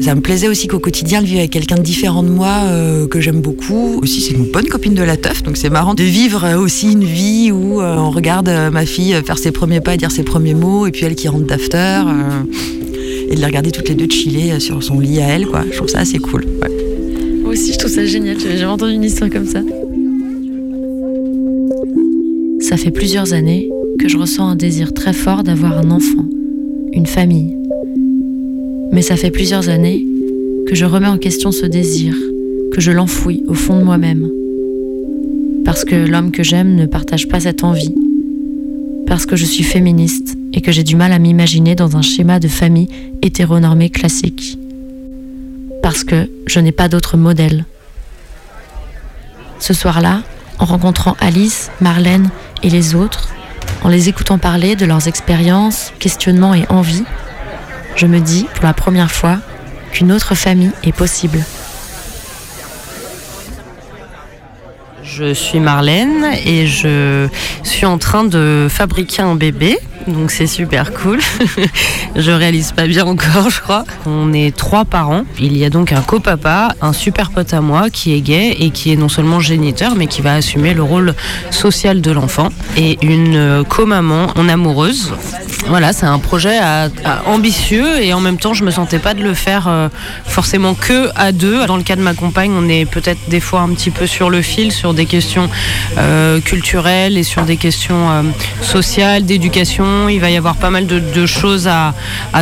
Ça 0.00 0.14
me 0.14 0.22
plaisait 0.22 0.48
aussi 0.48 0.68
qu'au 0.68 0.78
quotidien, 0.78 1.20
le 1.20 1.26
vivre 1.26 1.40
avec 1.40 1.50
quelqu'un 1.50 1.76
de 1.76 1.82
différent 1.82 2.22
de 2.22 2.30
moi, 2.30 2.62
que 3.10 3.20
j'aime 3.20 3.42
beaucoup. 3.42 4.00
Aussi, 4.02 4.22
c'est 4.22 4.32
une 4.32 4.50
bonne 4.50 4.68
copine 4.68 4.94
de 4.94 5.02
la 5.02 5.18
teuf, 5.18 5.42
donc 5.42 5.58
c'est 5.58 5.68
marrant 5.68 5.92
de 5.92 6.02
vivre 6.02 6.56
aussi 6.56 6.92
une 6.92 7.04
vie 7.04 7.52
où 7.52 7.82
on 7.82 8.10
regarde 8.10 8.50
ma 8.72 8.86
fille 8.86 9.14
faire 9.26 9.36
ses 9.36 9.52
premiers 9.52 9.82
pas, 9.82 9.98
dire 9.98 10.10
ses 10.10 10.22
premiers 10.22 10.54
mots, 10.54 10.86
et 10.86 10.90
puis 10.90 11.04
elle 11.04 11.14
qui 11.14 11.28
rentre 11.28 11.46
d'after, 11.46 12.02
et 13.32 13.34
de 13.34 13.40
les 13.40 13.46
regarder 13.46 13.70
toutes 13.70 13.88
les 13.88 13.94
deux 13.94 14.08
chiller 14.08 14.52
euh, 14.52 14.60
sur 14.60 14.82
son 14.82 15.00
lit 15.00 15.18
à 15.20 15.28
elle, 15.28 15.46
quoi. 15.46 15.64
Je 15.70 15.76
trouve 15.76 15.88
ça 15.88 16.00
assez 16.00 16.18
cool. 16.18 16.44
ouais. 16.44 16.68
Moi 17.42 17.52
aussi, 17.52 17.72
je 17.72 17.78
trouve 17.78 17.90
ça 17.90 18.04
génial. 18.04 18.38
J'avais 18.38 18.58
jamais 18.58 18.72
entendu 18.72 18.92
une 18.92 19.04
histoire 19.04 19.30
comme 19.30 19.46
ça. 19.46 19.62
Ça 22.60 22.76
fait 22.76 22.90
plusieurs 22.90 23.32
années 23.32 23.70
que 23.98 24.08
je 24.08 24.18
ressens 24.18 24.46
un 24.46 24.54
désir 24.54 24.92
très 24.92 25.14
fort 25.14 25.42
d'avoir 25.44 25.78
un 25.78 25.90
enfant, 25.90 26.26
une 26.92 27.06
famille. 27.06 27.56
Mais 28.92 29.02
ça 29.02 29.16
fait 29.16 29.30
plusieurs 29.30 29.70
années 29.70 30.06
que 30.66 30.74
je 30.74 30.84
remets 30.84 31.08
en 31.08 31.18
question 31.18 31.52
ce 31.52 31.64
désir, 31.64 32.14
que 32.72 32.82
je 32.82 32.92
l'enfouis 32.92 33.44
au 33.48 33.54
fond 33.54 33.78
de 33.78 33.84
moi-même. 33.84 34.28
Parce 35.64 35.86
que 35.86 36.06
l'homme 36.06 36.32
que 36.32 36.42
j'aime 36.42 36.74
ne 36.74 36.84
partage 36.84 37.28
pas 37.28 37.40
cette 37.40 37.64
envie. 37.64 37.94
Parce 39.12 39.26
que 39.26 39.36
je 39.36 39.44
suis 39.44 39.62
féministe 39.62 40.38
et 40.54 40.62
que 40.62 40.72
j'ai 40.72 40.84
du 40.84 40.96
mal 40.96 41.12
à 41.12 41.18
m'imaginer 41.18 41.74
dans 41.74 41.98
un 41.98 42.00
schéma 42.00 42.40
de 42.40 42.48
famille 42.48 42.88
hétéronormé 43.20 43.90
classique. 43.90 44.58
Parce 45.82 46.02
que 46.02 46.30
je 46.46 46.60
n'ai 46.60 46.72
pas 46.72 46.88
d'autre 46.88 47.18
modèle. 47.18 47.66
Ce 49.58 49.74
soir-là, 49.74 50.22
en 50.58 50.64
rencontrant 50.64 51.14
Alice, 51.20 51.70
Marlène 51.82 52.30
et 52.62 52.70
les 52.70 52.94
autres, 52.94 53.28
en 53.82 53.90
les 53.90 54.08
écoutant 54.08 54.38
parler 54.38 54.76
de 54.76 54.86
leurs 54.86 55.06
expériences, 55.06 55.92
questionnements 55.98 56.54
et 56.54 56.64
envies, 56.70 57.04
je 57.96 58.06
me 58.06 58.18
dis 58.18 58.46
pour 58.54 58.64
la 58.64 58.72
première 58.72 59.12
fois 59.12 59.40
qu'une 59.92 60.10
autre 60.10 60.34
famille 60.34 60.72
est 60.84 60.96
possible. 60.96 61.44
Je 65.14 65.34
suis 65.34 65.60
Marlène 65.60 66.24
et 66.46 66.66
je 66.66 67.28
suis 67.62 67.84
en 67.84 67.98
train 67.98 68.24
de 68.24 68.66
fabriquer 68.70 69.20
un 69.20 69.34
bébé. 69.34 69.78
Donc 70.08 70.30
c'est 70.30 70.46
super 70.46 70.92
cool. 70.92 71.20
je 72.16 72.30
réalise 72.30 72.72
pas 72.72 72.86
bien 72.86 73.06
encore, 73.06 73.50
je 73.50 73.60
crois. 73.60 73.84
On 74.06 74.32
est 74.32 74.56
trois 74.56 74.84
parents. 74.84 75.24
Il 75.38 75.56
y 75.56 75.64
a 75.64 75.70
donc 75.70 75.92
un 75.92 76.00
copapa, 76.00 76.74
un 76.80 76.92
super 76.92 77.30
pote 77.30 77.54
à 77.54 77.60
moi 77.60 77.90
qui 77.90 78.14
est 78.14 78.20
gay 78.20 78.56
et 78.58 78.70
qui 78.70 78.92
est 78.92 78.96
non 78.96 79.08
seulement 79.08 79.40
géniteur 79.40 79.94
mais 79.94 80.06
qui 80.06 80.22
va 80.22 80.34
assumer 80.34 80.74
le 80.74 80.82
rôle 80.82 81.14
social 81.50 82.00
de 82.00 82.10
l'enfant 82.10 82.48
et 82.76 82.98
une 83.02 83.36
euh, 83.36 83.64
co-maman 83.64 84.28
en 84.36 84.48
amoureuse. 84.48 85.12
Voilà, 85.68 85.92
c'est 85.92 86.06
un 86.06 86.18
projet 86.18 86.58
ambitieux 87.26 88.02
et 88.02 88.12
en 88.12 88.20
même 88.20 88.36
temps 88.36 88.52
je 88.52 88.64
me 88.64 88.70
sentais 88.70 88.98
pas 88.98 89.14
de 89.14 89.22
le 89.22 89.34
faire 89.34 89.68
euh, 89.68 89.88
forcément 90.24 90.74
que 90.74 91.10
à 91.14 91.30
deux. 91.30 91.64
Dans 91.66 91.76
le 91.76 91.84
cas 91.84 91.94
de 91.94 92.02
ma 92.02 92.14
compagne, 92.14 92.52
on 92.52 92.68
est 92.68 92.84
peut-être 92.84 93.28
des 93.28 93.40
fois 93.40 93.60
un 93.60 93.68
petit 93.68 93.90
peu 93.90 94.06
sur 94.06 94.28
le 94.28 94.42
fil 94.42 94.72
sur 94.72 94.92
des 94.94 95.06
questions 95.06 95.48
euh, 95.98 96.40
culturelles 96.40 97.16
et 97.16 97.22
sur 97.22 97.44
des 97.44 97.56
questions 97.56 98.24
sociales, 98.62 99.24
d'éducation. 99.24 99.84
Il 100.08 100.20
va 100.20 100.30
y 100.30 100.36
avoir 100.36 100.56
pas 100.56 100.70
mal 100.70 100.86
de, 100.86 101.26
choses 101.26 101.68
à, 101.68 101.94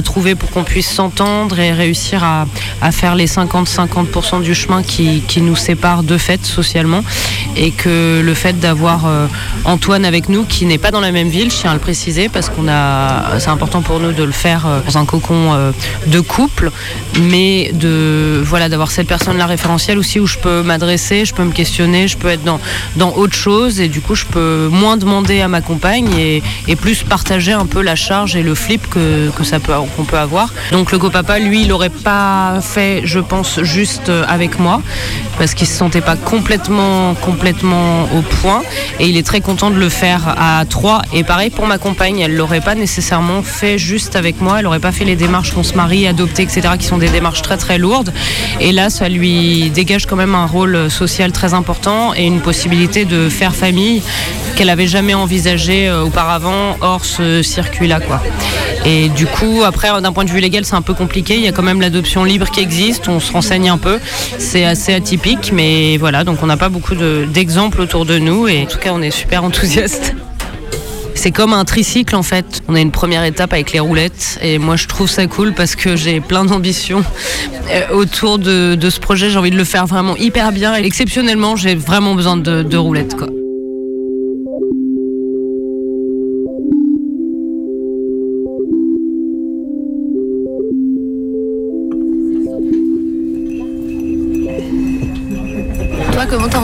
trouver 0.03 0.35
pour 0.35 0.51
qu'on 0.51 0.65
puisse 0.65 0.91
s'entendre 0.91 1.59
et 1.59 1.73
réussir 1.73 2.23
à, 2.25 2.47
faire 2.93 3.15
les 3.15 3.27
50-50% 3.27 4.43
du 4.43 4.55
chemin 4.55 4.83
qui, 4.83 5.23
nous 5.41 5.57
sépare 5.57 6.03
de 6.03 6.19
fait 6.19 6.45
socialement. 6.45 7.03
Et 7.57 7.71
que 7.73 8.21
le 8.23 8.35
fait 8.35 8.59
d'avoir 8.61 9.07
euh, 9.07 9.27
Antoine 9.65 10.05
avec 10.05 10.29
nous, 10.29 10.45
qui 10.45 10.67
n'est 10.67 10.79
pas 10.79 10.91
dans 10.91 11.01
la 11.01 11.13
même 11.13 11.29
ville, 11.29 11.51
je 11.51 11.57
tiens 11.57 11.71
à 11.71 11.75
le 11.75 11.81
préciser, 11.81 12.29
parce 12.29 12.49
qu'on 12.49 12.69
a, 12.69 13.39
c'est 13.39 13.49
important 13.49 13.83
pour 13.83 13.99
nous 14.01 14.13
de 14.13 14.23
le 14.23 14.33
faire 14.33 14.67
euh, 14.67 14.81
dans 14.87 14.99
un 14.99 15.05
cocon 15.05 15.53
euh, 15.53 15.73
de 16.07 16.21
couple, 16.21 16.71
mais 17.21 17.73
de 17.73 18.43
voilà 18.45 18.69
d'avoir 18.69 18.91
cette 18.91 19.09
personne-là 19.09 19.47
référentielle 19.47 19.99
aussi 19.99 20.21
où 20.21 20.27
je 20.27 20.39
peux 20.39 20.63
m'adresser, 20.63 21.25
je 21.25 21.35
peux 21.35 21.45
me 21.45 21.53
questionner, 21.53 22.09
je 22.09 22.17
peux 22.17 22.29
être 22.29 22.45
dans, 22.45 22.61
autre 23.17 23.35
chose 23.35 23.81
et 23.81 23.89
du 23.89 24.01
coup 24.01 24.15
je 24.15 24.25
peux 24.25 24.69
moins 24.71 24.97
demander 24.97 25.41
à 25.41 25.49
ma 25.49 25.61
compagne 25.61 26.09
et 26.17 26.77
plus 26.77 27.03
partager 27.03 27.40
un 27.49 27.67
peu 27.67 27.83
la 27.83 27.97
charge 27.97 28.37
et 28.37 28.43
le 28.43 28.55
flip 28.55 28.89
que, 28.89 29.31
que 29.31 29.45
ça 29.45 29.59
peut 29.59 29.73
qu'on 29.97 30.05
peut 30.05 30.19
avoir. 30.19 30.53
Donc 30.73 30.93
le 30.93 30.99
copapa, 30.99 31.39
lui, 31.39 31.63
il 31.63 31.69
l'aurait 31.69 31.89
pas 31.89 32.61
fait, 32.61 33.03
je 33.05 33.19
pense, 33.19 33.63
juste 33.63 34.09
euh, 34.09 34.25
avec 34.29 34.59
moi 34.59 34.83
parce 35.39 35.55
qu'il 35.55 35.67
se 35.67 35.73
sentait 35.73 36.03
pas 36.03 36.17
complètement 36.17 37.15
complètement 37.15 38.05
au 38.15 38.21
point 38.21 38.63
et 38.99 39.09
il 39.09 39.17
est 39.17 39.27
très 39.27 39.41
content 39.41 39.71
de 39.71 39.77
le 39.77 39.89
faire 39.89 40.35
à 40.39 40.65
trois 40.69 41.03
et 41.15 41.25
pareil 41.25 41.51
pour 41.51 41.67
ma 41.67 41.79
compagne, 41.79 42.19
elle 42.19 42.37
l'aurait 42.37 42.61
pas 42.61 42.75
nécessairement 42.75 43.43
fait 43.43 43.79
juste 43.79 44.17
avec 44.17 44.41
moi, 44.41 44.61
elle 44.61 44.67
aurait 44.67 44.81
pas 44.81 44.93
fait 44.93 45.05
les 45.05 45.17
démarches 45.17 45.53
qu'on 45.53 45.63
se 45.63 45.75
marie, 45.75 46.07
adopter, 46.07 46.43
etc. 46.43 46.69
qui 46.79 46.87
sont 46.87 46.99
des 46.99 47.09
démarches 47.09 47.43
très 47.43 47.57
très 47.57 47.79
lourdes 47.79 48.13
et 48.61 48.73
là 48.73 48.91
ça 48.91 49.09
lui 49.09 49.71
dégage 49.71 50.07
quand 50.07 50.17
même 50.17 50.35
un 50.35 50.47
rôle 50.47 50.91
social 50.91 51.33
très 51.33 51.55
important 51.55 52.13
et 52.15 52.25
une 52.27 52.41
possibilité 52.41 53.05
de 53.05 53.29
faire 53.29 53.55
famille 53.55 54.03
qu'elle 54.57 54.71
avait 54.71 54.89
jamais 54.89 55.15
envisagé 55.15 55.89
euh, 55.89 56.03
auparavant 56.03 56.77
hors 56.81 57.05
ce 57.05 57.23
circuit-là 57.43 58.01
quoi. 58.01 58.21
Et 58.87 59.09
du 59.11 59.27
coup 59.27 59.63
après 59.67 59.89
d'un 60.01 60.13
point 60.13 60.25
de 60.25 60.31
vue 60.31 60.41
légal 60.41 60.65
c'est 60.65 60.75
un 60.75 60.83
peu 60.83 60.95
compliqué, 60.95 61.35
il 61.37 61.43
y 61.43 61.49
a 61.49 61.53
quand 61.53 61.63
même 61.63 61.81
l'adoption 61.81 62.25
libre 62.25 62.51
qui 62.51 62.61
existe, 62.61 63.09
on 63.09 63.21
se 63.21 63.33
renseigne 63.33 63.69
un 63.69 63.79
peu, 63.79 63.99
c'est 64.39 64.65
assez 64.65 64.95
atypique 64.95 65.53
mais 65.53 65.97
voilà 65.99 66.25
donc 66.25 66.43
on 66.43 66.47
n'a 66.47 66.57
pas 66.57 66.69
beaucoup 66.69 66.95
de- 66.95 67.27
d'exemples 67.33 67.81
autour 67.81 68.05
de 68.07 68.19
nous 68.19 68.49
et 68.49 68.63
en 68.63 68.67
tout 68.67 68.79
cas 68.79 68.93
on 68.95 69.03
est 69.03 69.11
super 69.11 69.45
enthousiastes. 69.45 70.15
C'est 71.15 71.33
comme 71.33 71.53
un 71.53 71.67
tricycle 71.67 72.17
en 72.17 72.23
fait. 72.23 72.63
On 72.67 72.75
a 72.75 72.81
une 72.81 72.93
première 72.93 73.25
étape 73.25 73.53
avec 73.53 73.73
les 73.73 73.81
roulettes 73.81 74.39
et 74.43 74.57
moi 74.57 74.77
je 74.77 74.87
trouve 74.87 75.11
ça 75.11 75.27
cool 75.27 75.53
parce 75.53 75.77
que 75.77 75.95
j'ai 75.95 76.21
plein 76.21 76.47
d'ambitions 76.47 77.05
euh, 77.71 77.83
autour 77.93 78.39
de, 78.39 78.75
de 78.75 78.89
ce 78.91 79.01
projet. 79.01 79.29
J'ai 79.29 79.37
envie 79.37 79.51
de 79.51 79.57
le 79.59 79.65
faire 79.65 79.85
vraiment 79.87 80.17
hyper 80.17 80.51
bien 80.53 80.75
et 80.79 80.83
exceptionnellement 80.87 81.57
j'ai 81.57 81.75
vraiment 81.75 82.15
besoin 82.15 82.39
de, 82.39 82.63
de 82.63 82.77
roulettes 82.79 83.17
quoi. 83.17 83.27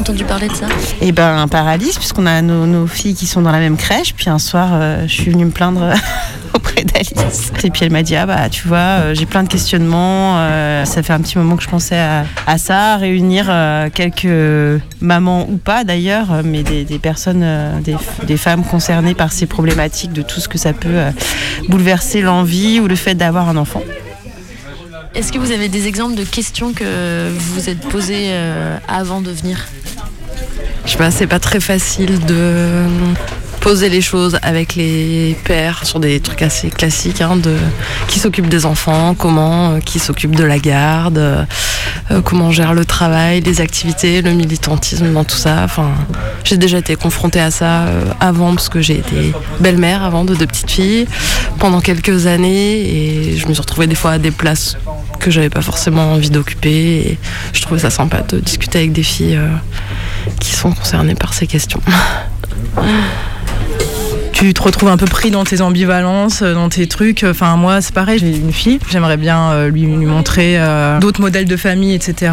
Entendu 0.07 0.25
parler 0.25 0.47
de 0.47 0.55
ça 0.55 0.66
Et 1.01 1.11
ben 1.11 1.49
par 1.49 1.66
Alice, 1.66 1.99
puisqu'on 1.99 2.27
a 2.27 2.40
nos, 2.40 2.64
nos 2.64 2.87
filles 2.87 3.16
qui 3.16 3.27
sont 3.27 3.42
dans 3.42 3.51
la 3.51 3.59
même 3.59 3.77
crèche. 3.77 4.14
Puis 4.14 4.31
un 4.31 4.38
soir, 4.38 4.69
euh, 4.73 5.03
je 5.09 5.12
suis 5.12 5.33
venue 5.33 5.47
me 5.47 5.51
plaindre 5.51 5.95
auprès 6.55 6.85
d'Alice. 6.85 7.51
Et 7.64 7.71
puis 7.71 7.85
elle 7.85 7.90
m'a 7.90 8.05
dit 8.05 8.14
ah 8.14 8.25
bah 8.25 8.49
tu 8.49 8.69
vois, 8.69 8.77
euh, 8.79 9.14
j'ai 9.14 9.27
plein 9.27 9.42
de 9.42 9.49
questionnements. 9.49 10.38
euh, 10.38 10.85
ça 10.85 11.03
fait 11.03 11.12
un 11.12 11.19
petit 11.21 11.37
moment 11.37 11.57
que 11.57 11.64
je 11.64 11.69
pensais 11.69 11.99
à, 11.99 12.25
à 12.47 12.57
ça, 12.57 12.99
réunir 12.99 13.47
euh, 13.49 13.88
quelques 13.92 14.81
mamans 15.01 15.45
ou 15.51 15.57
pas 15.57 15.83
d'ailleurs, 15.83 16.33
euh, 16.33 16.42
mais 16.45 16.62
des, 16.62 16.85
des 16.85 17.01
personnes, 17.01 17.42
euh, 17.42 17.81
des, 17.81 17.97
des 18.29 18.37
femmes 18.37 18.62
concernées 18.62 19.14
par 19.14 19.33
ces 19.33 19.47
problématiques, 19.47 20.12
de 20.12 20.23
tout 20.23 20.38
ce 20.38 20.49
que 20.49 20.57
ça 20.59 20.73
peut 20.73 20.88
euh, 20.88 21.11
bouleverser 21.69 22.21
l'envie 22.21 22.79
ou 22.79 22.87
le 22.87 22.95
fait 22.97 23.16
d'avoir 23.16 23.49
un 23.49 23.57
enfant. 23.57 23.83
Est-ce 25.16 25.33
que 25.33 25.38
vous 25.38 25.51
avez 25.51 25.69
des 25.69 25.88
exemples 25.88 26.14
de 26.14 26.25
questions 26.25 26.73
que 26.75 27.31
vous 27.37 27.55
vous 27.55 27.69
êtes 27.71 27.81
posées 27.81 28.27
euh, 28.29 28.77
avant 28.87 29.21
de 29.21 29.31
venir? 29.33 29.66
Je 30.87 30.92
sais 30.92 30.99
pas, 30.99 31.11
c'est 31.11 31.27
pas 31.27 31.40
très 31.40 31.59
facile 31.59 32.25
de 32.27 32.85
poser 33.66 33.88
les 33.88 34.00
choses 34.00 34.38
avec 34.42 34.76
les 34.76 35.37
pères 35.42 35.85
sur 35.85 35.98
des 35.98 36.20
trucs 36.20 36.42
assez 36.42 36.68
classiques, 36.70 37.20
hein, 37.20 37.35
de 37.35 37.57
qui 38.07 38.20
s'occupe 38.20 38.48
des 38.48 38.64
enfants, 38.64 39.16
comment, 39.18 39.72
euh, 39.72 39.79
qui 39.81 39.98
s'occupe 39.98 40.37
de 40.37 40.44
la 40.44 40.61
garde, 40.61 41.18
euh, 41.18 41.44
euh, 42.12 42.20
comment 42.20 42.52
gère 42.52 42.74
le 42.74 42.85
travail, 42.85 43.40
les 43.40 43.61
activités, 43.61 44.22
le 44.22 44.31
militantisme 44.35 45.12
dans 45.12 45.24
tout 45.24 45.37
ça. 45.37 45.62
Enfin, 45.64 45.90
j'ai 46.44 46.59
déjà 46.59 46.79
été 46.79 46.94
confrontée 46.94 47.40
à 47.40 47.50
ça 47.50 47.87
avant 48.20 48.55
parce 48.55 48.68
que 48.68 48.81
j'ai 48.81 48.98
été 48.98 49.33
belle-mère 49.59 50.05
avant 50.05 50.24
de 50.24 50.37
deux 50.37 50.46
petites 50.46 50.70
filles 50.70 51.09
pendant 51.59 51.81
quelques 51.81 52.29
années 52.29 53.33
et 53.33 53.37
je 53.37 53.48
me 53.48 53.52
suis 53.52 53.62
retrouvée 53.62 53.88
des 53.88 53.96
fois 53.96 54.12
à 54.12 54.18
des 54.18 54.31
places 54.31 54.76
que 55.18 55.33
j'avais 55.33 55.50
pas 55.50 55.62
forcément 55.62 56.12
envie 56.12 56.31
d'occuper 56.31 57.18
je 57.52 57.62
trouvais 57.62 57.81
ça 57.81 57.90
sympa 57.90 58.20
de 58.20 58.38
discuter 58.38 58.79
avec 58.79 58.92
des 58.92 59.02
filles 59.02 59.40
qui 60.38 60.55
sont 60.55 60.70
concernées 60.70 61.16
par 61.16 61.35
ces 61.35 61.48
questions. 61.48 61.81
tu 64.37 64.53
te 64.53 64.62
retrouves 64.62 64.90
un 64.90 64.99
peu 64.99 65.07
pris 65.07 65.31
dans 65.31 65.44
tes 65.44 65.62
ambivalences, 65.62 66.42
euh, 66.42 66.53
dans 66.53 66.68
tes 66.68 66.87
trucs. 66.87 67.25
Enfin, 67.27 67.57
moi, 67.57 67.81
c'est 67.81 67.94
pareil, 67.94 68.18
j'ai 68.18 68.37
une 68.37 68.53
fille. 68.53 68.79
J'aimerais 68.90 69.16
bien 69.16 69.51
euh, 69.53 69.70
lui, 69.70 69.87
montrer 69.87 70.57
euh, 70.59 70.99
d'autres 70.99 71.22
modèles 71.22 71.46
de 71.46 71.57
famille, 71.57 71.94
etc. 71.94 72.33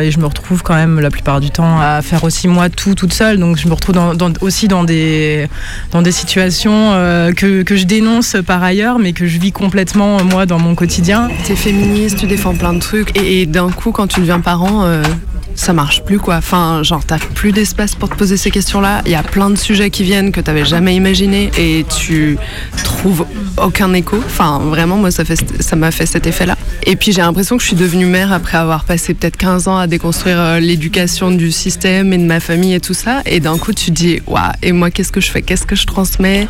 Et 0.00 0.12
je 0.12 0.18
me 0.20 0.26
retrouve 0.26 0.62
quand 0.62 0.76
même 0.76 1.00
la 1.00 1.10
plupart 1.10 1.40
du 1.40 1.50
temps 1.50 1.80
à 1.80 2.02
faire 2.02 2.22
aussi 2.22 2.46
moi 2.46 2.68
tout 2.68 2.94
toute 2.94 3.12
seule. 3.12 3.38
Donc, 3.38 3.56
je 3.56 3.66
me 3.66 3.74
retrouve 3.74 3.96
aussi 4.42 4.68
dans 4.68 4.84
des, 4.84 5.48
dans 5.90 6.02
des 6.02 6.12
situations 6.12 6.92
que, 7.36 7.62
que 7.62 7.76
je 7.76 7.84
dénonce 7.84 8.36
par 8.46 8.62
ailleurs, 8.62 9.00
mais 9.00 9.12
que 9.12 9.26
je 9.26 9.38
vis 9.38 9.50
complètement, 9.50 10.22
moi, 10.22 10.46
dans 10.46 10.60
mon 10.60 10.76
quotidien. 10.76 11.28
T'es 11.44 11.56
féministe, 11.56 12.18
tu 12.18 12.26
défends 12.26 12.54
plein 12.54 12.74
de 12.74 12.80
trucs, 12.80 13.16
et, 13.16 13.42
et 13.42 13.46
d'un 13.46 13.70
coup, 13.70 13.90
quand 13.90 14.06
tu 14.06 14.20
deviens 14.20 14.40
parent, 14.40 14.86
ça 15.58 15.72
marche 15.72 16.02
plus 16.04 16.18
quoi. 16.18 16.36
Enfin, 16.36 16.82
genre, 16.82 17.04
t'as 17.04 17.18
plus 17.18 17.52
d'espace 17.52 17.94
pour 17.94 18.08
te 18.08 18.14
poser 18.14 18.36
ces 18.36 18.50
questions-là. 18.50 19.02
Il 19.04 19.10
y 19.10 19.16
a 19.16 19.22
plein 19.22 19.50
de 19.50 19.56
sujets 19.56 19.90
qui 19.90 20.04
viennent 20.04 20.30
que 20.30 20.40
t'avais 20.40 20.64
jamais 20.64 20.94
imaginé, 20.94 21.07
et 21.10 21.86
tu 21.98 22.36
trouves 22.84 23.24
aucun 23.56 23.92
écho. 23.94 24.18
Enfin, 24.26 24.58
vraiment, 24.58 24.96
moi, 24.96 25.10
ça 25.10 25.24
ça 25.60 25.76
m'a 25.76 25.90
fait 25.90 26.06
cet 26.06 26.26
effet-là. 26.26 26.56
Et 26.84 26.96
puis, 26.96 27.12
j'ai 27.12 27.22
l'impression 27.22 27.56
que 27.56 27.62
je 27.62 27.68
suis 27.68 27.76
devenue 27.76 28.06
mère 28.06 28.32
après 28.32 28.58
avoir 28.58 28.84
passé 28.84 29.14
peut-être 29.14 29.36
15 29.36 29.68
ans 29.68 29.78
à 29.78 29.86
déconstruire 29.86 30.38
euh, 30.38 30.60
l'éducation 30.60 31.30
du 31.30 31.50
système 31.50 32.12
et 32.12 32.18
de 32.18 32.24
ma 32.24 32.40
famille 32.40 32.74
et 32.74 32.80
tout 32.80 32.94
ça. 32.94 33.22
Et 33.26 33.40
d'un 33.40 33.56
coup, 33.58 33.72
tu 33.72 33.86
te 33.86 33.90
dis, 33.90 34.20
waouh, 34.26 34.52
et 34.62 34.72
moi, 34.72 34.90
qu'est-ce 34.90 35.12
que 35.12 35.20
je 35.20 35.30
fais? 35.30 35.42
Qu'est-ce 35.42 35.66
que 35.66 35.76
je 35.76 35.86
transmets? 35.86 36.46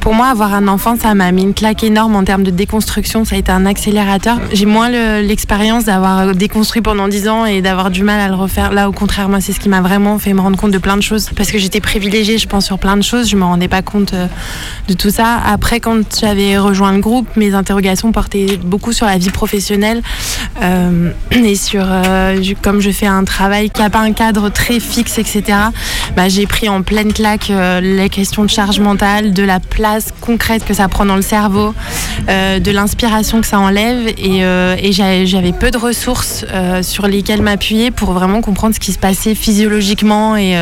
Pour 0.00 0.14
moi, 0.14 0.28
avoir 0.28 0.54
un 0.54 0.68
enfant, 0.68 0.96
ça 0.96 1.14
m'a 1.14 1.30
mis 1.32 1.42
une 1.42 1.54
claque 1.54 1.82
énorme 1.84 2.14
en 2.16 2.24
termes 2.24 2.42
de 2.44 2.50
déconstruction. 2.50 3.24
Ça 3.24 3.34
a 3.34 3.38
été 3.38 3.50
un 3.52 3.66
accélérateur. 3.66 4.38
J'ai 4.52 4.64
moins 4.66 4.88
le- 4.88 5.20
l'expérience 5.26 5.84
d'avoir 5.84 6.34
déconstruit 6.34 6.82
pendant 6.82 7.08
10 7.08 7.28
ans 7.28 7.44
et 7.44 7.60
d'avoir 7.62 7.90
du 7.90 8.02
mal 8.02 8.20
à 8.20 8.28
le 8.28 8.34
refaire. 8.34 8.72
Là, 8.72 8.88
au 8.88 8.92
contraire, 8.92 9.28
moi, 9.28 9.40
c'est 9.40 9.52
ce 9.52 9.60
qui 9.60 9.68
m'a 9.68 9.80
vraiment 9.80 10.18
fait 10.18 10.32
me 10.32 10.40
rendre 10.40 10.56
compte 10.56 10.70
de 10.70 10.78
plein 10.78 10.96
de 10.96 11.02
choses. 11.02 11.28
Parce 11.36 11.50
que 11.50 11.58
j'étais 11.58 11.80
privilégiée, 11.80 12.38
je 12.38 12.46
pense, 12.46 12.64
sur 12.66 12.78
plein 12.78 12.96
de 12.96 13.02
choses. 13.02 13.28
Je 13.28 13.36
me 13.36 13.44
rendais 13.44 13.68
pas 13.68 13.82
compte 13.82 14.14
euh, 14.14 14.26
de 14.88 14.94
tout 14.94 15.10
ça. 15.10 15.38
Après, 15.46 15.80
quand 15.80 16.20
j'avais 16.20 16.56
rejoint 16.58 16.92
le 16.92 17.00
groupe, 17.00 17.28
mes 17.36 17.54
interrogations 17.54 18.12
portaient 18.12 18.58
beaucoup 18.64 18.92
sur 18.92 19.06
la 19.06 19.18
vie 19.18 19.30
professionnelle 19.30 20.02
euh, 20.62 21.10
et 21.30 21.54
sur, 21.54 21.84
euh, 21.86 22.42
comme 22.62 22.80
je 22.80 22.90
fais 22.90 23.06
un 23.06 23.24
travail 23.24 23.70
qui 23.70 23.80
n'a 23.80 23.90
pas 23.90 24.00
un 24.00 24.12
cadre 24.12 24.48
très 24.48 24.80
fixe, 24.80 25.18
etc. 25.18 25.42
Bah, 26.16 26.28
j'ai 26.28 26.46
pris 26.46 26.68
en 26.68 26.82
pleine 26.82 27.12
claque 27.12 27.50
euh, 27.50 27.80
les 27.80 28.08
questions 28.08 28.44
de 28.44 28.50
charge 28.50 28.80
mentale, 28.80 29.32
de 29.32 29.42
la 29.42 29.60
place 29.60 30.08
concrète 30.20 30.64
que 30.64 30.74
ça 30.74 30.88
prend 30.88 31.04
dans 31.04 31.16
le 31.16 31.22
cerveau, 31.22 31.74
de 32.28 32.70
l'inspiration 32.70 33.40
que 33.40 33.46
ça 33.46 33.58
enlève, 33.58 34.08
et, 34.18 34.92
j'avais 34.92 35.52
peu 35.52 35.70
de 35.70 35.78
ressources 35.78 36.44
sur 36.82 37.06
lesquelles 37.06 37.42
m'appuyer 37.42 37.90
pour 37.90 38.12
vraiment 38.12 38.40
comprendre 38.40 38.74
ce 38.74 38.80
qui 38.80 38.92
se 38.92 38.98
passait 38.98 39.34
physiologiquement 39.34 40.36
et, 40.36 40.54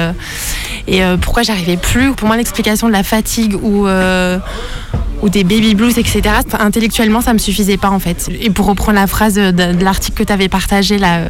pourquoi 1.20 1.42
j'arrivais 1.42 1.76
plus. 1.76 2.12
Pour 2.12 2.26
moi, 2.26 2.36
l'explication 2.36 2.86
de 2.86 2.92
la 2.92 3.02
fatigue 3.02 3.56
ou 3.62 3.86
ou 5.22 5.28
des 5.28 5.44
baby 5.44 5.74
blues, 5.74 5.98
etc. 5.98 6.22
Enfin, 6.46 6.58
Intellectuellement, 6.64 7.20
ça 7.20 7.32
me 7.32 7.38
suffisait 7.38 7.76
pas 7.76 7.90
en 7.90 7.98
fait. 7.98 8.28
Et 8.40 8.50
pour 8.50 8.66
reprendre 8.66 8.98
la 8.98 9.06
phrase 9.06 9.34
de, 9.34 9.50
de 9.50 9.84
l'article 9.84 10.18
que 10.18 10.24
tu 10.24 10.32
avais 10.32 10.48
partagé 10.48 10.98
là, 10.98 11.18
euh, 11.18 11.28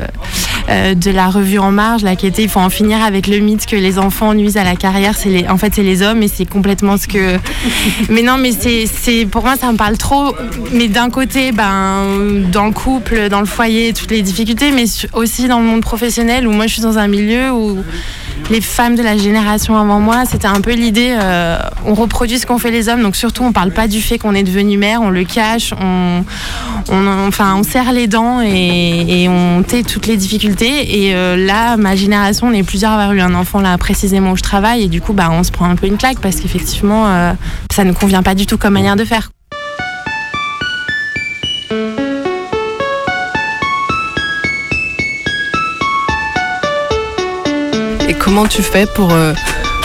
euh, 0.68 0.94
de 0.94 1.11
la 1.11 1.29
revue 1.29 1.59
En 1.59 1.70
Marge, 1.70 2.03
là, 2.03 2.16
qui 2.16 2.27
était 2.27 2.42
il 2.42 2.49
faut 2.49 2.61
en 2.61 2.70
finir 2.70 3.03
avec 3.03 3.27
le 3.27 3.38
mythe 3.38 3.66
que 3.66 3.77
les 3.77 3.99
enfants 3.99 4.35
nuisent 4.35 4.57
à 4.57 4.64
la 4.64 4.75
carrière. 4.75 5.16
C'est 5.16 5.29
les, 5.29 5.49
en 5.49 5.59
fait, 5.59 5.75
c'est 5.75 5.83
les 5.83 6.03
hommes 6.03 6.22
et 6.22 6.29
c'est 6.29 6.46
complètement 6.46 6.96
ce 6.96 7.07
que. 7.07 7.37
Mais 8.09 8.22
non, 8.22 8.38
mais 8.38 8.53
c'est, 8.53 8.87
c'est 8.87 9.27
pour 9.27 9.42
moi, 9.42 9.57
ça 9.57 9.70
me 9.72 9.77
parle 9.77 9.96
trop. 9.96 10.35
Mais 10.72 10.88
d'un 10.88 11.11
côté, 11.11 11.53
ben, 11.53 12.42
dans 12.51 12.66
le 12.66 12.72
couple, 12.72 13.29
dans 13.29 13.40
le 13.40 13.46
foyer, 13.46 13.92
toutes 13.92 14.11
les 14.11 14.22
difficultés, 14.22 14.70
mais 14.70 14.85
aussi 15.12 15.49
dans 15.49 15.59
le 15.59 15.64
monde 15.64 15.83
professionnel 15.83 16.46
où 16.46 16.53
moi, 16.53 16.66
je 16.66 16.75
suis 16.75 16.83
dans 16.83 16.99
un 16.99 17.09
milieu 17.09 17.53
où 17.53 17.79
les 18.51 18.61
femmes 18.61 18.94
de 18.94 19.03
la 19.03 19.16
génération 19.16 19.77
avant 19.77 20.01
moi, 20.01 20.25
c'était 20.25 20.46
un 20.46 20.61
peu 20.61 20.72
l'idée, 20.72 21.16
euh, 21.18 21.59
on 21.85 21.94
reproduit 21.94 22.38
ce 22.38 22.46
qu'ont 22.46 22.59
fait 22.59 22.70
les 22.70 22.88
hommes, 22.88 23.03
donc 23.03 23.16
surtout 23.16 23.42
on 23.42 23.53
parle 23.53 23.72
pas 23.77 23.89
du 23.89 24.01
fait 24.01 24.17
qu'on 24.17 24.35
est 24.35 24.43
devenu 24.43 24.79
mère, 24.79 25.03
on 25.03 25.11
le 25.11 25.25
cache, 25.25 25.75
on, 25.79 26.25
enfin 27.29 27.55
on 27.57 27.62
serre 27.62 27.93
les 27.93 28.07
dents 28.07 28.41
et, 28.41 29.05
et 29.07 29.29
on 29.29 29.62
tait 29.62 29.83
toutes 29.83 30.07
les 30.07 30.17
difficultés. 30.17 31.05
Et 31.05 31.15
euh, 31.15 31.37
là, 31.37 31.77
ma 31.77 31.95
génération, 31.95 32.49
on 32.49 32.53
est 32.53 32.62
plusieurs 32.62 32.93
à 32.93 32.95
avoir 32.95 33.12
eu 33.12 33.21
un 33.21 33.35
enfant 33.35 33.61
là 33.61 33.77
précisément 33.77 34.31
où 34.33 34.37
je 34.37 34.43
travaille, 34.43 34.85
et 34.85 34.89
du 34.89 35.03
coup, 35.03 35.12
bah, 35.12 35.29
on 35.31 35.45
se 35.45 35.51
prend 35.53 35.67
un 35.67 35.77
peu 35.77 35.87
une 35.87 35.99
claque 35.99 36.21
parce 36.21 36.37
qu'effectivement, 36.37 37.07
euh, 37.07 37.35
ça 37.71 37.85
ne 37.85 37.93
convient 37.93 38.23
pas 38.23 38.35
du 38.35 38.47
tout 38.47 38.57
comme 38.57 38.73
manière 38.73 38.97
de 38.97 39.05
faire. 39.05 39.31
Et 48.09 48.15
comment 48.15 48.47
tu 48.47 48.62
fais 48.62 48.87
pour 48.87 49.12
euh, 49.12 49.35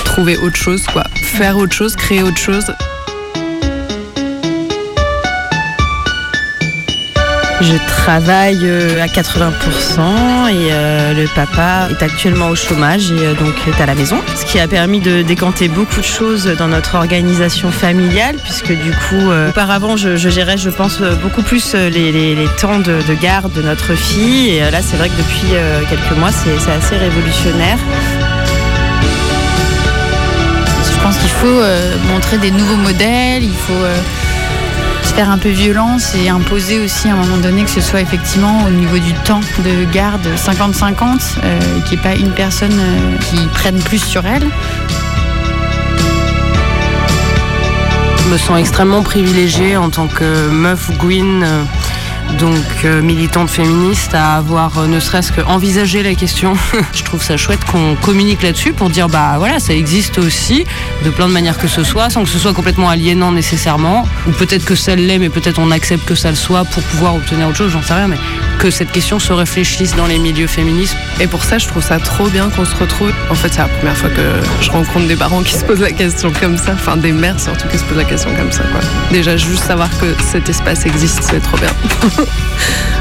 trouver 0.06 0.38
autre 0.38 0.56
chose, 0.56 0.86
quoi? 0.94 1.04
Faire 1.22 1.58
autre 1.58 1.74
chose, 1.74 1.98
créer 1.98 2.24
autre 2.24 2.38
chose? 2.38 2.72
Je 7.62 7.78
travaille 7.86 8.62
euh, 8.64 9.04
à 9.04 9.06
80% 9.06 9.52
et 10.50 10.70
euh, 10.72 11.14
le 11.14 11.28
papa 11.28 11.90
est 11.92 12.02
actuellement 12.02 12.48
au 12.48 12.56
chômage 12.56 13.12
et 13.12 13.28
euh, 13.28 13.34
donc 13.36 13.54
est 13.68 13.80
à 13.80 13.86
la 13.86 13.94
maison. 13.94 14.20
Ce 14.36 14.46
qui 14.46 14.58
a 14.58 14.68
permis 14.68 15.00
de 15.00 15.22
décanter 15.22 15.68
beaucoup 15.68 16.00
de 16.00 16.06
choses 16.06 16.46
dans 16.58 16.68
notre 16.68 16.96
organisation 16.96 17.70
familiale 17.70 18.38
puisque 18.44 18.72
du 18.72 18.90
coup, 18.92 19.30
auparavant, 19.50 19.96
je, 19.96 20.18
gérais, 20.18 20.58
je 20.58 20.72
pense, 20.72 21.02
beaucoup 21.22 21.44
plus 21.44 21.76
les, 21.76 22.48
temps 22.60 22.80
de, 22.80 23.00
de 23.08 23.14
garde 23.14 23.54
de 23.54 23.62
notre 23.62 23.94
fille. 23.94 24.56
Et 24.56 24.60
là, 24.72 24.82
c'est 24.82 24.98
vrai 24.98 25.10
que 25.10 25.18
depuis 25.18 25.54
quelques 25.88 26.18
mois, 26.18 26.32
c'est 26.32 26.72
assez 26.72 26.98
révolutionnaire. 26.98 27.78
Je 30.84 31.04
pense 31.04 31.18
qu'il 31.18 31.30
faut 31.30 31.62
montrer 32.12 32.38
des 32.40 32.52
nouveaux 32.52 32.78
modèles, 32.78 33.44
il 33.44 33.54
faut 33.54 33.86
se 35.12 35.16
faire 35.16 35.30
un 35.30 35.38
peu 35.38 35.50
violence 35.50 36.16
et 36.16 36.30
imposer 36.30 36.80
aussi 36.80 37.10
à 37.10 37.14
un 37.14 37.18
moment 37.18 37.38
donné 37.38 37.64
que 37.64 37.70
ce 37.70 37.82
soit 37.82 38.00
effectivement 38.00 38.64
au 38.66 38.70
niveau 38.70 38.98
du 38.98 39.14
temps 39.14 39.42
de 39.64 39.92
garde 39.92 40.26
50-50, 40.38 41.38
euh, 41.44 41.60
qu'il 41.82 41.98
n'y 41.98 42.06
ait 42.06 42.10
pas 42.10 42.16
une 42.16 42.32
personne 42.32 42.72
euh, 42.72 43.18
qui 43.18 43.46
prenne 43.48 43.80
plus 43.80 44.02
sur 44.02 44.26
elle. 44.26 44.48
Je 48.24 48.30
me 48.32 48.38
sens 48.38 48.58
extrêmement 48.58 49.04
privilégiée 49.04 49.76
en 49.76 49.90
tant 49.90 50.08
que 50.08 50.50
meuf 50.50 50.90
Gwyn, 50.98 51.66
donc 52.40 52.86
euh, 52.86 53.02
militante 53.02 53.50
féministe, 53.50 54.14
à 54.14 54.36
avoir 54.36 54.78
euh, 54.78 54.88
ne 54.88 55.00
serait-ce 55.00 55.32
qu'envisagé 55.32 56.04
la 56.04 56.16
question. 56.16 56.54
Je 56.94 57.04
trouve 57.04 57.22
ça 57.24 57.38
chouette 57.38 57.64
qu'on 57.66 57.96
communique 57.96 58.42
là-dessus 58.42 58.74
pour 58.74 58.90
dire 58.90 59.08
bah 59.08 59.36
voilà, 59.38 59.60
ça 59.60 59.74
existe 59.74 60.18
aussi 60.18 60.66
de 61.04 61.10
plein 61.10 61.28
de 61.28 61.34
manières 61.34 61.58
que 61.58 61.68
ce 61.68 61.84
soit, 61.84 62.10
sans 62.10 62.24
que 62.24 62.30
ce 62.30 62.40
soit 62.40 62.54
complètement 62.54 62.90
aliénant 62.90 63.32
nécessairement, 63.32 64.08
ou 64.28 64.32
peut-être 64.32 64.66
que 64.66 64.76
ça 64.76 64.96
l'est, 64.96 65.20
mais 65.20 65.30
peut-être 65.30 65.60
on 65.60 65.72
accepte 65.72 66.06
que 66.06 66.16
ça 66.16 66.30
le 66.30 66.36
soit 66.36 66.66
pour 66.66 66.84
pouvoir 66.84 67.16
obtenir 67.16 67.48
autre 67.48 67.58
chose, 67.58 67.72
j'en 67.72 67.82
sais 67.82 67.94
rien, 67.94 68.08
mais 68.08 68.18
que 68.62 68.70
cette 68.70 68.92
question 68.92 69.18
se 69.18 69.34
réfléchisse 69.34 69.96
dans 69.96 70.06
les 70.06 70.20
milieux 70.20 70.46
féministes. 70.46 70.96
Et 71.20 71.26
pour 71.26 71.44
ça, 71.44 71.58
je 71.58 71.68
trouve 71.68 71.82
ça 71.82 71.98
trop 71.98 72.28
bien 72.28 72.52
qu'on 72.52 72.64
se 72.64 72.76
retrouve. 72.76 73.12
En 73.32 73.34
fait, 73.34 73.50
c'est 73.50 73.58
la 73.58 73.68
première 73.68 73.98
fois 73.98 74.10
que 74.12 74.22
je 74.62 74.70
rencontre 74.70 75.08
des 75.08 75.16
parents 75.16 75.42
qui 75.42 75.56
se 75.56 75.66
posent 75.66 75.82
la 75.82 75.92
question 75.92 76.32
comme 76.40 76.58
ça, 76.58 76.74
enfin 76.74 76.96
des 76.96 77.12
mères 77.12 77.40
surtout 77.40 77.68
qui 77.70 77.80
se 77.80 77.84
posent 77.86 77.98
la 77.98 78.04
question 78.04 78.30
comme 78.36 78.52
ça. 78.52 78.64
Quoi. 78.72 78.82
Déjà, 79.12 79.36
juste 79.36 79.64
savoir 79.64 79.90
que 80.00 80.14
cet 80.32 80.48
espace 80.48 80.86
existe, 80.86 81.24
c'est 81.24 81.40
trop 81.40 81.58
bien. 81.58 81.72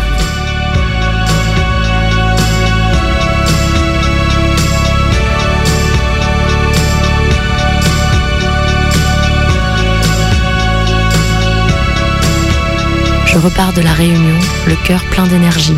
Je 13.33 13.39
repars 13.39 13.73
de 13.73 13.81
la 13.81 13.93
réunion, 13.93 14.37
le 14.67 14.75
cœur 14.75 15.05
plein 15.05 15.25
d'énergie. 15.25 15.77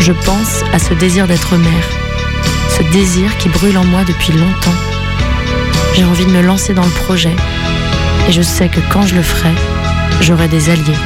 Je 0.00 0.10
pense 0.10 0.64
à 0.72 0.80
ce 0.80 0.94
désir 0.94 1.28
d'être 1.28 1.56
mère, 1.56 1.88
ce 2.76 2.82
désir 2.90 3.36
qui 3.38 3.48
brûle 3.48 3.78
en 3.78 3.84
moi 3.84 4.02
depuis 4.02 4.32
longtemps. 4.32 4.74
J'ai 5.94 6.04
envie 6.04 6.26
de 6.26 6.32
me 6.32 6.42
lancer 6.42 6.74
dans 6.74 6.84
le 6.84 6.90
projet 6.90 7.36
et 8.28 8.32
je 8.32 8.42
sais 8.42 8.68
que 8.68 8.80
quand 8.92 9.06
je 9.06 9.14
le 9.14 9.22
ferai, 9.22 9.52
j'aurai 10.20 10.48
des 10.48 10.70
alliés. 10.70 10.98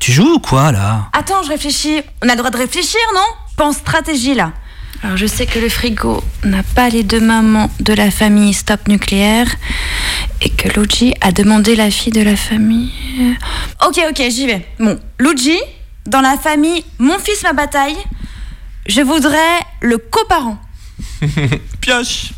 Tu 0.00 0.12
joues 0.12 0.34
ou 0.34 0.38
quoi 0.38 0.72
là 0.72 1.08
Attends, 1.12 1.42
je 1.42 1.48
réfléchis. 1.48 2.00
On 2.22 2.28
a 2.28 2.32
le 2.32 2.38
droit 2.38 2.50
de 2.50 2.56
réfléchir, 2.58 3.00
non 3.14 3.26
Pense 3.56 3.76
stratégie 3.76 4.34
là. 4.34 4.52
Alors 5.02 5.16
je 5.16 5.26
sais 5.26 5.46
que 5.46 5.58
le 5.58 5.68
frigo 5.68 6.22
n'a 6.44 6.62
pas 6.62 6.88
les 6.88 7.02
deux 7.02 7.20
mamans 7.20 7.70
de 7.80 7.92
la 7.92 8.10
famille 8.10 8.54
Stop 8.54 8.86
Nucléaire 8.86 9.48
et 10.40 10.48
que 10.50 10.68
Luigi 10.68 11.12
a 11.20 11.32
demandé 11.32 11.74
la 11.74 11.90
fille 11.90 12.12
de 12.12 12.22
la 12.22 12.36
famille. 12.36 12.92
Ok, 13.86 14.00
ok, 14.08 14.22
j'y 14.30 14.46
vais. 14.46 14.66
Bon, 14.78 14.98
Luigi, 15.18 15.58
dans 16.06 16.20
la 16.20 16.36
famille 16.36 16.84
Mon 16.98 17.18
fils, 17.18 17.42
ma 17.42 17.52
bataille, 17.52 17.96
je 18.86 19.00
voudrais 19.00 19.58
le 19.80 19.98
coparent. 19.98 20.58
Pioche 21.80 22.32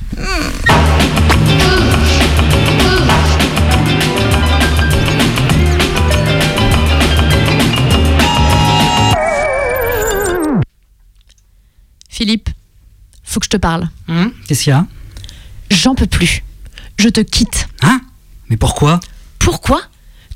Philippe, 12.15 12.49
faut 13.25 13.41
que 13.41 13.47
je 13.47 13.51
te 13.51 13.57
parle. 13.57 13.89
Hum, 14.07 14.31
Qu'est-ce 14.47 14.63
qu'il 14.63 14.71
y 14.71 14.73
a? 14.73 14.87
J'en 15.73 15.97
peux 15.97 16.07
plus. 16.07 16.45
Je 16.97 17.09
te 17.09 17.21
quitte. 17.21 17.67
Hein? 17.83 18.01
Mais 18.49 18.57
pourquoi? 18.57 19.01
Pourquoi? 19.41 19.83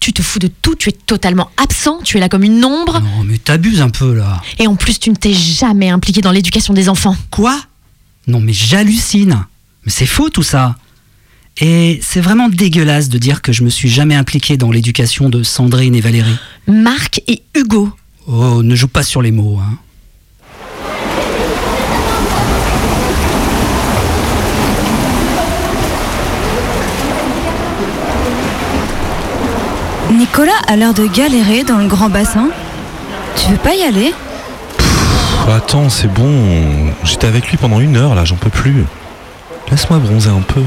Tu 0.00 0.12
te 0.12 0.20
fous 0.20 0.40
de 0.40 0.48
tout, 0.48 0.74
tu 0.74 0.88
es 0.88 0.92
totalement 0.92 1.52
absent, 1.56 2.00
tu 2.02 2.16
es 2.16 2.20
là 2.20 2.28
comme 2.28 2.42
une 2.42 2.64
ombre. 2.64 2.98
Non, 3.00 3.22
mais 3.24 3.38
t'abuses 3.38 3.80
un 3.80 3.90
peu 3.90 4.12
là. 4.12 4.42
Et 4.58 4.66
en 4.66 4.74
plus, 4.74 4.98
tu 4.98 5.10
ne 5.10 5.14
t'es 5.14 5.32
jamais 5.32 5.88
impliqué 5.88 6.20
dans 6.20 6.32
l'éducation 6.32 6.74
des 6.74 6.88
enfants. 6.88 7.16
Quoi? 7.30 7.56
Non, 8.26 8.40
mais 8.40 8.52
j'hallucine. 8.52 9.44
Mais 9.84 9.92
c'est 9.92 10.04
faux 10.06 10.30
tout 10.30 10.42
ça. 10.42 10.74
Et 11.60 12.00
c'est 12.02 12.20
vraiment 12.20 12.48
dégueulasse 12.48 13.08
de 13.08 13.18
dire 13.18 13.40
que 13.40 13.52
je 13.52 13.62
me 13.62 13.70
suis 13.70 13.88
jamais 13.88 14.16
impliqué 14.16 14.56
dans 14.56 14.72
l'éducation 14.72 15.28
de 15.28 15.44
Sandrine 15.44 15.94
et 15.94 16.00
Valérie. 16.00 16.36
Marc 16.66 17.22
et 17.28 17.44
Hugo. 17.54 17.92
Oh, 18.26 18.64
ne 18.64 18.74
joue 18.74 18.88
pas 18.88 19.04
sur 19.04 19.22
les 19.22 19.30
mots, 19.30 19.60
hein. 19.62 19.78
Nicolas 30.18 30.58
a 30.66 30.74
l'air 30.74 30.94
de 30.94 31.06
galérer 31.06 31.62
dans 31.62 31.78
le 31.78 31.86
grand 31.86 32.08
bassin. 32.08 32.48
Tu 33.36 33.52
veux 33.52 33.56
pas 33.56 33.74
y 33.74 33.84
aller? 33.84 34.12
Attends, 35.48 35.88
c'est 35.88 36.12
bon. 36.12 36.90
J'étais 37.04 37.28
avec 37.28 37.48
lui 37.48 37.56
pendant 37.56 37.78
une 37.78 37.96
heure 37.96 38.16
là, 38.16 38.24
j'en 38.24 38.34
peux 38.34 38.50
plus. 38.50 38.84
Laisse-moi 39.70 40.00
bronzer 40.00 40.32
un 40.32 40.40
peu. 40.40 40.62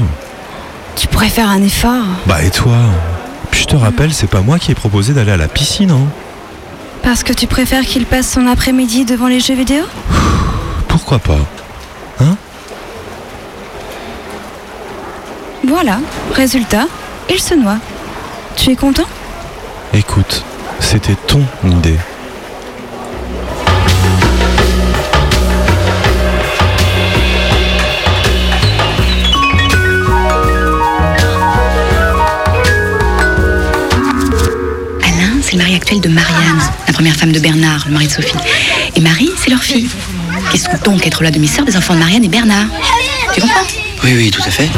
Tu 0.96 1.06
pourrais 1.06 1.28
faire 1.28 1.50
un 1.50 1.62
effort. 1.62 2.02
Bah 2.26 2.42
et 2.42 2.50
toi? 2.50 2.76
Puis 3.50 3.62
je 3.62 3.66
te 3.66 3.76
rappelle, 3.76 4.14
c'est 4.14 4.26
pas 4.26 4.40
moi 4.40 4.58
qui 4.58 4.70
ai 4.72 4.74
proposé 4.74 5.12
d'aller 5.12 5.32
à 5.32 5.36
la 5.36 5.48
piscine, 5.48 5.90
hein. 5.90 6.08
Parce 7.02 7.22
que 7.22 7.34
tu 7.34 7.46
préfères 7.46 7.82
qu'il 7.84 8.06
passe 8.06 8.30
son 8.30 8.46
après-midi 8.46 9.04
devant 9.04 9.26
les 9.26 9.40
jeux 9.40 9.54
vidéo? 9.54 9.84
Pourquoi 10.88 11.18
pas? 11.18 11.38
Hein? 12.20 12.36
Voilà, 15.66 15.98
résultat, 16.32 16.86
il 17.28 17.38
se 17.38 17.54
noie. 17.54 17.76
Tu 18.56 18.70
es 18.70 18.76
content? 18.76 19.06
Écoute, 19.94 20.42
c'était 20.80 21.14
ton 21.26 21.44
idée. 21.66 21.98
Alain, 35.02 35.30
c'est 35.42 35.52
le 35.52 35.58
mari 35.58 35.74
actuel 35.74 36.00
de 36.00 36.08
Marianne, 36.08 36.58
la 36.86 36.92
première 36.94 37.14
femme 37.14 37.32
de 37.32 37.38
Bernard, 37.38 37.84
le 37.86 37.92
mari 37.92 38.06
de 38.06 38.12
Sophie. 38.12 38.32
Et 38.96 39.00
Marie, 39.00 39.30
c'est 39.36 39.50
leur 39.50 39.62
fille. 39.62 39.90
Qu'est-ce 40.50 40.70
que 40.70 40.82
donc 40.82 41.06
être 41.06 41.22
la 41.22 41.30
demi-sœur 41.30 41.66
des 41.66 41.76
enfants 41.76 41.94
de 41.94 41.98
Marianne 41.98 42.24
et 42.24 42.28
Bernard? 42.28 42.66
Tu 43.34 43.42
comprends? 43.42 43.60
Oui, 44.04 44.14
oui, 44.16 44.30
tout 44.30 44.42
à 44.46 44.50
fait. 44.50 44.70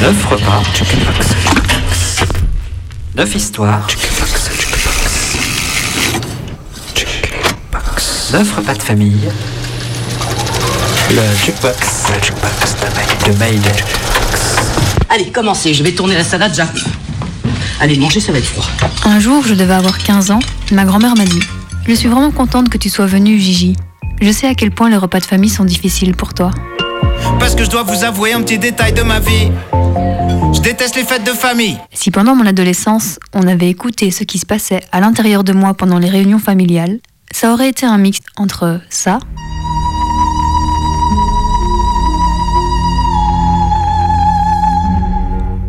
Neuf 0.00 0.24
repas. 0.26 0.62
Neuf 3.16 3.34
histoires. 3.34 3.86
Neuf 8.32 8.56
repas 8.56 8.74
de 8.74 8.82
famille. 8.82 9.28
Le 11.10 11.22
jukebox. 11.44 12.04
Le 12.08 12.22
jukebox 12.22 12.76
de 13.26 13.38
Maïd. 13.38 13.62
Allez, 15.08 15.30
commencez, 15.30 15.72
je 15.74 15.82
vais 15.82 15.92
tourner 15.92 16.14
la 16.14 16.24
salade, 16.24 16.52
j'arrive. 16.54 16.84
Allez, 17.80 17.96
manger, 17.96 18.20
ça 18.20 18.32
va 18.32 18.38
être 18.38 18.44
froid. 18.44 18.66
Un 19.04 19.18
jour, 19.20 19.42
je 19.46 19.54
devais 19.54 19.74
avoir 19.74 19.98
15 19.98 20.30
ans, 20.30 20.40
ma 20.72 20.84
grand-mère 20.84 21.14
m'a 21.16 21.24
dit 21.24 21.40
Je 21.86 21.94
suis 21.94 22.08
vraiment 22.08 22.30
contente 22.30 22.68
que 22.68 22.78
tu 22.78 22.90
sois 22.90 23.06
venue, 23.06 23.38
Gigi. 23.38 23.76
Je 24.20 24.30
sais 24.30 24.46
à 24.46 24.54
quel 24.54 24.70
point 24.70 24.88
les 24.90 24.96
repas 24.96 25.20
de 25.20 25.26
famille 25.26 25.50
sont 25.50 25.64
difficiles 25.64 26.14
pour 26.14 26.34
toi. 26.34 26.50
Parce 27.38 27.54
que 27.54 27.64
je 27.64 27.70
dois 27.70 27.82
vous 27.82 28.04
avouer 28.04 28.32
un 28.32 28.42
petit 28.42 28.58
détail 28.58 28.92
de 28.92 29.02
ma 29.02 29.20
vie. 29.20 29.50
Je 30.52 30.60
déteste 30.60 30.96
les 30.96 31.04
fêtes 31.04 31.24
de 31.24 31.32
famille. 31.32 31.78
Si 31.92 32.10
pendant 32.10 32.34
mon 32.34 32.46
adolescence, 32.46 33.18
on 33.34 33.46
avait 33.46 33.68
écouté 33.68 34.10
ce 34.10 34.24
qui 34.24 34.38
se 34.38 34.46
passait 34.46 34.80
à 34.92 35.00
l'intérieur 35.00 35.44
de 35.44 35.52
moi 35.52 35.74
pendant 35.74 35.98
les 35.98 36.08
réunions 36.08 36.38
familiales, 36.38 36.98
ça 37.30 37.52
aurait 37.52 37.68
été 37.68 37.86
un 37.86 37.98
mix 37.98 38.20
entre 38.36 38.80
ça 38.88 39.18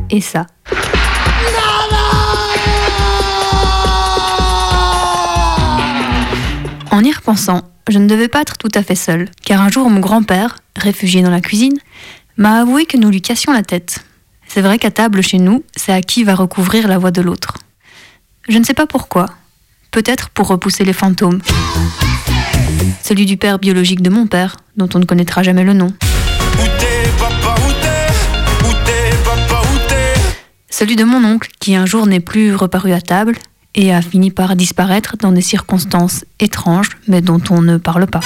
et 0.09 0.21
ça. 0.21 0.47
En 6.91 7.03
y 7.03 7.11
repensant, 7.11 7.61
je 7.89 7.99
ne 7.99 8.07
devais 8.07 8.27
pas 8.27 8.41
être 8.41 8.57
tout 8.57 8.71
à 8.73 8.81
fait 8.81 8.95
seule, 8.95 9.29
car 9.45 9.61
un 9.61 9.69
jour 9.69 9.89
mon 9.89 9.99
grand-père, 9.99 10.57
réfugié 10.77 11.21
dans 11.21 11.29
la 11.29 11.41
cuisine, 11.41 11.77
m'a 12.37 12.61
avoué 12.61 12.85
que 12.85 12.97
nous 12.97 13.09
lui 13.09 13.21
cassions 13.21 13.51
la 13.51 13.63
tête. 13.63 13.99
C'est 14.47 14.61
vrai 14.61 14.79
qu'à 14.79 14.91
table 14.91 15.21
chez 15.21 15.39
nous, 15.39 15.63
c'est 15.75 15.91
à 15.91 16.01
qui 16.01 16.23
va 16.23 16.35
recouvrir 16.35 16.87
la 16.87 16.97
voix 16.97 17.11
de 17.11 17.21
l'autre. 17.21 17.55
Je 18.47 18.57
ne 18.57 18.63
sais 18.63 18.73
pas 18.73 18.87
pourquoi. 18.87 19.27
Peut-être 19.91 20.29
pour 20.29 20.47
repousser 20.47 20.85
les 20.85 20.93
fantômes. 20.93 21.41
Celui 23.03 23.25
du 23.25 23.37
père 23.37 23.59
biologique 23.59 24.01
de 24.01 24.09
mon 24.09 24.27
père, 24.27 24.57
dont 24.75 24.89
on 24.93 24.99
ne 24.99 25.05
connaîtra 25.05 25.43
jamais 25.43 25.63
le 25.63 25.73
nom. 25.73 25.93
Celui 30.69 30.95
de 30.95 31.03
mon 31.03 31.23
oncle, 31.25 31.49
qui 31.59 31.75
un 31.75 31.85
jour 31.85 32.05
n'est 32.05 32.19
plus 32.19 32.53
reparu 32.53 32.93
à 32.93 33.01
table 33.01 33.37
et 33.73 33.93
a 33.93 34.01
fini 34.01 34.31
par 34.31 34.55
disparaître 34.55 35.17
dans 35.17 35.31
des 35.31 35.41
circonstances 35.41 36.23
étranges, 36.39 36.91
mais 37.07 37.21
dont 37.21 37.41
on 37.49 37.61
ne 37.61 37.77
parle 37.77 38.07
pas. 38.07 38.21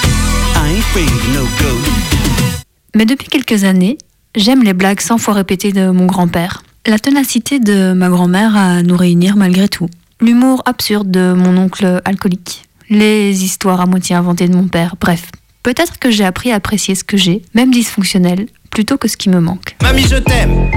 Mais 2.94 3.06
depuis 3.06 3.28
quelques 3.28 3.64
années, 3.64 3.96
j'aime 4.36 4.62
les 4.62 4.74
blagues 4.74 5.00
sans 5.00 5.16
fois 5.16 5.32
répétées 5.32 5.72
de 5.72 5.90
mon 5.90 6.04
grand-père. 6.04 6.62
La 6.86 6.98
ténacité 6.98 7.58
de 7.58 7.94
ma 7.94 8.10
grand-mère 8.10 8.54
à 8.54 8.82
nous 8.82 8.96
réunir 8.96 9.36
malgré 9.36 9.68
tout. 9.68 9.88
L'humour 10.20 10.62
absurde 10.66 11.10
de 11.10 11.32
mon 11.32 11.56
oncle 11.56 12.02
alcoolique. 12.04 12.64
Les 12.90 13.44
histoires 13.44 13.80
à 13.80 13.86
moitié 13.86 14.14
inventées 14.14 14.46
de 14.46 14.54
mon 14.54 14.68
père. 14.68 14.96
Bref, 15.00 15.30
peut-être 15.62 15.98
que 15.98 16.10
j'ai 16.10 16.24
appris 16.24 16.52
à 16.52 16.56
apprécier 16.56 16.94
ce 16.94 17.02
que 17.02 17.16
j'ai, 17.16 17.42
même 17.54 17.70
dysfonctionnel, 17.70 18.46
plutôt 18.70 18.98
que 18.98 19.08
ce 19.08 19.16
qui 19.16 19.30
me 19.30 19.40
manque. 19.40 19.74
Mamie, 19.82 20.02
je 20.06 20.16
t'aime. 20.16 20.70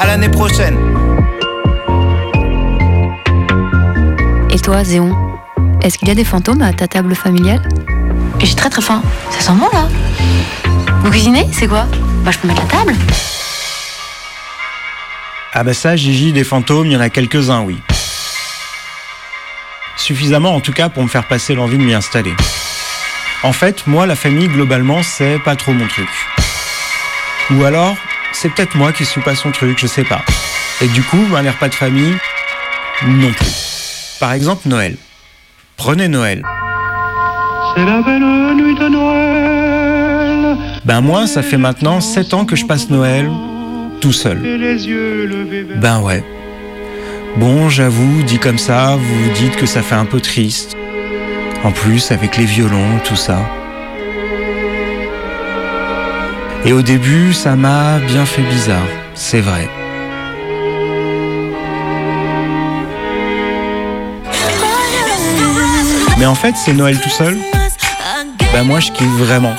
À 0.00 0.06
l'année 0.06 0.30
prochaine. 0.30 0.76
Et 4.50 4.58
toi, 4.58 4.82
Zéon 4.82 5.14
Est-ce 5.82 5.96
qu'il 5.96 6.08
y 6.08 6.10
a 6.10 6.16
des 6.16 6.24
fantômes 6.24 6.62
à 6.62 6.72
ta 6.72 6.88
table 6.88 7.14
familiale? 7.14 7.68
J'ai 8.40 8.56
très 8.56 8.68
très 8.68 8.82
faim. 8.82 9.00
Ça 9.30 9.40
sent 9.40 9.58
bon 9.58 9.68
là? 9.72 9.88
Vous 11.02 11.10
cuisinez 11.10 11.46
C'est 11.52 11.66
quoi 11.66 11.86
Bah 12.24 12.30
je 12.30 12.38
peux 12.38 12.48
mettre 12.48 12.62
la 12.62 12.68
table 12.68 12.94
Ah 15.52 15.64
bah 15.64 15.74
ça, 15.74 15.96
Gigi, 15.96 16.32
des 16.32 16.44
fantômes, 16.44 16.86
il 16.86 16.92
y 16.92 16.96
en 16.96 17.00
a 17.00 17.08
quelques-uns, 17.08 17.62
oui. 17.62 17.78
Suffisamment 19.96 20.54
en 20.54 20.60
tout 20.60 20.72
cas 20.72 20.88
pour 20.88 21.02
me 21.02 21.08
faire 21.08 21.24
passer 21.24 21.54
l'envie 21.54 21.78
de 21.78 21.82
m'y 21.82 21.94
installer. 21.94 22.34
En 23.42 23.52
fait, 23.52 23.86
moi, 23.86 24.06
la 24.06 24.16
famille, 24.16 24.48
globalement, 24.48 25.02
c'est 25.02 25.38
pas 25.38 25.56
trop 25.56 25.72
mon 25.72 25.86
truc. 25.86 26.08
Ou 27.52 27.64
alors, 27.64 27.96
c'est 28.32 28.50
peut-être 28.50 28.76
moi 28.76 28.92
qui 28.92 29.06
suis 29.06 29.22
pas 29.22 29.34
son 29.34 29.50
truc, 29.50 29.78
je 29.78 29.86
sais 29.86 30.04
pas. 30.04 30.22
Et 30.82 30.88
du 30.88 31.02
coup, 31.02 31.24
ben, 31.30 31.42
les 31.42 31.50
repas 31.50 31.68
de 31.68 31.74
famille, 31.74 32.16
non 33.06 33.32
plus. 33.32 34.16
Par 34.20 34.32
exemple, 34.32 34.68
Noël. 34.68 34.96
Prenez 35.78 36.08
Noël. 36.08 36.44
C'est 37.74 37.84
la 37.84 38.02
belle 38.02 38.20
nuit 38.56 38.74
de 38.74 38.88
Noël. 38.88 39.29
Ben 40.84 41.02
moi, 41.02 41.26
ça 41.26 41.42
fait 41.42 41.58
maintenant 41.58 42.00
7 42.00 42.34
ans 42.34 42.44
que 42.44 42.56
je 42.56 42.64
passe 42.64 42.88
Noël 42.88 43.30
tout 44.00 44.12
seul. 44.12 44.38
Ben 45.76 46.00
ouais. 46.00 46.24
Bon, 47.36 47.68
j'avoue, 47.68 48.22
dit 48.22 48.38
comme 48.38 48.58
ça, 48.58 48.96
vous 48.96 49.24
vous 49.24 49.32
dites 49.34 49.56
que 49.56 49.66
ça 49.66 49.82
fait 49.82 49.94
un 49.94 50.06
peu 50.06 50.20
triste. 50.20 50.76
En 51.64 51.70
plus, 51.70 52.10
avec 52.10 52.38
les 52.38 52.46
violons, 52.46 52.98
tout 53.04 53.16
ça. 53.16 53.38
Et 56.64 56.72
au 56.72 56.82
début, 56.82 57.34
ça 57.34 57.56
m'a 57.56 57.98
bien 57.98 58.24
fait 58.24 58.42
bizarre, 58.42 58.78
c'est 59.14 59.40
vrai. 59.40 59.68
Mais 66.18 66.26
en 66.26 66.34
fait, 66.34 66.54
c'est 66.56 66.72
Noël 66.72 66.98
tout 67.00 67.10
seul. 67.10 67.36
Bah 68.52 68.62
moi, 68.62 68.80
je 68.80 68.90
kiffe 68.92 69.06
vraiment. 69.18 69.54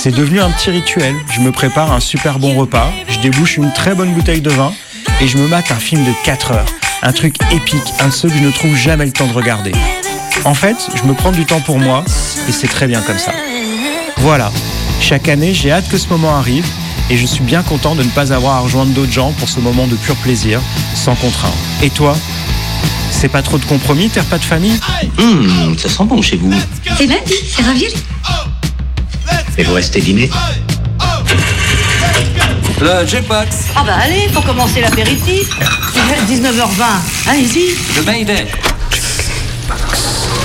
C'est 0.00 0.14
devenu 0.14 0.40
un 0.40 0.50
petit 0.52 0.70
rituel. 0.70 1.16
Je 1.34 1.40
me 1.40 1.50
prépare 1.50 1.92
un 1.92 1.98
super 1.98 2.38
bon 2.38 2.54
repas, 2.54 2.88
je 3.08 3.18
débouche 3.18 3.56
une 3.56 3.72
très 3.72 3.96
bonne 3.96 4.12
bouteille 4.14 4.40
de 4.40 4.50
vin 4.50 4.72
et 5.20 5.26
je 5.26 5.36
me 5.38 5.48
mate 5.48 5.72
un 5.72 5.76
film 5.76 6.04
de 6.04 6.12
4 6.24 6.52
heures. 6.52 6.66
Un 7.02 7.12
truc 7.12 7.34
épique, 7.50 7.82
un 7.98 8.06
de 8.06 8.12
ceux 8.12 8.28
que 8.28 8.36
je 8.36 8.44
ne 8.44 8.52
trouve 8.52 8.76
jamais 8.76 9.06
le 9.06 9.10
temps 9.10 9.26
de 9.26 9.32
regarder. 9.32 9.72
En 10.44 10.54
fait, 10.54 10.76
je 10.94 11.02
me 11.02 11.14
prends 11.14 11.32
du 11.32 11.44
temps 11.46 11.60
pour 11.60 11.80
moi 11.80 12.04
et 12.48 12.52
c'est 12.52 12.68
très 12.68 12.86
bien 12.86 13.00
comme 13.02 13.18
ça. 13.18 13.32
Voilà. 14.18 14.52
Chaque 15.00 15.28
année, 15.28 15.52
j'ai 15.52 15.72
hâte 15.72 15.88
que 15.88 15.98
ce 15.98 16.06
moment 16.08 16.36
arrive 16.36 16.66
et 17.10 17.16
je 17.16 17.26
suis 17.26 17.42
bien 17.42 17.64
content 17.64 17.96
de 17.96 18.04
ne 18.04 18.10
pas 18.10 18.32
avoir 18.32 18.54
à 18.54 18.60
rejoindre 18.60 18.92
d'autres 18.92 19.12
gens 19.12 19.32
pour 19.32 19.48
ce 19.48 19.58
moment 19.58 19.88
de 19.88 19.96
pur 19.96 20.14
plaisir, 20.14 20.60
sans 20.94 21.16
contrainte. 21.16 21.52
Et 21.82 21.90
toi? 21.90 22.16
C'est 23.10 23.28
pas 23.28 23.42
trop 23.42 23.58
de 23.58 23.64
compromis, 23.64 24.10
tes 24.10 24.20
repas 24.20 24.38
de 24.38 24.44
famille? 24.44 24.78
Hum, 25.18 25.76
ça 25.76 25.88
sent 25.88 26.04
bon 26.04 26.22
chez 26.22 26.36
vous. 26.36 26.54
C'est 26.96 27.06
lundi, 27.06 27.34
c'est 27.50 27.62
ravioli. 27.64 27.94
Et 29.58 29.64
vous 29.64 29.74
restez 29.74 30.00
dîner 30.00 30.30
Le 32.80 33.06
jackpot. 33.06 33.34
Ah 33.74 33.82
bah 33.84 33.94
allez, 34.02 34.28
faut 34.32 34.40
commencer 34.42 34.80
l'apéritif. 34.80 35.50
Il 35.94 36.34
est 36.34 36.38
19h20. 36.40 37.28
Allez-y. 37.28 37.74
Le 37.96 38.02
Mayday. 38.04 38.46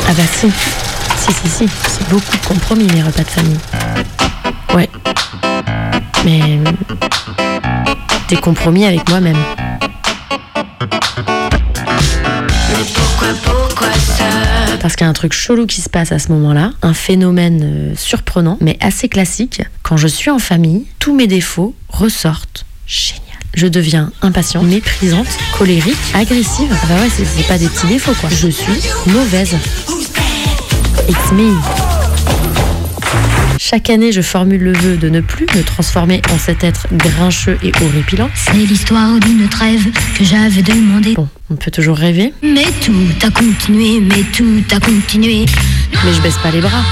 Ah 0.07 0.13
bah 0.17 0.23
si. 0.39 0.47
Si, 1.17 1.31
si, 1.33 1.49
si. 1.49 1.69
C'est 1.87 2.09
beaucoup 2.09 2.35
de 2.37 2.45
compromis, 2.45 2.87
les 2.87 3.03
repas 3.03 3.23
de 3.23 3.29
famille. 3.29 3.59
Ouais. 4.73 4.89
Mais... 6.25 6.41
euh, 6.41 6.71
Des 8.29 8.37
compromis 8.37 8.85
avec 8.85 9.07
moi-même. 9.09 9.37
Parce 14.83 14.97
qu'il 14.97 15.05
y 15.05 15.07
a 15.07 15.09
un 15.09 15.13
truc 15.13 15.31
chelou 15.31 15.65
qui 15.65 15.79
se 15.79 15.89
passe 15.89 16.11
à 16.11 16.19
ce 16.19 16.27
moment-là, 16.33 16.73
un 16.81 16.93
phénomène 16.93 17.61
euh, 17.63 17.93
surprenant, 17.95 18.57
mais 18.59 18.77
assez 18.81 19.07
classique. 19.07 19.61
Quand 19.81 19.95
je 19.95 20.09
suis 20.09 20.29
en 20.29 20.39
famille, 20.39 20.85
tous 20.99 21.15
mes 21.15 21.25
défauts 21.25 21.73
ressortent. 21.87 22.65
Génial. 22.85 23.21
Je 23.53 23.67
deviens 23.67 24.11
impatiente, 24.21 24.65
méprisante, 24.65 25.27
colérique, 25.57 25.95
agressive. 26.13 26.67
Ah 26.69 26.85
bah 26.89 26.95
ouais, 26.95 27.09
c'est 27.09 27.23
c'est 27.23 27.47
pas 27.47 27.57
des 27.57 27.69
petits 27.69 27.87
défauts 27.87 28.13
quoi. 28.19 28.29
Je 28.29 28.49
suis 28.49 28.73
mauvaise. 29.07 29.55
It's 31.07 31.31
me. 31.31 31.92
Chaque 33.65 33.89
année, 33.89 34.11
je 34.11 34.19
formule 34.19 34.61
le 34.61 34.73
vœu 34.73 34.97
de 34.97 35.07
ne 35.07 35.21
plus 35.21 35.45
me 35.55 35.63
transformer 35.63 36.21
en 36.33 36.37
cet 36.37 36.65
être 36.65 36.85
grincheux 36.91 37.57
et 37.63 37.71
horripilant. 37.81 38.29
C'est 38.35 38.57
l'histoire 38.57 39.17
d'une 39.21 39.47
trêve 39.47 39.85
que 40.17 40.25
j'avais 40.25 40.61
demandé. 40.61 41.13
Bon, 41.13 41.29
on 41.49 41.55
peut 41.55 41.71
toujours 41.71 41.95
rêver, 41.95 42.33
Mais 42.43 42.65
tout 42.81 42.93
a 43.25 43.31
continué, 43.31 44.01
mais 44.01 44.23
tout 44.35 44.61
a 44.69 44.81
continué. 44.81 45.45
mais 46.03 46.13
je 46.13 46.21
baisse 46.21 46.37
pas 46.39 46.51
les 46.51 46.59
bras. 46.59 46.83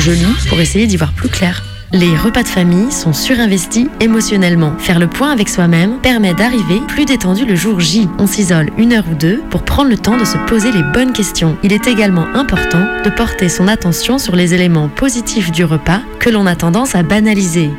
Je 0.00 0.10
lis 0.10 0.48
pour 0.48 0.58
essayer 0.58 0.88
d'y 0.88 0.96
voir 0.96 1.12
plus 1.12 1.28
clair. 1.28 1.62
Les 1.90 2.14
repas 2.14 2.42
de 2.42 2.48
famille 2.48 2.92
sont 2.92 3.14
surinvestis 3.14 3.88
émotionnellement. 4.00 4.74
Faire 4.78 4.98
le 4.98 5.06
point 5.06 5.30
avec 5.30 5.48
soi-même 5.48 6.00
permet 6.02 6.34
d'arriver 6.34 6.82
plus 6.86 7.06
détendu 7.06 7.46
le 7.46 7.56
jour 7.56 7.80
J. 7.80 8.06
On 8.18 8.26
s'isole 8.26 8.68
une 8.76 8.92
heure 8.92 9.06
ou 9.10 9.14
deux 9.14 9.40
pour 9.48 9.62
prendre 9.62 9.88
le 9.88 9.96
temps 9.96 10.18
de 10.18 10.24
se 10.26 10.36
poser 10.46 10.70
les 10.70 10.82
bonnes 10.82 11.14
questions. 11.14 11.56
Il 11.62 11.72
est 11.72 11.86
également 11.86 12.26
important 12.34 12.84
de 13.04 13.08
porter 13.08 13.48
son 13.48 13.68
attention 13.68 14.18
sur 14.18 14.36
les 14.36 14.52
éléments 14.52 14.88
positifs 14.88 15.50
du 15.50 15.64
repas 15.64 16.02
que 16.20 16.28
l'on 16.28 16.44
a 16.44 16.56
tendance 16.56 16.94
à 16.94 17.02
banaliser. 17.02 17.70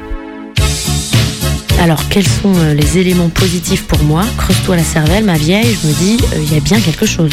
Alors, 1.79 2.09
quels 2.09 2.27
sont 2.27 2.55
euh, 2.57 2.73
les 2.73 2.97
éléments 2.97 3.29
positifs 3.29 3.85
pour 3.85 4.01
moi? 4.03 4.23
Creuse-toi 4.37 4.75
la 4.75 4.83
cervelle, 4.83 5.23
ma 5.23 5.37
vieille, 5.37 5.77
je 5.81 5.87
me 5.87 5.93
dis, 5.93 6.17
euh, 6.33 6.39
il 6.41 6.51
y 6.51 6.57
a 6.57 6.61
bien 6.61 6.79
quelque 6.79 7.05
chose. 7.05 7.31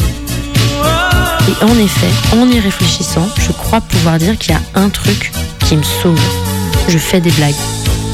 Et 1.49 1.63
en 1.65 1.77
effet, 1.79 2.35
en 2.37 2.47
y 2.47 2.59
réfléchissant, 2.59 3.27
je 3.39 3.51
crois 3.51 3.81
pouvoir 3.81 4.19
dire 4.19 4.37
qu'il 4.37 4.51
y 4.51 4.55
a 4.55 4.61
un 4.79 4.89
truc 4.89 5.31
qui 5.65 5.75
me 5.75 5.83
sauve. 5.83 6.46
Je 6.87 6.97
fais 6.97 7.19
des 7.19 7.31
blagues. 7.31 7.55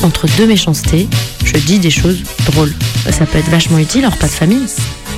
Entre 0.02 0.28
deux 0.38 0.48
méchancetés, 0.48 1.08
je 1.46 1.54
dis 1.58 1.80
des 1.80 1.92
choses 1.92 2.24
drôles. 2.46 2.74
Ça 3.12 3.26
peut 3.26 3.38
être 3.38 3.50
vachement 3.50 3.78
utile 3.78 4.06
en 4.06 4.10
repas 4.10 4.28
de 4.28 4.32
famille. 4.32 4.66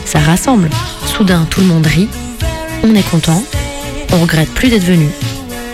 Ça 0.06 0.20
rassemble. 0.20 0.70
Soudain, 1.06 1.48
tout 1.50 1.62
le 1.62 1.68
monde 1.68 1.86
rit. 1.86 2.10
On 2.84 2.94
est 2.94 3.10
content. 3.10 3.44
On 4.14 4.20
regrette 4.20 4.50
plus 4.54 4.70
d'être 4.70 4.84
venu. 4.84 5.08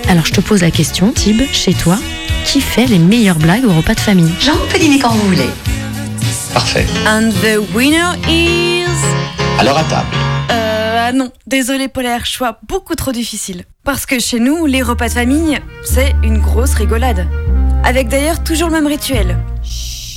Alors 0.08 0.26
je 0.26 0.32
te 0.32 0.42
pose 0.42 0.62
la 0.62 0.72
question, 0.72 1.12
Tib, 1.12 1.42
chez 1.52 1.74
toi, 1.74 1.98
qui 2.46 2.62
fait 2.62 2.86
les 2.86 3.00
meilleures 3.00 3.38
blagues 3.38 3.66
au 3.66 3.74
repas 3.74 3.96
de 3.96 4.00
famille? 4.00 4.32
Jean, 4.40 4.54
on 4.64 4.72
peut 4.72 4.80
dîner 4.80 5.00
quand 5.00 5.10
vous 5.10 5.28
voulez. 5.28 5.50
Parfait. 6.54 6.86
And 7.08 7.30
the 7.42 7.60
winner 7.74 8.12
is. 8.30 8.88
Alors 9.60 9.78
à 9.78 9.84
table. 9.86 10.08
Euh, 10.52 11.08
ah 11.10 11.14
non, 11.14 11.32
désolé 11.48 11.88
Polaire, 11.88 12.26
choix 12.26 12.60
beaucoup 12.68 12.96
trop 12.96 13.12
difficile. 13.12 13.64
Parce 13.84 14.06
que 14.06 14.20
chez 14.20 14.40
nous, 14.40 14.66
les 14.66 14.82
repas 14.82 15.08
de 15.08 15.14
famille, 15.14 15.60
c'est 15.84 16.14
une 16.24 16.40
grosse 16.40 16.74
rigolade. 16.74 17.28
Avec 17.84 18.10
d'ailleurs 18.10 18.44
toujours 18.44 18.70
le 18.70 18.76
même 18.76 18.88
rituel. 18.88 19.38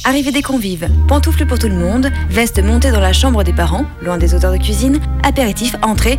Arrivée 0.04 0.32
des 0.32 0.42
convives, 0.42 0.88
pantoufles 1.08 1.46
pour 1.46 1.58
tout 1.58 1.68
le 1.68 1.74
monde, 1.74 2.10
veste 2.28 2.62
montée 2.62 2.90
dans 2.90 3.00
la 3.00 3.14
chambre 3.14 3.42
des 3.42 3.54
parents, 3.54 3.86
loin 4.02 4.18
des 4.18 4.34
odeurs 4.34 4.52
de 4.52 4.58
cuisine, 4.58 5.00
apéritif, 5.22 5.74
entrée, 5.82 6.18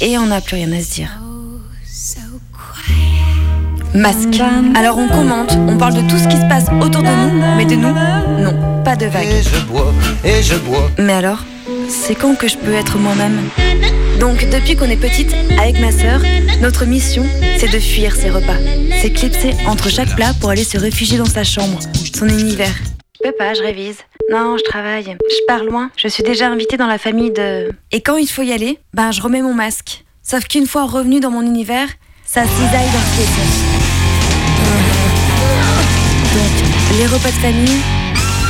et 0.00 0.16
on 0.16 0.26
n'a 0.26 0.40
plus 0.40 0.56
rien 0.56 0.72
à 0.72 0.80
se 0.80 0.94
dire. 0.94 1.20
Masque. 3.94 4.40
Alors 4.74 4.96
on 4.98 5.08
commente, 5.08 5.52
on 5.68 5.76
parle 5.76 5.94
de 5.94 6.00
tout 6.02 6.16
ce 6.16 6.28
qui 6.28 6.36
se 6.36 6.48
passe 6.48 6.66
autour 6.80 7.02
de 7.02 7.08
nous, 7.08 7.56
mais 7.56 7.66
de 7.66 7.74
nous, 7.74 7.92
non, 8.42 8.82
pas 8.82 8.96
de 8.96 9.06
vagues. 9.06 9.26
Et 9.26 9.42
je 9.42 9.60
bois, 9.66 9.92
et 10.24 10.42
je 10.42 10.54
bois. 10.54 10.90
Mais 10.98 11.12
alors, 11.12 11.44
c'est 11.88 12.14
quand 12.14 12.36
que 12.36 12.48
je 12.48 12.56
peux 12.56 12.72
être 12.72 12.98
moi-même 12.98 13.48
Donc 14.18 14.48
depuis 14.50 14.76
qu'on 14.76 14.90
est 14.90 14.96
petite, 14.96 15.34
avec 15.58 15.78
ma 15.80 15.92
sœur, 15.92 16.20
notre 16.60 16.84
mission, 16.84 17.24
c'est 17.58 17.70
de 17.70 17.78
fuir 17.78 18.14
ces 18.14 18.30
repas. 18.30 18.58
S'éclipser 19.00 19.54
entre 19.66 19.88
chaque 19.88 20.14
plat 20.14 20.32
pour 20.40 20.50
aller 20.50 20.64
se 20.64 20.78
réfugier 20.78 21.18
dans 21.18 21.24
sa 21.24 21.44
chambre, 21.44 21.78
son 22.14 22.28
univers. 22.28 22.74
Je 23.14 23.28
peux 23.28 23.36
pas, 23.36 23.54
je 23.54 23.62
révise. 23.62 23.98
Non, 24.30 24.56
je 24.56 24.64
travaille. 24.64 25.16
Je 25.28 25.46
pars 25.46 25.64
loin. 25.64 25.90
Je 25.96 26.08
suis 26.08 26.22
déjà 26.22 26.48
invitée 26.48 26.76
dans 26.76 26.86
la 26.86 26.98
famille 26.98 27.30
de... 27.30 27.70
Et 27.92 28.00
quand 28.00 28.16
il 28.16 28.28
faut 28.28 28.42
y 28.42 28.52
aller, 28.52 28.78
ben 28.94 29.10
je 29.12 29.20
remets 29.20 29.42
mon 29.42 29.54
masque. 29.54 30.04
Sauf 30.22 30.44
qu'une 30.44 30.66
fois 30.66 30.86
revenu 30.86 31.20
dans 31.20 31.30
mon 31.30 31.42
univers, 31.42 31.88
ça 32.24 32.44
cisaille 32.44 32.86
dans 32.86 33.04
tous 33.10 33.18
les 33.18 33.26
sens. 33.26 33.54
Donc, 36.34 36.98
les 36.98 37.06
repas 37.06 37.30
de 37.30 37.40
famille, 37.42 37.80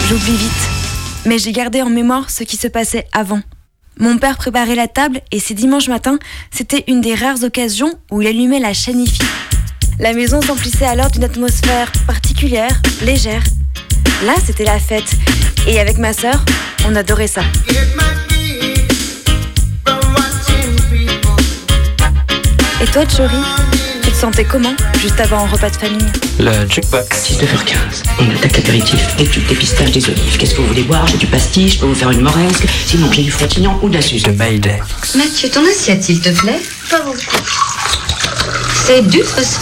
j'oublie 0.08 0.36
vite. 0.36 0.79
Mais 1.26 1.38
j'ai 1.38 1.52
gardé 1.52 1.82
en 1.82 1.90
mémoire 1.90 2.30
ce 2.30 2.44
qui 2.44 2.56
se 2.56 2.68
passait 2.68 3.06
avant. 3.12 3.40
Mon 3.98 4.16
père 4.16 4.38
préparait 4.38 4.74
la 4.74 4.88
table 4.88 5.20
et 5.30 5.40
ces 5.40 5.52
dimanches 5.54 5.88
matins, 5.88 6.18
c'était 6.50 6.84
une 6.88 7.00
des 7.00 7.14
rares 7.14 7.42
occasions 7.42 7.92
où 8.10 8.22
il 8.22 8.28
allumait 8.28 8.60
la 8.60 8.72
chaîne. 8.72 9.04
La 9.98 10.14
maison 10.14 10.40
s'emplissait 10.40 10.86
alors 10.86 11.10
d'une 11.10 11.24
atmosphère 11.24 11.92
particulière, 12.06 12.80
légère. 13.02 13.42
Là, 14.24 14.34
c'était 14.44 14.64
la 14.64 14.78
fête. 14.78 15.12
Et 15.66 15.78
avec 15.78 15.98
ma 15.98 16.14
sœur, 16.14 16.42
on 16.86 16.96
adorait 16.96 17.26
ça. 17.26 17.42
Et 22.82 22.86
toi, 22.86 23.04
Chori, 23.04 23.36
sentais 24.20 24.44
comment 24.44 24.74
juste 24.98 25.18
avant 25.18 25.44
un 25.44 25.48
repas 25.48 25.70
de 25.70 25.76
famille 25.76 26.12
Le 26.38 26.52
jackpot. 26.68 26.98
19h15. 26.98 28.02
On 28.18 28.36
attaque 28.36 28.54
l'apéritif. 28.58 29.00
Étude 29.18 29.46
des 29.46 29.54
pistaches 29.54 29.92
des 29.92 30.06
olives. 30.10 30.36
Qu'est-ce 30.36 30.54
que 30.54 30.60
vous 30.60 30.66
voulez 30.66 30.82
boire? 30.82 31.06
J'ai 31.06 31.16
du 31.16 31.26
pastis, 31.26 31.72
je 31.72 31.78
peux 31.78 31.86
vous 31.86 31.94
faire 31.94 32.10
une 32.10 32.20
moresque. 32.20 32.66
Sinon, 32.84 33.10
j'ai 33.10 33.22
du 33.22 33.30
frontignan 33.30 33.78
ou 33.82 33.88
de 33.88 33.94
la 33.94 34.02
suze. 34.02 34.26
Le 34.26 34.34
Mayday. 34.34 34.78
Mathieu, 35.16 35.48
ton 35.48 35.62
assiette, 35.64 36.04
s'il 36.04 36.20
te 36.20 36.28
plaît? 36.38 36.60
Pas 36.90 37.00
beaucoup. 37.00 37.18
C'est 38.84 39.06
du 39.08 39.22
fausse 39.22 39.60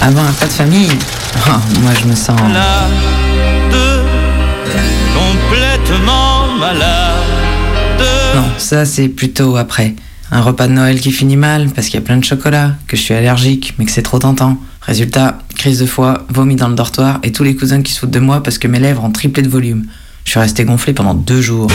Avant 0.00 0.22
un 0.22 0.32
pas 0.32 0.46
de 0.46 0.52
famille, 0.52 0.92
oh, 1.48 1.50
moi 1.80 1.92
je 2.00 2.06
me 2.06 2.14
sens. 2.14 2.38
Complètement 5.14 6.46
malade. 6.58 8.04
Non, 8.36 8.44
ça 8.58 8.84
c'est 8.84 9.08
plutôt 9.08 9.56
après. 9.56 9.94
Un 10.36 10.40
repas 10.40 10.66
de 10.66 10.72
Noël 10.72 10.98
qui 10.98 11.12
finit 11.12 11.36
mal 11.36 11.68
parce 11.72 11.86
qu'il 11.86 11.94
y 11.94 12.02
a 12.02 12.04
plein 12.04 12.16
de 12.16 12.24
chocolat, 12.24 12.72
que 12.88 12.96
je 12.96 13.02
suis 13.02 13.14
allergique, 13.14 13.74
mais 13.78 13.84
que 13.84 13.92
c'est 13.92 14.02
trop 14.02 14.18
tentant. 14.18 14.58
Résultat, 14.82 15.38
crise 15.56 15.78
de 15.78 15.86
foie, 15.86 16.26
vomi 16.28 16.56
dans 16.56 16.66
le 16.66 16.74
dortoir 16.74 17.20
et 17.22 17.30
tous 17.30 17.44
les 17.44 17.54
cousins 17.54 17.82
qui 17.82 17.92
se 17.92 18.00
foutent 18.00 18.10
de 18.10 18.18
moi 18.18 18.42
parce 18.42 18.58
que 18.58 18.66
mes 18.66 18.80
lèvres 18.80 19.04
ont 19.04 19.12
triplé 19.12 19.44
de 19.44 19.48
volume. 19.48 19.84
Je 20.24 20.32
suis 20.32 20.40
resté 20.40 20.64
gonflé 20.64 20.92
pendant 20.92 21.14
deux 21.14 21.40
jours. 21.40 21.68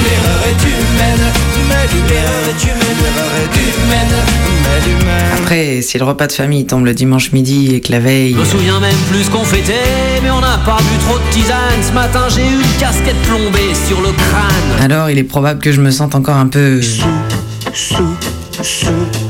Après, 5.37 5.81
si 5.81 5.97
le 5.97 6.03
repas 6.03 6.27
de 6.27 6.33
famille 6.33 6.65
tombe 6.65 6.83
le 6.83 6.93
dimanche 6.93 7.31
midi 7.31 7.73
et 7.73 7.79
que 7.79 7.93
la 7.93 7.99
veille. 7.99 8.33
Je 8.33 8.39
me 8.39 8.45
souviens 8.45 8.81
même 8.81 8.97
plus 9.09 9.29
qu'on 9.29 9.45
fêtait, 9.45 10.19
mais 10.21 10.31
on 10.31 10.41
n'a 10.41 10.57
pas 10.65 10.79
bu 10.79 10.97
trop 11.05 11.17
de 11.17 11.31
tisane. 11.31 11.81
Ce 11.81 11.93
matin, 11.93 12.27
j'ai 12.27 12.41
eu 12.41 12.55
une 12.55 12.77
casquette 12.77 13.21
plombée 13.21 13.73
sur 13.87 14.01
le 14.01 14.11
crâne. 14.11 14.83
Alors, 14.83 15.09
il 15.09 15.17
est 15.17 15.23
probable 15.23 15.61
que 15.61 15.71
je 15.71 15.79
me 15.79 15.91
sente 15.91 16.13
encore 16.13 16.35
un 16.35 16.47
peu. 16.47 16.81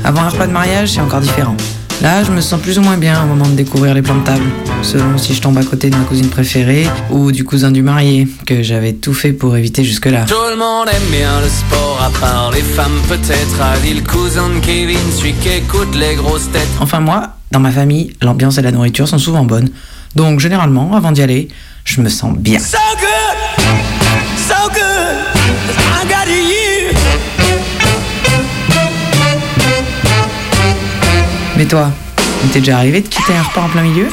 Avant 0.04 0.22
un 0.22 0.28
repas 0.28 0.46
de 0.46 0.52
mariage, 0.52 0.90
c'est 0.90 1.00
encore 1.00 1.20
différent. 1.20 1.56
Là, 2.02 2.24
je 2.24 2.32
me 2.32 2.40
sens 2.40 2.60
plus 2.60 2.78
ou 2.78 2.82
moins 2.82 2.96
bien 2.96 3.22
au 3.22 3.26
moment 3.26 3.46
de 3.46 3.54
découvrir 3.54 3.94
les 3.94 4.02
plans 4.02 4.16
de 4.16 4.24
table, 4.24 4.44
selon 4.82 5.18
si 5.18 5.34
je 5.34 5.40
tombe 5.40 5.58
à 5.58 5.62
côté 5.62 5.90
de 5.90 5.96
ma 5.96 6.04
cousine 6.04 6.28
préférée 6.28 6.88
ou 7.10 7.30
du 7.30 7.44
cousin 7.44 7.70
du 7.70 7.82
marié, 7.82 8.26
que 8.46 8.62
j'avais 8.62 8.94
tout 8.94 9.12
fait 9.12 9.32
pour 9.32 9.56
éviter 9.56 9.84
jusque-là. 9.84 10.24
Tout 10.26 10.34
le 10.50 10.56
monde 10.56 10.88
aime 10.88 11.10
bien 11.10 11.40
le 11.40 11.48
sport, 11.48 12.00
à 12.02 12.10
part 12.18 12.50
les 12.52 12.62
femmes 12.62 13.00
peut-être. 13.08 13.80
Dit 13.82 13.94
le 13.94 14.00
cousin 14.00 14.48
de 14.48 14.58
Kevin, 14.64 14.98
celui 15.14 15.34
qui 15.34 15.50
écoute 15.50 15.94
les 15.94 16.14
grosses 16.16 16.50
têtes. 16.50 16.68
Enfin 16.80 17.00
moi, 17.00 17.34
dans 17.50 17.60
ma 17.60 17.70
famille, 17.70 18.14
l'ambiance 18.22 18.58
et 18.58 18.62
la 18.62 18.72
nourriture 18.72 19.06
sont 19.06 19.18
souvent 19.18 19.44
bonnes. 19.44 19.68
Donc 20.16 20.40
généralement, 20.40 20.96
avant 20.96 21.12
d'y 21.12 21.22
aller, 21.22 21.48
je 21.84 22.00
me 22.00 22.08
sens 22.08 22.34
bien. 22.36 22.58
So 22.58 22.78
good, 22.98 23.39
Mais 31.60 31.66
toi, 31.66 31.90
il 32.42 32.48
t'est 32.48 32.60
déjà 32.60 32.78
arrivé 32.78 33.02
de 33.02 33.06
quitter 33.08 33.34
un 33.34 33.42
repas 33.42 33.60
en 33.60 33.68
plein 33.68 33.82
milieu 33.82 34.08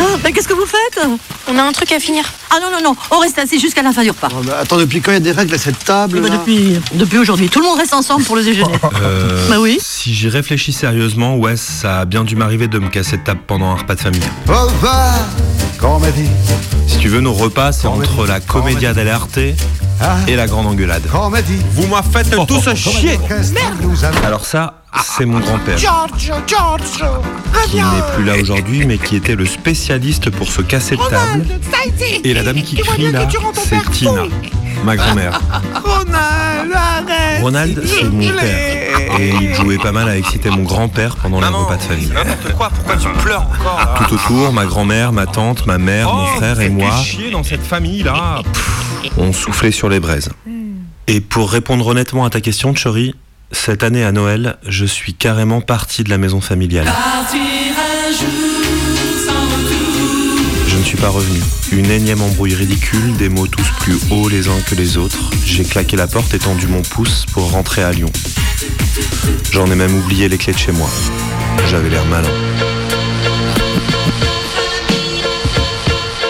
Ah, 0.00 0.32
qu'est-ce 0.32 0.48
que 0.48 0.54
vous 0.54 0.64
faites 0.64 1.06
On 1.52 1.58
a 1.58 1.62
un 1.62 1.72
truc 1.72 1.92
à 1.92 2.00
finir. 2.00 2.24
Ah 2.48 2.54
non, 2.62 2.70
non, 2.74 2.82
non, 2.82 2.96
on 3.10 3.18
reste 3.18 3.38
assis 3.38 3.60
jusqu'à 3.60 3.82
la 3.82 3.92
fin 3.92 4.02
du 4.04 4.08
repas. 4.08 4.30
Attends, 4.58 4.78
depuis 4.78 5.02
quand 5.02 5.10
il 5.10 5.14
y 5.14 5.16
a 5.18 5.20
des 5.20 5.32
règles 5.32 5.54
à 5.54 5.58
cette 5.58 5.84
table 5.84 6.16
Eh 6.16 6.20
ben, 6.22 6.30
là 6.30 6.38
depuis 6.38 6.80
depuis 6.94 7.18
aujourd'hui, 7.18 7.50
tout 7.50 7.60
le 7.60 7.66
monde 7.66 7.76
reste 7.76 7.92
ensemble 7.92 8.24
pour 8.24 8.36
le 8.36 8.42
déjeuner. 8.42 8.72
Euh, 9.02 9.46
Bah 9.50 9.56
oui. 9.60 9.76
Si 9.78 10.14
j'y 10.14 10.30
réfléchis 10.30 10.72
sérieusement, 10.72 11.36
ouais, 11.36 11.58
ça 11.58 12.00
a 12.00 12.04
bien 12.06 12.24
dû 12.24 12.36
m'arriver 12.36 12.68
de 12.68 12.78
me 12.78 12.88
casser 12.88 13.18
de 13.18 13.22
table 13.22 13.40
pendant 13.46 13.66
un 13.66 13.74
repas 13.76 13.96
de 13.96 14.00
famille. 14.00 14.22
Au 14.48 14.64
revoir. 14.64 15.12
Si 16.86 16.98
tu 16.98 17.08
veux, 17.08 17.20
nos 17.20 17.32
repas, 17.32 17.72
c'est 17.72 17.86
entre 17.86 18.26
la 18.26 18.40
commedia 18.40 18.92
dell'arte 18.92 19.38
et 19.38 20.36
la 20.36 20.46
grande 20.46 20.66
engueulade. 20.66 21.02
Vous 21.72 21.86
m'en 21.86 22.02
faites 22.02 22.34
tous 22.46 22.74
chier. 22.74 23.18
Alors 24.24 24.44
ça, 24.44 24.82
c'est 25.02 25.24
mon 25.24 25.40
grand-père, 25.40 25.78
Giorgio, 25.78 26.34
Giorgio, 26.46 27.06
qui 27.66 27.76
n'est 27.76 28.14
plus 28.14 28.24
là 28.24 28.34
aujourd'hui, 28.36 28.84
mais 28.84 28.98
qui 28.98 29.16
était 29.16 29.36
le 29.36 29.46
spécialiste 29.46 30.30
pour 30.30 30.48
se 30.48 30.62
casser 30.62 30.96
de 30.96 31.02
table. 31.02 31.46
Et 32.24 32.34
la 32.34 32.42
dame 32.42 32.62
qui 32.62 32.76
crie 32.76 33.10
là, 33.10 33.26
c'est 33.54 33.90
Tina, 33.90 34.24
ma 34.84 34.96
grand-mère. 34.96 35.40
Ronald, 35.84 36.72
arrête 36.74 37.42
Ronald, 37.42 37.82
c'est 37.86 38.04
mon 38.04 38.20
père. 38.20 39.20
Et 39.20 39.28
il 39.40 39.54
jouait 39.54 39.78
pas 39.78 39.92
mal 39.92 40.08
à 40.08 40.16
exciter 40.16 40.50
mon 40.50 40.62
grand-père 40.62 41.16
pendant 41.16 41.40
les 41.40 41.46
repas 41.46 41.76
de 41.76 41.82
famille. 41.82 42.08
N'importe 42.08 42.52
quoi, 42.54 42.70
pourquoi 42.70 42.96
tu 42.96 43.08
pleures 43.22 43.42
encore 43.42 43.94
Tout 44.08 44.14
autour, 44.14 44.52
ma 44.52 44.64
grand-mère, 44.64 45.12
ma 45.12 45.26
tante, 45.26 45.66
ma 45.66 45.78
mère, 45.78 46.12
mon 46.12 46.26
frère 46.26 46.60
et 46.60 46.68
moi, 46.68 46.90
chier 47.02 47.30
dans 47.30 47.42
cette 47.42 47.64
famille 47.64 48.02
là. 48.02 48.42
on 49.16 49.32
soufflait 49.32 49.72
sur 49.72 49.88
les 49.88 50.00
braises. 50.00 50.30
Et 51.06 51.20
pour 51.20 51.50
répondre 51.50 51.86
honnêtement 51.86 52.24
à 52.24 52.30
ta 52.30 52.40
question, 52.40 52.72
Chori, 52.74 53.14
cette 53.52 53.82
année 53.82 54.04
à 54.04 54.12
Noël, 54.12 54.58
je 54.66 54.84
suis 54.86 55.12
carrément 55.14 55.60
parti 55.60 56.04
de 56.04 56.10
la 56.10 56.18
maison 56.18 56.40
familiale. 56.40 56.86
Ne 60.80 60.84
suis 60.84 60.96
pas 60.96 61.10
revenu. 61.10 61.38
Une 61.72 61.90
énième 61.90 62.22
embrouille 62.22 62.54
ridicule, 62.54 63.14
des 63.18 63.28
mots 63.28 63.46
tous 63.46 63.68
plus 63.80 63.98
hauts 64.10 64.28
les 64.28 64.48
uns 64.48 64.60
que 64.66 64.74
les 64.74 64.96
autres. 64.96 65.30
J'ai 65.44 65.64
claqué 65.64 65.94
la 65.94 66.06
porte 66.06 66.32
et 66.32 66.38
tendu 66.38 66.66
mon 66.68 66.80
pouce 66.80 67.26
pour 67.32 67.50
rentrer 67.50 67.82
à 67.82 67.92
Lyon. 67.92 68.10
J'en 69.52 69.66
ai 69.70 69.74
même 69.74 69.94
oublié 69.94 70.28
les 70.28 70.38
clés 70.38 70.54
de 70.54 70.58
chez 70.58 70.72
moi. 70.72 70.88
J'avais 71.68 71.90
l'air 71.90 72.04
malin. 72.06 72.30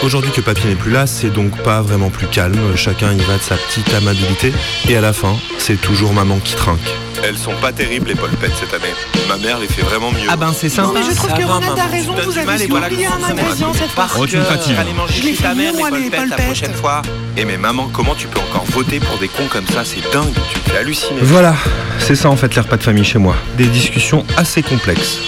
Aujourd'hui 0.02 0.32
que 0.32 0.40
Papy 0.40 0.66
n'est 0.66 0.74
plus 0.74 0.90
là, 0.90 1.06
c'est 1.06 1.30
donc 1.30 1.56
pas 1.62 1.80
vraiment 1.80 2.10
plus 2.10 2.26
calme. 2.26 2.74
Chacun 2.74 3.12
y 3.12 3.20
va 3.20 3.36
de 3.36 3.42
sa 3.42 3.56
petite 3.56 3.94
amabilité. 3.94 4.52
Et 4.88 4.96
à 4.96 5.00
la 5.00 5.12
fin, 5.12 5.36
c'est 5.58 5.80
toujours 5.80 6.12
maman 6.12 6.38
qui 6.42 6.56
trinque. 6.56 6.78
Elles 7.22 7.36
sont 7.36 7.54
pas 7.60 7.72
terribles 7.72 8.08
les 8.08 8.14
polpettes 8.14 8.52
cette 8.58 8.72
année. 8.72 8.92
Ma 9.28 9.36
mère 9.36 9.58
les 9.58 9.66
fait 9.66 9.82
vraiment 9.82 10.10
mieux. 10.10 10.28
Ah 10.28 10.36
ben 10.36 10.52
c'est 10.58 10.68
sympa. 10.68 10.88
Non, 10.88 10.94
mais 10.94 11.02
je 11.02 11.14
trouve 11.14 11.30
ça 11.30 11.36
que 11.36 11.42
maman. 11.42 11.74
a 11.76 11.86
raison, 11.86 12.14
vous 12.24 12.38
avez 12.38 12.66
voilà 12.66 12.86
oublié 12.86 13.06
un 13.06 13.22
ingrédient 13.22 13.72
cette 13.74 13.90
fois. 13.90 14.06
Oh, 14.18 14.26
tu 14.26 14.36
me 14.38 14.44
fatigues. 14.44 14.76
Allez 14.78 14.92
manger 14.92 15.34
chez 15.34 15.42
ta 15.42 15.54
mère 15.54 15.74
moi, 15.74 15.90
les 15.90 16.10
polpettes 16.10 16.30
la 16.30 16.36
prochaine 16.36 16.74
fois. 16.74 17.02
Et 17.36 17.44
mais 17.44 17.58
maman, 17.58 17.88
comment 17.92 18.14
tu 18.14 18.26
peux 18.26 18.40
encore 18.40 18.64
voter 18.66 19.00
pour 19.00 19.18
des 19.18 19.28
cons 19.28 19.48
comme 19.50 19.66
ça? 19.66 19.84
C'est 19.84 20.00
dingue, 20.12 20.32
tu 20.52 20.58
me 20.58 20.64
fais 20.72 20.78
halluciner. 20.78 21.20
Voilà. 21.22 21.54
C'est 21.98 22.16
ça 22.16 22.30
en 22.30 22.36
fait 22.36 22.54
les 22.54 22.60
repas 22.62 22.76
de 22.76 22.82
famille 22.82 23.04
chez 23.04 23.18
moi. 23.18 23.36
Des 23.56 23.66
discussions 23.66 24.24
assez 24.36 24.62
complexes. 24.62 25.18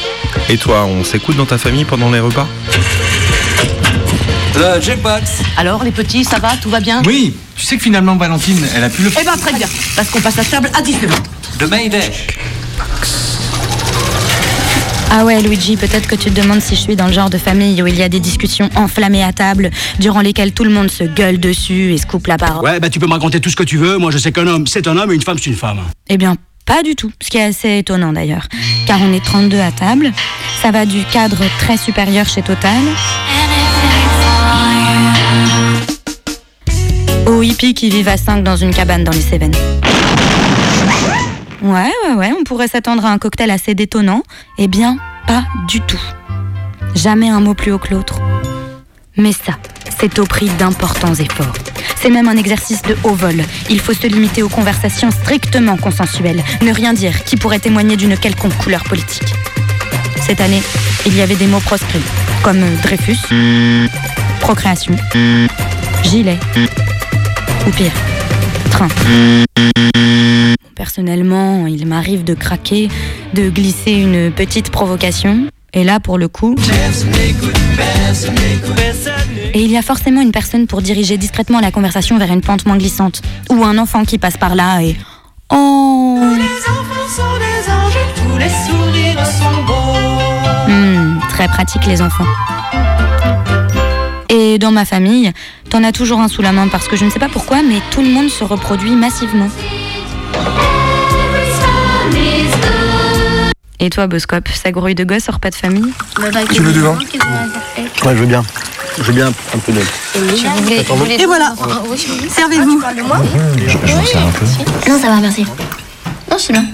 Et 0.48 0.56
toi, 0.56 0.84
on 0.86 1.04
s'écoute 1.04 1.36
dans 1.36 1.46
ta 1.46 1.58
famille 1.58 1.84
pendant 1.84 2.10
les 2.10 2.20
repas? 2.20 2.46
Le 4.54 4.80
jukebox. 4.80 5.42
Alors, 5.56 5.82
les 5.82 5.90
petits, 5.90 6.24
ça 6.24 6.38
va? 6.38 6.56
Tout 6.56 6.70
va 6.70 6.80
bien? 6.80 7.02
Oui, 7.06 7.34
tu 7.56 7.64
sais 7.64 7.76
que 7.76 7.82
finalement 7.82 8.16
Valentine, 8.16 8.58
elle 8.76 8.84
a 8.84 8.90
pu 8.90 9.02
le 9.02 9.10
Eh 9.18 9.24
ben, 9.24 9.36
très 9.36 9.52
bien, 9.52 9.66
parce 9.96 10.08
qu'on 10.10 10.20
passe 10.20 10.38
à 10.38 10.44
table 10.44 10.70
à 10.74 10.82
19h. 10.82 11.14
De 11.62 11.66
Mayday. 11.68 12.10
Ah 15.12 15.24
ouais, 15.24 15.40
Luigi, 15.40 15.76
peut-être 15.76 16.08
que 16.08 16.16
tu 16.16 16.32
te 16.32 16.40
demandes 16.40 16.60
si 16.60 16.74
je 16.74 16.80
suis 16.80 16.96
dans 16.96 17.06
le 17.06 17.12
genre 17.12 17.30
de 17.30 17.38
famille 17.38 17.80
où 17.80 17.86
il 17.86 17.96
y 17.96 18.02
a 18.02 18.08
des 18.08 18.18
discussions 18.18 18.68
enflammées 18.74 19.22
à 19.22 19.32
table, 19.32 19.70
durant 20.00 20.22
lesquelles 20.22 20.52
tout 20.52 20.64
le 20.64 20.70
monde 20.70 20.90
se 20.90 21.04
gueule 21.04 21.38
dessus 21.38 21.92
et 21.92 21.98
se 21.98 22.06
coupe 22.06 22.26
la 22.26 22.36
parole. 22.36 22.64
Ouais, 22.64 22.80
bah 22.80 22.90
tu 22.90 22.98
peux 22.98 23.06
me 23.06 23.12
raconter 23.12 23.38
tout 23.38 23.48
ce 23.48 23.54
que 23.54 23.62
tu 23.62 23.76
veux. 23.76 23.96
Moi, 23.98 24.10
je 24.10 24.18
sais 24.18 24.32
qu'un 24.32 24.48
homme, 24.48 24.66
c'est 24.66 24.88
un 24.88 24.96
homme 24.96 25.12
et 25.12 25.14
une 25.14 25.22
femme, 25.22 25.38
c'est 25.38 25.50
une 25.50 25.56
femme. 25.56 25.78
Eh 26.08 26.16
bien, 26.16 26.34
pas 26.66 26.82
du 26.82 26.96
tout. 26.96 27.12
Ce 27.22 27.30
qui 27.30 27.38
est 27.38 27.44
assez 27.44 27.78
étonnant 27.78 28.12
d'ailleurs. 28.12 28.48
Car 28.88 29.00
on 29.00 29.12
est 29.12 29.24
32 29.24 29.60
à 29.60 29.70
table. 29.70 30.10
Ça 30.62 30.72
va 30.72 30.84
du 30.84 31.04
cadre 31.12 31.44
très 31.60 31.76
supérieur 31.76 32.28
chez 32.28 32.42
Total 32.42 32.82
aux 37.26 37.42
hippies 37.42 37.74
qui 37.74 37.88
vivent 37.88 38.08
à 38.08 38.16
5 38.16 38.42
dans 38.42 38.56
une 38.56 38.74
cabane 38.74 39.04
dans 39.04 39.12
les 39.12 39.20
Cévennes. 39.20 39.54
Ouais, 41.62 41.92
ouais, 42.04 42.14
ouais, 42.14 42.32
on 42.36 42.42
pourrait 42.42 42.66
s'attendre 42.66 43.04
à 43.06 43.10
un 43.10 43.18
cocktail 43.18 43.50
assez 43.50 43.74
détonnant. 43.74 44.24
Eh 44.58 44.66
bien, 44.66 44.96
pas 45.28 45.44
du 45.68 45.80
tout. 45.80 46.00
Jamais 46.96 47.28
un 47.28 47.38
mot 47.38 47.54
plus 47.54 47.70
haut 47.70 47.78
que 47.78 47.94
l'autre. 47.94 48.20
Mais 49.16 49.32
ça, 49.32 49.52
c'est 50.00 50.18
au 50.18 50.24
prix 50.24 50.48
d'importants 50.58 51.14
efforts. 51.14 51.54
C'est 52.00 52.10
même 52.10 52.26
un 52.26 52.36
exercice 52.36 52.82
de 52.82 52.96
haut 53.04 53.14
vol. 53.14 53.44
Il 53.70 53.78
faut 53.78 53.94
se 53.94 54.08
limiter 54.08 54.42
aux 54.42 54.48
conversations 54.48 55.12
strictement 55.12 55.76
consensuelles, 55.76 56.42
ne 56.62 56.72
rien 56.72 56.94
dire 56.94 57.22
qui 57.22 57.36
pourrait 57.36 57.60
témoigner 57.60 57.96
d'une 57.96 58.18
quelconque 58.18 58.56
couleur 58.56 58.82
politique. 58.82 59.32
Cette 60.26 60.40
année, 60.40 60.62
il 61.06 61.16
y 61.16 61.20
avait 61.20 61.36
des 61.36 61.46
mots 61.46 61.60
proscrits, 61.60 62.02
comme 62.42 62.60
Dreyfus, 62.82 63.18
procréation, 64.40 64.96
gilet, 66.02 66.40
ou 67.66 67.70
pire, 67.70 67.92
train. 68.88 69.44
Personnellement, 70.74 71.66
il 71.66 71.86
m'arrive 71.86 72.24
de 72.24 72.34
craquer, 72.34 72.88
de 73.34 73.48
glisser 73.50 73.92
une 73.92 74.30
petite 74.32 74.70
provocation, 74.70 75.46
et 75.74 75.84
là, 75.84 76.00
pour 76.00 76.18
le 76.18 76.28
coup... 76.28 76.54
Et 79.54 79.62
il 79.62 79.70
y 79.70 79.76
a 79.76 79.82
forcément 79.82 80.20
une 80.20 80.32
personne 80.32 80.66
pour 80.66 80.82
diriger 80.82 81.18
discrètement 81.18 81.60
la 81.60 81.70
conversation 81.70 82.18
vers 82.18 82.32
une 82.32 82.40
pente 82.40 82.66
moins 82.66 82.78
glissante, 82.78 83.22
ou 83.50 83.64
un 83.64 83.78
enfant 83.78 84.04
qui 84.04 84.18
passe 84.18 84.36
par 84.36 84.54
là 84.54 84.82
et... 84.82 84.96
Oh 85.50 86.18
enfants 86.22 87.08
sont 87.08 87.38
des 87.38 87.70
anges, 87.70 87.98
tous 88.16 88.38
les 88.38 88.48
sourires 88.48 89.26
sont 89.26 89.64
beaux. 89.66 90.72
Hmm, 90.72 91.18
Très 91.28 91.48
pratique 91.48 91.86
les 91.86 92.00
enfants. 92.00 92.24
Et 94.34 94.58
dans 94.58 94.70
ma 94.72 94.86
famille, 94.86 95.30
t'en 95.68 95.84
as 95.84 95.92
toujours 95.92 96.18
un 96.20 96.28
sous 96.28 96.40
la 96.40 96.52
main 96.52 96.66
parce 96.68 96.88
que 96.88 96.96
je 96.96 97.04
ne 97.04 97.10
sais 97.10 97.18
pas 97.18 97.28
pourquoi, 97.28 97.62
mais 97.62 97.82
tout 97.90 98.00
le 98.00 98.08
monde 98.08 98.30
se 98.30 98.42
reproduit 98.42 98.96
massivement. 98.96 99.50
Et 103.78 103.90
toi, 103.90 104.06
Boscope, 104.06 104.48
ça 104.48 104.70
grouille 104.70 104.94
de 104.94 105.04
gosses 105.04 105.28
hors 105.28 105.38
pas 105.38 105.50
de 105.50 105.54
famille 105.54 105.92
Tu 106.50 106.62
veux 106.62 106.72
du 106.72 106.80
vin 106.80 106.96
Ouais, 106.96 108.14
je 108.14 108.20
veux 108.20 108.26
bien. 108.26 108.42
Je 108.96 109.02
veux 109.02 109.12
bien 109.12 109.26
un 109.28 109.58
peu 109.58 109.72
bon. 109.72 111.04
Et 111.06 111.26
voilà, 111.26 111.54
servez-vous. 112.30 112.82
Je, 113.56 113.86
je 113.86 113.94
m'en 113.94 114.04
sers 114.06 114.22
un 114.22 114.30
peu. 114.30 114.90
Non, 114.90 114.98
ça 114.98 115.08
va, 115.08 115.16
merci. 115.16 115.44
Non, 116.30 116.38
c'est 116.38 116.52
bien. 116.54 116.64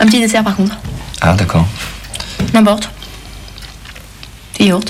Un 0.00 0.06
petit 0.06 0.20
dessert 0.20 0.44
par 0.44 0.56
contre. 0.56 0.76
Ah, 1.22 1.32
d'accord. 1.32 1.66
N'importe. 2.52 2.90
Des 4.58 4.66
yaourts. 4.66 4.82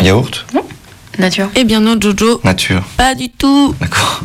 Yaourt 0.00 0.46
Nature. 1.18 1.48
Eh 1.56 1.64
bien 1.64 1.80
non, 1.80 1.96
Jojo. 2.00 2.40
Nature. 2.44 2.82
Pas 2.96 3.14
du 3.14 3.28
tout. 3.28 3.74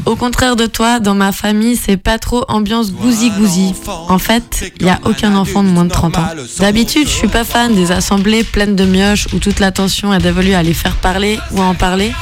Au 0.05 0.15
contraire 0.15 0.55
de 0.55 0.65
toi, 0.65 0.99
dans 0.99 1.15
ma 1.15 1.31
famille, 1.31 1.75
c'est 1.75 1.97
pas 1.97 2.19
trop 2.19 2.43
ambiance 2.47 2.91
gousi-gousi. 2.91 3.73
En 3.87 4.19
fait, 4.19 4.71
il 4.79 4.85
y 4.85 4.89
a 4.89 4.99
aucun 5.05 5.35
enfant 5.35 5.63
de 5.63 5.69
moins 5.69 5.85
de 5.85 5.89
30 5.89 6.17
ans. 6.17 6.27
D'habitude, 6.59 7.07
je 7.07 7.13
suis 7.13 7.27
pas 7.27 7.43
fan 7.43 7.73
des 7.73 7.91
assemblées 7.91 8.43
pleines 8.43 8.75
de 8.75 8.85
mioches 8.85 9.27
où 9.33 9.39
toute 9.39 9.59
l'attention 9.59 10.13
est 10.13 10.19
dévolue 10.19 10.53
à 10.53 10.63
les 10.63 10.73
faire 10.73 10.95
parler 10.95 11.39
ou 11.51 11.61
à 11.61 11.65
en 11.65 11.75
parler. 11.75 12.13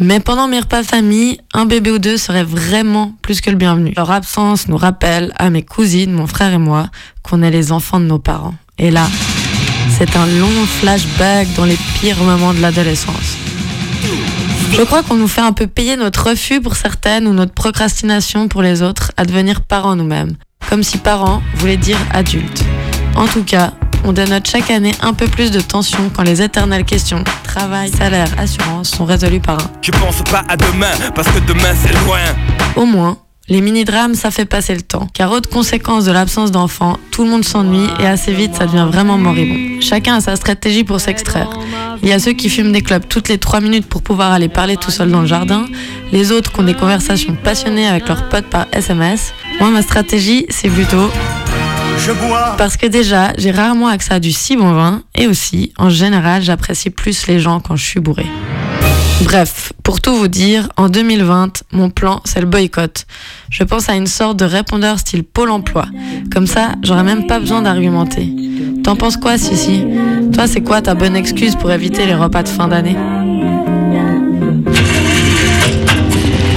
Mais 0.00 0.20
pendant 0.20 0.46
mes 0.46 0.60
repas 0.60 0.84
famille, 0.84 1.38
un 1.54 1.64
bébé 1.66 1.90
ou 1.90 1.98
deux 1.98 2.18
serait 2.18 2.44
vraiment 2.44 3.14
plus 3.20 3.40
que 3.40 3.50
le 3.50 3.56
bienvenu. 3.56 3.94
Leur 3.96 4.10
absence 4.12 4.68
nous 4.68 4.76
rappelle 4.76 5.32
à 5.36 5.50
mes 5.50 5.62
cousines, 5.62 6.12
mon 6.12 6.28
frère 6.28 6.52
et 6.52 6.58
moi, 6.58 6.88
qu'on 7.22 7.42
est 7.42 7.50
les 7.50 7.72
enfants 7.72 7.98
de 7.98 8.04
nos 8.04 8.20
parents. 8.20 8.54
Et 8.78 8.92
là, 8.92 9.08
c'est 9.90 10.16
un 10.16 10.26
long 10.26 10.66
flashback 10.80 11.48
dans 11.56 11.64
les 11.64 11.78
pires 12.00 12.22
moments 12.22 12.54
de 12.54 12.60
l'adolescence. 12.60 13.36
Je 14.72 14.82
crois 14.82 15.02
qu'on 15.02 15.16
nous 15.16 15.28
fait 15.28 15.40
un 15.40 15.52
peu 15.52 15.66
payer 15.66 15.96
notre 15.96 16.30
refus 16.30 16.60
pour 16.60 16.76
certaines 16.76 17.26
ou 17.26 17.32
notre 17.32 17.52
procrastination 17.52 18.48
pour 18.48 18.62
les 18.62 18.82
autres 18.82 19.12
à 19.16 19.24
devenir 19.24 19.62
parents 19.62 19.96
nous-mêmes. 19.96 20.36
Comme 20.68 20.82
si 20.82 20.98
parents 20.98 21.42
voulait 21.54 21.76
dire 21.76 21.98
adulte. 22.12 22.64
En 23.16 23.26
tout 23.26 23.42
cas, 23.42 23.72
on 24.04 24.12
dénote 24.12 24.46
chaque 24.48 24.70
année 24.70 24.92
un 25.00 25.14
peu 25.14 25.26
plus 25.26 25.50
de 25.50 25.60
tension 25.60 26.10
quand 26.14 26.22
les 26.22 26.42
éternelles 26.42 26.84
questions 26.84 27.24
travail, 27.42 27.90
salaire, 27.90 28.28
assurance 28.38 28.90
sont 28.90 29.04
résolues 29.04 29.40
par 29.40 29.56
un. 29.56 29.70
Je 29.82 29.90
pense 29.90 30.22
pas 30.22 30.44
à 30.48 30.56
demain, 30.56 30.92
parce 31.14 31.28
que 31.28 31.40
demain 31.40 31.74
c'est 31.74 31.92
loin. 32.04 32.20
Au 32.76 32.84
moins, 32.84 33.16
les 33.48 33.60
mini-drames, 33.60 34.14
ça 34.14 34.30
fait 34.30 34.44
passer 34.44 34.74
le 34.74 34.82
temps. 34.82 35.06
Car 35.14 35.32
autre 35.32 35.48
conséquence 35.48 36.04
de 36.04 36.12
l'absence 36.12 36.50
d'enfants, 36.50 36.98
tout 37.10 37.24
le 37.24 37.30
monde 37.30 37.44
s'ennuie 37.44 37.88
et 37.98 38.06
assez 38.06 38.32
vite 38.32 38.54
ça 38.54 38.66
devient 38.66 38.86
vraiment 38.90 39.16
moribond. 39.16 39.80
Chacun 39.80 40.16
a 40.16 40.20
sa 40.20 40.36
stratégie 40.36 40.84
pour 40.84 41.00
s'extraire. 41.00 41.48
Il 42.02 42.08
y 42.08 42.12
a 42.12 42.18
ceux 42.18 42.32
qui 42.32 42.48
fument 42.48 42.72
des 42.72 42.82
clubs 42.82 43.06
toutes 43.08 43.28
les 43.28 43.38
3 43.38 43.60
minutes 43.60 43.86
pour 43.86 44.02
pouvoir 44.02 44.32
aller 44.32 44.48
parler 44.48 44.76
tout 44.76 44.90
seul 44.90 45.10
dans 45.10 45.22
le 45.22 45.26
jardin, 45.26 45.66
les 46.12 46.30
autres 46.30 46.52
qui 46.52 46.60
ont 46.60 46.64
des 46.64 46.74
conversations 46.74 47.34
passionnées 47.42 47.86
avec 47.86 48.06
leurs 48.08 48.28
potes 48.28 48.46
par 48.46 48.66
SMS. 48.72 49.32
Moi, 49.60 49.70
ma 49.70 49.82
stratégie, 49.82 50.46
c'est 50.50 50.68
plutôt 50.68 51.10
Je 51.98 52.12
bois. 52.12 52.54
parce 52.56 52.76
que 52.76 52.86
déjà, 52.86 53.32
j'ai 53.38 53.50
rarement 53.50 53.88
accès 53.88 54.14
à 54.14 54.20
du 54.20 54.32
si 54.32 54.56
bon 54.56 54.72
vin 54.72 55.02
et 55.14 55.26
aussi, 55.26 55.72
en 55.78 55.90
général, 55.90 56.42
j'apprécie 56.42 56.90
plus 56.90 57.26
les 57.26 57.38
gens 57.40 57.60
quand 57.60 57.76
je 57.76 57.84
suis 57.84 58.00
bourré. 58.00 58.26
Bref, 59.22 59.72
pour 59.82 60.00
tout 60.00 60.14
vous 60.14 60.28
dire, 60.28 60.68
en 60.76 60.88
2020, 60.88 61.64
mon 61.72 61.90
plan, 61.90 62.20
c'est 62.24 62.40
le 62.40 62.46
boycott. 62.46 63.04
Je 63.50 63.64
pense 63.64 63.88
à 63.88 63.94
une 63.96 64.06
sorte 64.06 64.38
de 64.38 64.44
répondeur 64.44 64.98
style 65.00 65.24
Pôle 65.24 65.50
emploi. 65.50 65.86
Comme 66.32 66.46
ça, 66.46 66.72
j'aurais 66.82 67.02
même 67.02 67.26
pas 67.26 67.40
besoin 67.40 67.62
d'argumenter. 67.62 68.32
T'en 68.84 68.94
penses 68.94 69.16
quoi, 69.16 69.36
Sissi? 69.36 69.84
Toi, 70.32 70.46
c'est 70.46 70.60
quoi 70.60 70.80
ta 70.82 70.94
bonne 70.94 71.16
excuse 71.16 71.56
pour 71.56 71.72
éviter 71.72 72.06
les 72.06 72.14
repas 72.14 72.44
de 72.44 72.48
fin 72.48 72.68
d'année? 72.68 72.96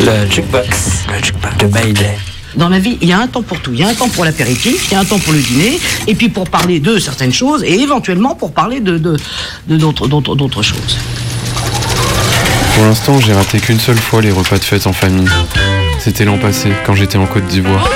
Le 0.06 0.30
jukebox, 0.30 1.06
le 1.12 1.24
jukebox 1.26 1.58
de 1.58 1.68
Mayday. 1.68 2.18
Dans 2.56 2.70
la 2.70 2.80
vie, 2.80 2.98
il 3.02 3.08
y 3.08 3.14
a 3.14 3.20
un 3.20 3.28
temps 3.28 3.42
pour 3.42 3.60
tout. 3.60 3.72
Il 3.74 3.80
y 3.80 3.84
a 3.84 3.88
un 3.88 3.94
temps 3.94 4.10
pour 4.10 4.26
l'apéritif, 4.26 4.88
il 4.90 4.94
y 4.94 4.96
a 4.96 5.00
un 5.00 5.06
temps 5.06 5.20
pour 5.20 5.34
le 5.34 5.40
dîner, 5.40 5.80
et 6.08 6.16
puis 6.16 6.30
pour 6.30 6.50
parler 6.50 6.80
de 6.80 7.00
certaines 7.00 7.34
choses, 7.34 7.64
et 7.64 7.80
éventuellement 7.80 8.36
pour 8.36 8.52
parler 8.52 8.80
de 8.80 8.98
d'autres 8.98 10.62
choses. 10.62 10.98
Pour 12.76 12.86
l'instant, 12.86 13.20
j'ai 13.20 13.34
raté 13.34 13.60
qu'une 13.60 13.80
seule 13.80 13.98
fois 13.98 14.22
les 14.22 14.32
repas 14.32 14.58
de 14.58 14.64
fête 14.64 14.88
en 14.88 14.94
famille. 14.94 15.30
C'était 16.00 16.26
l'an 16.26 16.38
passé, 16.38 16.70
quand 16.86 16.96
j'étais 16.96 17.18
en 17.18 17.26
Côte 17.26 17.46
d'Ivoire. 17.48 17.88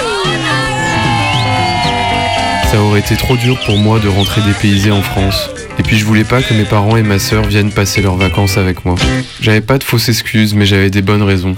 Ça 2.71 2.81
aurait 2.81 2.99
été 2.99 3.15
trop 3.15 3.37
dur 3.37 3.57
pour 3.65 3.77
moi 3.77 3.99
de 3.99 4.07
rentrer 4.07 4.41
dépaysé 4.41 4.91
en 4.91 5.01
France. 5.01 5.49
Et 5.79 5.83
puis 5.83 5.97
je 5.97 6.05
voulais 6.05 6.23
pas 6.23 6.41
que 6.41 6.53
mes 6.53 6.65
parents 6.65 6.97
et 6.97 7.03
ma 7.03 7.19
sœur 7.19 7.43
viennent 7.43 7.71
passer 7.71 8.01
leurs 8.01 8.15
vacances 8.15 8.57
avec 8.57 8.85
moi. 8.85 8.95
J'avais 9.41 9.61
pas 9.61 9.77
de 9.77 9.83
fausses 9.83 10.09
excuses, 10.09 10.53
mais 10.53 10.65
j'avais 10.65 10.89
des 10.89 11.01
bonnes 11.01 11.23
raisons. 11.23 11.55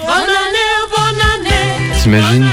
T'imagines 2.01 2.47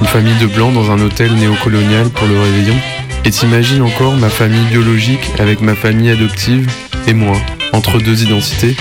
Une 0.00 0.06
famille 0.06 0.38
de 0.40 0.46
blancs 0.46 0.72
dans 0.72 0.90
un 0.90 1.00
hôtel 1.00 1.34
néocolonial 1.34 2.08
pour 2.10 2.26
le 2.26 2.40
réveillon 2.40 2.76
Et 3.24 3.30
t'imagines 3.30 3.82
encore 3.82 4.16
ma 4.16 4.30
famille 4.30 4.64
biologique 4.70 5.30
avec 5.38 5.60
ma 5.60 5.74
famille 5.74 6.10
adoptive 6.10 6.70
et 7.06 7.14
moi, 7.14 7.36
entre 7.72 7.98
deux 7.98 8.22
identités 8.22 8.76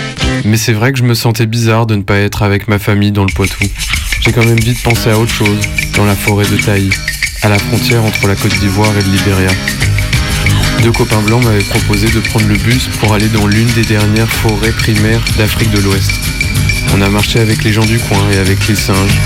Mais 0.46 0.58
c'est 0.58 0.74
vrai 0.74 0.92
que 0.92 0.98
je 0.98 1.04
me 1.04 1.14
sentais 1.14 1.46
bizarre 1.46 1.86
de 1.86 1.96
ne 1.96 2.04
pas 2.04 2.18
être 2.18 2.44
avec 2.44 2.68
ma 2.68 2.80
famille 2.80 3.12
dans 3.12 3.26
le 3.26 3.34
Poitou. 3.34 3.66
J'ai 4.22 4.32
quand 4.32 4.46
même 4.46 4.60
vite 4.60 4.82
pensé 4.84 5.10
à 5.10 5.18
autre 5.18 5.32
chose, 5.32 5.60
dans 5.96 6.06
la 6.06 6.16
forêt 6.16 6.46
de 6.46 6.58
Taï, 6.58 6.90
à 7.42 7.50
la 7.50 7.58
frontière 7.58 8.04
entre 8.04 8.28
la 8.28 8.36
Côte 8.36 8.58
d'Ivoire 8.60 8.92
et 8.98 9.02
le 9.02 9.12
Libéria. 9.12 9.52
Deux 10.84 10.92
copains 10.92 11.22
blancs 11.22 11.44
m'avaient 11.44 11.60
proposé 11.60 12.08
de 12.08 12.20
prendre 12.20 12.48
le 12.48 12.56
bus 12.56 12.88
pour 13.00 13.14
aller 13.14 13.28
dans 13.28 13.48
l'une 13.48 13.72
des 13.74 13.84
dernières 13.84 14.30
forêts 14.30 14.72
primaires 14.72 15.24
d'Afrique 15.38 15.72
de 15.72 15.80
l'Ouest. 15.80 16.12
On 16.96 17.02
a 17.02 17.10
marché 17.10 17.40
avec 17.40 17.64
les 17.64 17.74
gens 17.74 17.86
du 17.86 18.00
coin 18.00 18.20
et 18.32 18.38
avec 18.38 18.68
les 18.68 18.76
singes. 18.76 19.18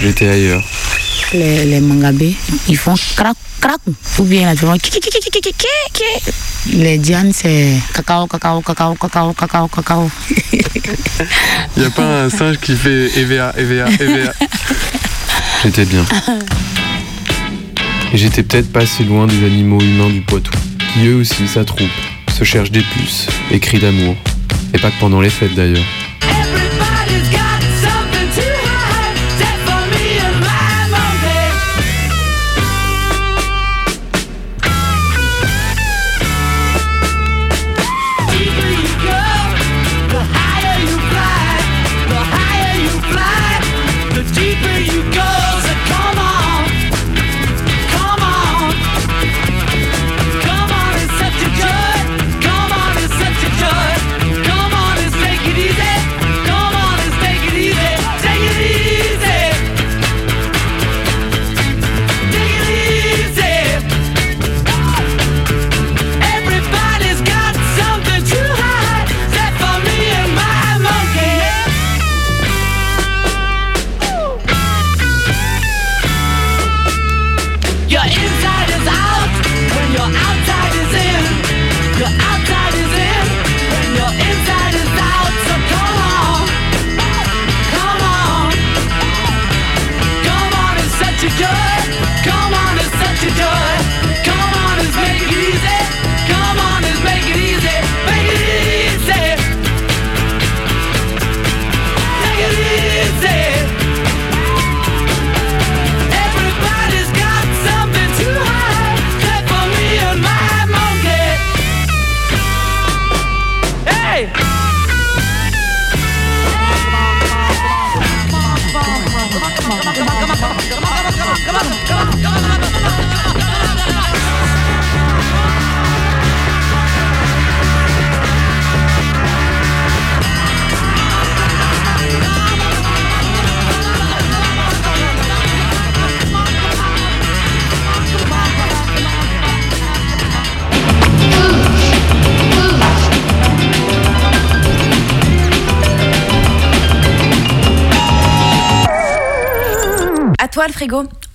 J'étais 0.00 0.28
ailleurs. 0.28 0.64
Les, 1.32 1.64
les 1.64 1.80
mangabés, 1.80 2.34
ils 2.68 2.76
font 2.76 2.94
crac, 3.16 3.36
crac. 3.60 3.80
Ou 4.18 4.22
bien 4.22 4.46
là, 4.46 4.78
ki, 4.78 4.90
ki. 4.90 5.54
Les 6.72 6.98
dianes, 6.98 7.32
c'est 7.32 7.74
cacao, 7.94 8.26
cacao, 8.26 8.60
cacao, 8.62 8.94
cacao, 8.94 9.32
cacao, 9.32 9.68
cacao. 9.68 10.10
Y 11.76 11.84
a 11.84 11.90
pas 11.90 12.24
un 12.24 12.30
singe 12.30 12.58
qui 12.58 12.74
fait 12.74 13.10
EVA, 13.18 13.52
EVA, 13.56 13.88
EVA. 14.00 14.32
J'étais 15.62 15.84
bien. 15.84 16.04
Et 18.12 18.16
j'étais 18.16 18.42
peut-être 18.42 18.72
pas 18.72 18.86
si 18.86 19.04
loin 19.04 19.26
des 19.26 19.44
animaux 19.44 19.80
humains 19.80 20.08
du 20.08 20.22
Poitou, 20.22 20.52
qui 20.92 21.06
eux 21.06 21.16
aussi 21.16 21.46
s'attroupent, 21.46 21.88
se 22.36 22.44
cherchent 22.44 22.70
des 22.70 22.80
puces 22.80 23.26
et 23.50 23.60
crient 23.60 23.80
d'amour. 23.80 24.16
Et 24.72 24.78
pas 24.78 24.90
que 24.90 24.98
pendant 24.98 25.20
les 25.20 25.30
fêtes 25.30 25.54
d'ailleurs. 25.54 25.84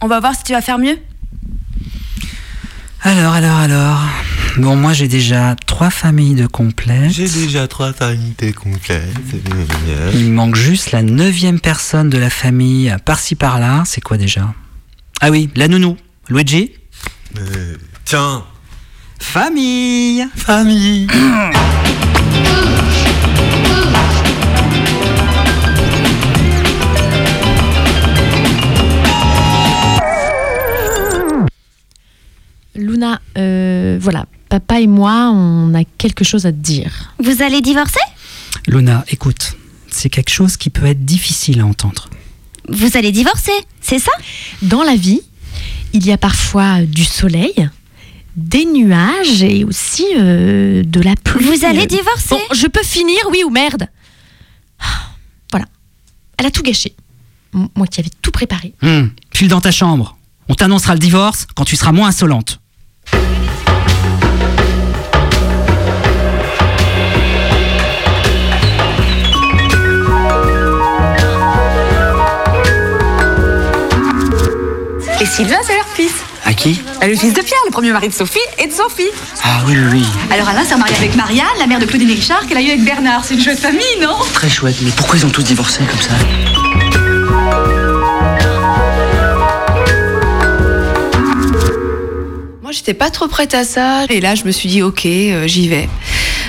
On 0.02 0.08
va 0.08 0.20
voir 0.20 0.36
si 0.36 0.44
tu 0.44 0.54
vas 0.54 0.62
faire 0.62 0.78
mieux. 0.80 0.98
Alors, 3.02 3.34
alors, 3.34 3.58
alors. 3.58 4.00
Bon, 4.58 4.76
moi 4.76 4.94
j'ai 4.94 5.08
déjà 5.08 5.56
trois 5.66 5.90
familles 5.90 6.36
de 6.36 6.46
complètes. 6.46 7.12
J'ai 7.12 7.28
déjà 7.28 7.68
trois 7.68 7.92
familles 7.92 8.36
de 8.38 8.52
complètes. 8.52 9.02
Il 10.14 10.32
manque 10.32 10.56
juste 10.56 10.92
la 10.92 11.02
neuvième 11.02 11.60
personne 11.60 12.10
de 12.10 12.18
la 12.20 12.30
famille, 12.30 12.96
par-ci 13.04 13.36
par-là. 13.36 13.82
C'est 13.86 14.02
quoi 14.02 14.18
déjà? 14.18 14.54
Ah 15.22 15.32
oui, 15.32 15.50
la 15.56 15.68
nounou. 15.68 15.98
Luigi 16.30 16.72
Euh, 17.38 17.76
Tiens. 18.06 18.44
Famille 19.20 20.26
Famille 20.36 21.08
euh, 33.38 33.98
voilà, 34.02 34.26
papa 34.50 34.80
et 34.82 34.88
moi, 34.88 35.32
on 35.32 35.74
a 35.74 35.84
quelque 35.98 36.24
chose 36.24 36.46
à 36.46 36.52
te 36.52 36.58
dire. 36.58 37.14
Vous 37.20 37.42
allez 37.42 37.62
divorcer? 37.62 38.00
Luna, 38.68 39.04
écoute, 39.10 39.56
c'est 39.90 40.10
quelque 40.10 40.30
chose 40.32 40.58
qui 40.58 40.70
peut 40.70 40.86
être 40.86 41.04
difficile 41.06 41.60
à 41.62 41.66
entendre. 41.66 42.10
Vous 42.70 42.96
allez 42.98 43.12
divorcer, 43.12 43.52
c'est 43.82 44.00
ça? 44.00 44.12
Dans 44.62 44.84
la 44.84 44.96
vie, 44.96 45.22
il 45.94 46.06
y 46.06 46.12
a 46.12 46.18
parfois 46.18 46.82
du 46.84 47.04
soleil, 47.04 47.70
des 48.36 48.66
nuages 48.66 49.44
et 49.44 49.64
aussi 49.64 50.06
euh, 50.18 50.84
de 50.84 51.02
la 51.02 51.16
pluie. 51.16 51.46
Vous 51.46 51.66
allez 51.66 51.86
divorcer? 51.88 52.30
Bon, 52.36 52.40
je 52.56 52.68
peux 52.68 52.84
finir, 52.84 53.18
oui 53.32 53.44
ou 53.46 53.50
merde 53.50 53.88
Ah, 54.80 54.86
Voilà. 55.52 55.66
Elle 56.38 56.46
a 56.46 56.52
tout 56.52 56.64
gâché. 56.64 56.96
Moi 57.54 57.86
qui 57.88 58.00
avais 58.00 58.10
tout 58.22 58.32
préparé. 58.32 58.74
Hum, 58.82 59.12
file 59.32 59.50
dans 59.50 59.62
ta 59.62 59.72
chambre. 59.72 60.18
On 60.50 60.56
t'annoncera 60.56 60.94
le 60.94 61.00
divorce 61.00 61.46
quand 61.56 61.66
tu 61.66 61.76
seras 61.76 61.92
moins 61.92 62.08
insolente. 62.08 62.60
Et 75.22 75.26
Sylvain, 75.26 75.58
c'est 75.66 75.76
leur 75.76 75.88
fils. 75.88 76.14
À 76.46 76.54
qui 76.54 76.82
Ah, 77.02 77.08
Le 77.08 77.16
fils 77.16 77.34
de 77.34 77.42
Pierre, 77.42 77.60
le 77.66 77.72
premier 77.72 77.92
mari 77.92 78.10
de 78.10 78.14
Sophie 78.14 78.40
et 78.58 78.68
de 78.68 78.74
Sophie. 78.74 79.08
Ah 79.44 79.62
oui, 79.66 79.74
oui, 79.78 79.86
oui. 79.94 80.06
Alors 80.32 80.50
Alain 80.50 80.66
s'est 80.66 80.76
marié 80.76 80.96
avec 80.98 81.16
Marianne, 81.16 81.46
la 81.60 81.68
mère 81.68 81.80
de 81.80 81.86
Claudine 81.86 82.10
et 82.10 82.14
Richard, 82.16 82.46
qu'elle 82.48 82.58
a 82.58 82.62
eu 82.62 82.68
avec 82.68 82.84
Bernard. 82.84 83.24
C'est 83.24 83.36
une 83.36 83.42
chouette 83.42 83.60
famille, 83.60 83.98
non? 84.02 84.16
Très 84.34 84.50
chouette, 84.50 84.76
mais 84.82 84.92
pourquoi 84.92 85.18
ils 85.18 85.26
ont 85.26 85.30
tous 85.30 85.44
divorcé 85.44 85.82
comme 85.90 86.02
ça? 86.02 86.12
J'étais 92.74 92.94
pas 92.94 93.10
trop 93.10 93.28
prête 93.28 93.54
à 93.54 93.64
ça. 93.64 94.06
Et 94.10 94.20
là, 94.22 94.36
je 94.36 94.44
me 94.46 94.52
suis 94.52 94.68
dit, 94.70 94.82
ok, 94.82 95.06
euh, 95.06 95.48
j'y 95.48 95.68
vais. 95.70 95.88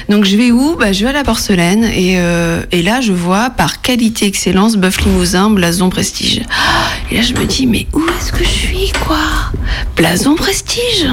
Donc, 0.09 0.25
je 0.25 0.37
vais 0.37 0.51
où? 0.51 0.77
Bah, 0.79 0.93
Je 0.93 1.05
vais 1.05 1.11
à 1.11 1.12
la 1.12 1.25
porcelaine. 1.25 1.85
Et, 1.85 2.14
euh, 2.18 2.62
et 2.72 2.83
là, 2.83 3.01
je 3.01 3.12
vois 3.12 3.51
par 3.51 3.81
qualité, 3.81 4.27
excellence, 4.27 4.77
bœuf 4.77 5.01
limousin, 5.05 5.51
blason, 5.51 5.89
prestige. 5.91 6.43
Et 7.11 7.16
là, 7.16 7.22
je 7.22 7.33
me 7.35 7.45
dis, 7.45 7.66
mais 7.66 7.87
où 7.93 8.01
est-ce 8.18 8.33
que 8.33 8.43
je 8.45 8.49
suis, 8.49 8.93
quoi? 9.07 9.18
Blason, 9.97 10.35
prestige? 10.35 11.07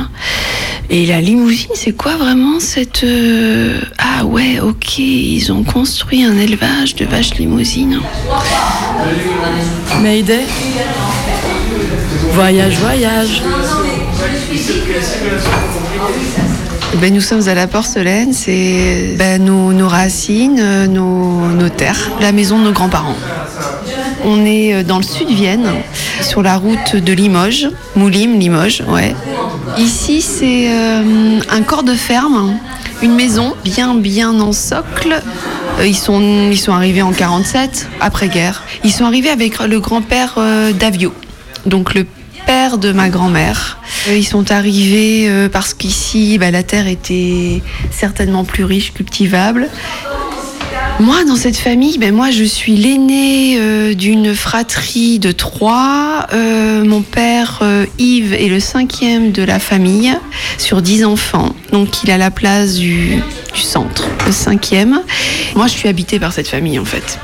Et 0.89 1.05
la 1.05 1.21
limousine, 1.21 1.69
c'est 1.73 1.93
quoi 1.95 2.17
vraiment 2.17 2.59
cette. 2.59 3.03
euh, 3.05 3.79
Ah 3.97 4.25
ouais, 4.25 4.59
ok, 4.59 4.97
ils 4.99 5.51
ont 5.53 5.63
construit 5.63 6.23
un 6.23 6.37
élevage 6.37 6.95
de 6.95 7.05
vaches 7.05 7.35
limousines. 7.35 7.99
Mayday 10.01 10.43
Voyage, 12.33 12.77
voyage. 12.79 13.41
Ben, 16.99 17.13
nous 17.13 17.21
sommes 17.21 17.47
à 17.47 17.55
la 17.55 17.67
porcelaine, 17.67 18.33
c'est 18.33 19.15
ben, 19.17 19.43
nos, 19.43 19.87
racines, 19.87 20.85
nos, 20.85 21.69
terres, 21.69 22.11
la 22.19 22.31
maison 22.31 22.59
de 22.59 22.65
nos 22.65 22.71
grands-parents. 22.71 23.15
On 24.23 24.45
est 24.45 24.73
euh, 24.73 24.83
dans 24.83 24.97
le 24.97 25.03
sud 25.03 25.27
de 25.27 25.33
Vienne, 25.33 25.67
sur 26.21 26.43
la 26.43 26.57
route 26.57 26.95
de 26.95 27.13
Limoges, 27.13 27.69
Moulim, 27.95 28.37
Limoges, 28.37 28.83
ouais. 28.87 29.15
Ici, 29.77 30.21
c'est 30.21 30.69
euh, 30.69 31.39
un 31.49 31.61
corps 31.63 31.83
de 31.83 31.95
ferme, 31.95 32.59
une 33.01 33.15
maison 33.15 33.55
bien, 33.63 33.95
bien 33.95 34.39
en 34.39 34.51
socle. 34.51 35.21
Euh, 35.79 35.87
Ils 35.87 35.95
sont, 35.95 36.49
ils 36.51 36.59
sont 36.59 36.73
arrivés 36.73 37.01
en 37.01 37.13
47, 37.13 37.87
après-guerre. 37.99 38.63
Ils 38.83 38.91
sont 38.91 39.05
arrivés 39.05 39.29
avec 39.29 39.59
le 39.59 39.79
grand-père 39.79 40.37
d'Avio, 40.77 41.13
donc 41.65 41.95
le 41.95 42.05
père 42.45 42.77
de 42.77 42.91
ma 42.91 43.09
grand-mère. 43.09 43.77
Euh, 44.07 44.15
Ils 44.15 44.23
sont 44.25 44.51
arrivés 44.51 45.27
euh, 45.29 45.49
parce 45.49 45.73
qu'ici, 45.73 46.37
bah, 46.37 46.51
la 46.51 46.63
terre 46.63 46.87
était 46.87 47.61
certainement 47.91 48.43
plus 48.43 48.63
riche, 48.63 48.93
cultivable. 48.93 49.69
Moi, 51.01 51.23
dans 51.25 51.35
cette 51.35 51.57
famille, 51.57 51.97
ben 51.97 52.13
moi, 52.13 52.29
je 52.29 52.43
suis 52.43 52.75
l'aînée 52.75 53.57
euh, 53.57 53.95
d'une 53.95 54.35
fratrie 54.35 55.17
de 55.17 55.31
trois. 55.31 56.27
Euh, 56.31 56.85
mon 56.85 57.01
père, 57.01 57.57
euh, 57.63 57.87
Yves, 57.97 58.35
est 58.35 58.47
le 58.47 58.59
cinquième 58.59 59.31
de 59.31 59.41
la 59.41 59.57
famille 59.57 60.15
sur 60.59 60.83
dix 60.83 61.03
enfants. 61.03 61.55
Donc, 61.71 62.03
il 62.03 62.11
a 62.11 62.19
la 62.19 62.29
place 62.29 62.75
du, 62.75 63.15
du 63.55 63.61
centre, 63.61 64.07
le 64.27 64.31
cinquième. 64.31 65.01
Moi, 65.55 65.65
je 65.65 65.71
suis 65.71 65.89
habitée 65.89 66.19
par 66.19 66.33
cette 66.33 66.47
famille, 66.47 66.77
en 66.77 66.85
fait. 66.85 67.17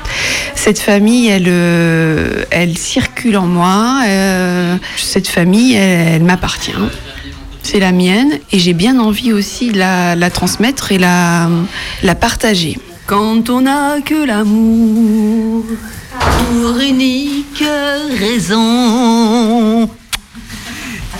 Cette 0.56 0.80
famille, 0.80 1.28
elle, 1.28 1.46
euh, 1.46 2.44
elle 2.50 2.76
circule 2.76 3.36
en 3.36 3.46
moi. 3.46 4.00
Euh, 4.08 4.76
cette 4.96 5.28
famille, 5.28 5.74
elle, 5.74 6.14
elle 6.14 6.24
m'appartient. 6.24 6.72
C'est 7.62 7.78
la 7.78 7.92
mienne 7.92 8.40
et 8.50 8.58
j'ai 8.58 8.72
bien 8.72 8.98
envie 8.98 9.32
aussi 9.32 9.68
de 9.68 9.78
la, 9.78 10.16
la 10.16 10.30
transmettre 10.30 10.90
et 10.90 10.98
la, 10.98 11.48
la 12.02 12.14
partager. 12.16 12.76
Quand 13.08 13.48
on 13.48 13.62
n'a 13.62 14.02
que 14.02 14.26
l'amour 14.26 15.64
pour 16.20 16.78
unique 16.78 17.64
raison 18.18 19.88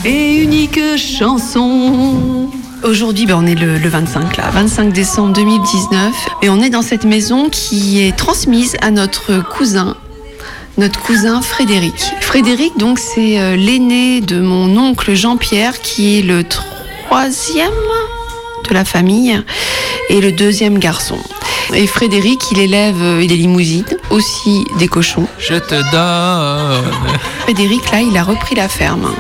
et 0.04 0.42
unique 0.42 0.78
chanson. 0.98 2.50
Aujourd'hui, 2.84 3.24
ben, 3.24 3.36
on 3.42 3.46
est 3.46 3.54
le, 3.54 3.78
le 3.78 3.88
25 3.88 4.36
là, 4.36 4.50
25 4.50 4.92
décembre 4.92 5.32
2019, 5.32 6.14
et 6.42 6.50
on 6.50 6.60
est 6.60 6.68
dans 6.68 6.82
cette 6.82 7.06
maison 7.06 7.48
qui 7.48 8.02
est 8.02 8.14
transmise 8.14 8.76
à 8.82 8.90
notre 8.90 9.42
cousin, 9.42 9.96
notre 10.76 11.00
cousin 11.00 11.40
Frédéric. 11.40 12.12
Frédéric, 12.20 12.76
donc, 12.76 12.98
c'est 12.98 13.40
euh, 13.40 13.56
l'aîné 13.56 14.20
de 14.20 14.40
mon 14.40 14.76
oncle 14.76 15.14
Jean-Pierre, 15.14 15.80
qui 15.80 16.18
est 16.18 16.22
le 16.22 16.44
troisième 16.44 17.72
de 18.68 18.74
la 18.74 18.84
famille 18.84 19.42
et 20.10 20.20
le 20.20 20.32
deuxième 20.32 20.78
garçon. 20.78 21.16
Et 21.74 21.86
Frédéric, 21.86 22.50
il 22.50 22.58
élève 22.60 23.02
euh, 23.02 23.26
des 23.26 23.36
limousines, 23.36 23.84
aussi 24.10 24.64
des 24.78 24.88
cochons. 24.88 25.28
Je 25.38 25.54
te 25.54 25.74
donne. 25.92 26.92
Frédéric, 27.40 27.90
là, 27.92 28.00
il 28.00 28.16
a 28.16 28.24
repris 28.24 28.54
la 28.54 28.68
ferme. 28.68 29.10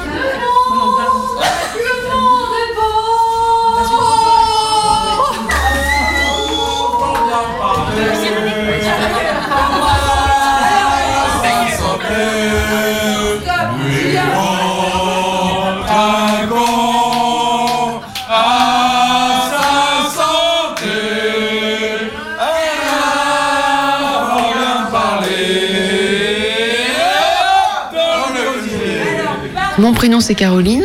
Mon 29.78 29.92
prénom 29.92 30.18
c'est 30.18 30.34
Caroline, 30.34 30.82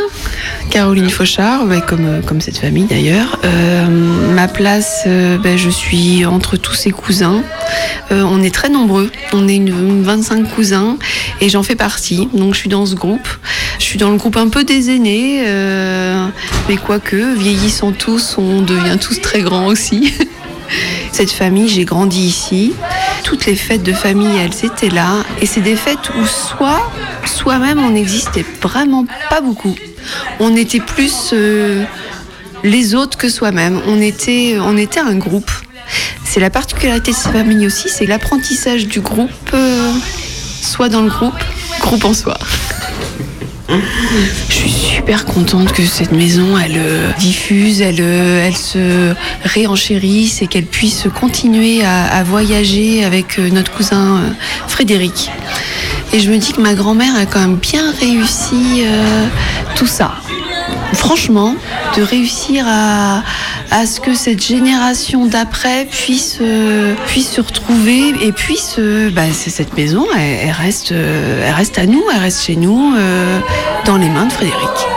Caroline 0.70 1.10
Fauchard, 1.10 1.66
ouais, 1.66 1.82
comme, 1.82 2.06
euh, 2.06 2.22
comme 2.22 2.42
cette 2.42 2.60
famille 2.60 2.86
d'ailleurs. 2.86 3.40
Euh, 3.44 3.88
ma 4.36 4.48
place, 4.48 5.04
euh, 5.08 5.40
ben, 5.40 5.58
je 5.58 5.70
suis 5.70 6.26
entre 6.26 6.58
tous 6.58 6.76
ces 6.76 6.92
cousins. 6.92 7.42
Euh, 8.12 8.22
on 8.22 8.44
est 8.44 8.54
très 8.54 8.70
nombreux, 8.70 9.12
on 9.34 9.48
est 9.48 9.56
une, 9.56 9.70
une 9.70 10.04
25 10.04 10.48
cousins 10.54 10.98
et 11.42 11.50
j'en 11.50 11.64
fais 11.64 11.76
partie. 11.76 12.30
Donc 12.34 12.54
je 12.54 12.60
suis 12.60 12.70
dans 12.70 12.86
ce 12.86 12.94
groupe. 12.94 13.28
Je 13.80 13.84
suis 13.84 13.98
dans 13.98 14.12
le 14.12 14.18
groupe 14.18 14.38
un 14.38 14.50
peu 14.50 14.64
des 14.64 14.92
aînés, 14.92 15.44
mais 16.70 16.78
quoique, 16.78 17.36
vieillissant 17.36 17.92
tous, 17.92 18.36
on 18.38 18.62
devient 18.62 18.98
tous 19.00 19.20
très 19.22 19.42
grands 19.42 19.66
aussi. 19.66 20.14
Cette 21.12 21.32
famille, 21.32 21.68
j'ai 21.68 21.86
grandi 21.86 22.22
ici. 22.22 22.74
Toutes 23.24 23.46
les 23.46 23.56
fêtes 23.56 23.84
de 23.84 23.94
famille, 23.94 24.36
elles 24.38 24.66
étaient 24.66 24.90
là. 24.90 25.24
Et 25.42 25.46
c'est 25.46 25.62
des 25.62 25.76
fêtes 25.76 26.10
où 26.20 26.26
soit, 26.26 26.92
soi-même, 27.28 27.80
on 27.80 27.92
n'existait 27.92 28.46
vraiment 28.62 29.06
pas 29.30 29.42
beaucoup. 29.42 29.76
On 30.40 30.56
était 30.56 30.80
plus 30.80 31.32
euh, 31.34 31.84
les 32.64 32.96
autres 32.96 33.18
que 33.18 33.30
soi-même. 33.30 33.82
On 33.88 34.02
était, 34.02 34.58
on 34.60 34.78
était 34.78 35.00
un 35.00 35.16
groupe. 35.16 35.52
C'est 36.24 36.40
la 36.40 36.50
particularité 36.50 37.12
de 37.12 37.16
cette 37.16 37.32
famille 37.32 37.66
aussi, 37.68 37.90
c'est 37.90 38.06
l'apprentissage 38.06 38.88
du 38.88 39.02
groupe, 39.02 39.30
euh, 39.54 39.92
soit 40.62 40.90
dans 40.90 41.02
le 41.02 41.10
groupe, 41.10 41.34
groupe 41.80 42.06
en 42.06 42.14
soi. 42.14 42.38
Je 44.50 44.54
suis 44.54 44.70
super 44.70 45.26
contente 45.26 45.72
que 45.72 45.86
cette 45.86 46.12
maison, 46.12 46.58
elle 46.58 46.78
euh, 46.78 47.12
diffuse, 47.20 47.82
elle, 47.82 48.00
elle 48.00 48.56
se 48.56 49.14
réenchérisse 49.44 50.42
et 50.42 50.48
qu'elle 50.48 50.66
puisse 50.66 51.08
continuer 51.20 51.84
à, 51.84 52.24
voyager 52.24 53.04
avec 53.04 53.38
notre 53.38 53.72
cousin 53.72 54.22
Frédéric. 54.68 55.30
Et 56.14 56.20
je 56.20 56.30
me 56.30 56.38
dis 56.38 56.54
que 56.54 56.62
ma 56.62 56.76
grand-mère 56.76 57.16
a 57.16 57.26
quand 57.26 57.40
même 57.40 57.56
bien 57.56 57.92
réussi 58.00 58.84
euh, 58.86 59.26
tout 59.76 59.88
ça. 59.88 60.12
franchement, 60.94 61.56
de 61.98 62.04
réussir 62.04 62.66
à, 62.68 63.24
à 63.72 63.88
ce 63.88 64.00
que 64.00 64.14
cette 64.14 64.42
génération 64.42 65.26
d'après 65.26 65.86
puisse, 65.86 66.38
euh, 66.40 66.94
puisse 67.08 67.32
se 67.32 67.42
retrouver 67.42 68.14
et 68.22 68.32
puisse, 68.32 68.76
euh, 68.78 69.10
bah, 69.10 69.24
cette 69.34 69.76
maison, 69.76 70.06
elle, 70.16 70.52
reste, 70.52 70.92
elle 70.92 71.54
reste 71.54 71.80
à 71.80 71.88
nous, 71.88 72.04
elle 72.14 72.22
reste 72.22 72.44
chez 72.44 72.56
nous, 72.56 72.94
dans 73.86 73.98
les 73.98 74.10
mains 74.10 74.28
de 74.28 74.32
Frédéric. 74.34 74.93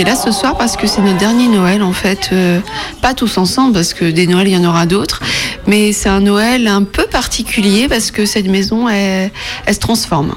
Est 0.00 0.04
là 0.04 0.16
ce 0.16 0.32
soir 0.32 0.56
parce 0.56 0.76
que 0.76 0.86
c'est 0.86 1.02
notre 1.02 1.18
dernier 1.18 1.48
Noël 1.48 1.82
en 1.82 1.92
fait. 1.92 2.30
Euh, 2.32 2.60
pas 3.02 3.12
tous 3.12 3.36
ensemble 3.36 3.74
parce 3.74 3.92
que 3.92 4.06
des 4.06 4.26
Noëls 4.26 4.48
il 4.48 4.54
y 4.54 4.56
en 4.56 4.64
aura 4.64 4.86
d'autres. 4.86 5.20
Mais 5.66 5.92
c'est 5.92 6.08
un 6.08 6.20
Noël 6.20 6.68
un 6.68 6.84
peu 6.84 7.04
particulier 7.04 7.86
parce 7.86 8.10
que 8.10 8.24
cette 8.24 8.46
maison 8.46 8.88
elle, 8.88 9.30
elle 9.66 9.74
se 9.74 9.80
transforme. 9.80 10.34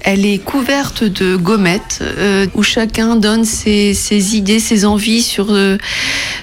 Elle 0.00 0.24
est 0.24 0.38
couverte 0.38 1.04
de 1.04 1.36
gommettes 1.36 1.98
euh, 2.02 2.46
où 2.54 2.62
chacun 2.62 3.16
donne 3.16 3.44
ses, 3.44 4.36
idées, 4.36 4.60
ses 4.60 4.84
envies 4.84 5.22
sur, 5.22 5.48
euh, 5.50 5.76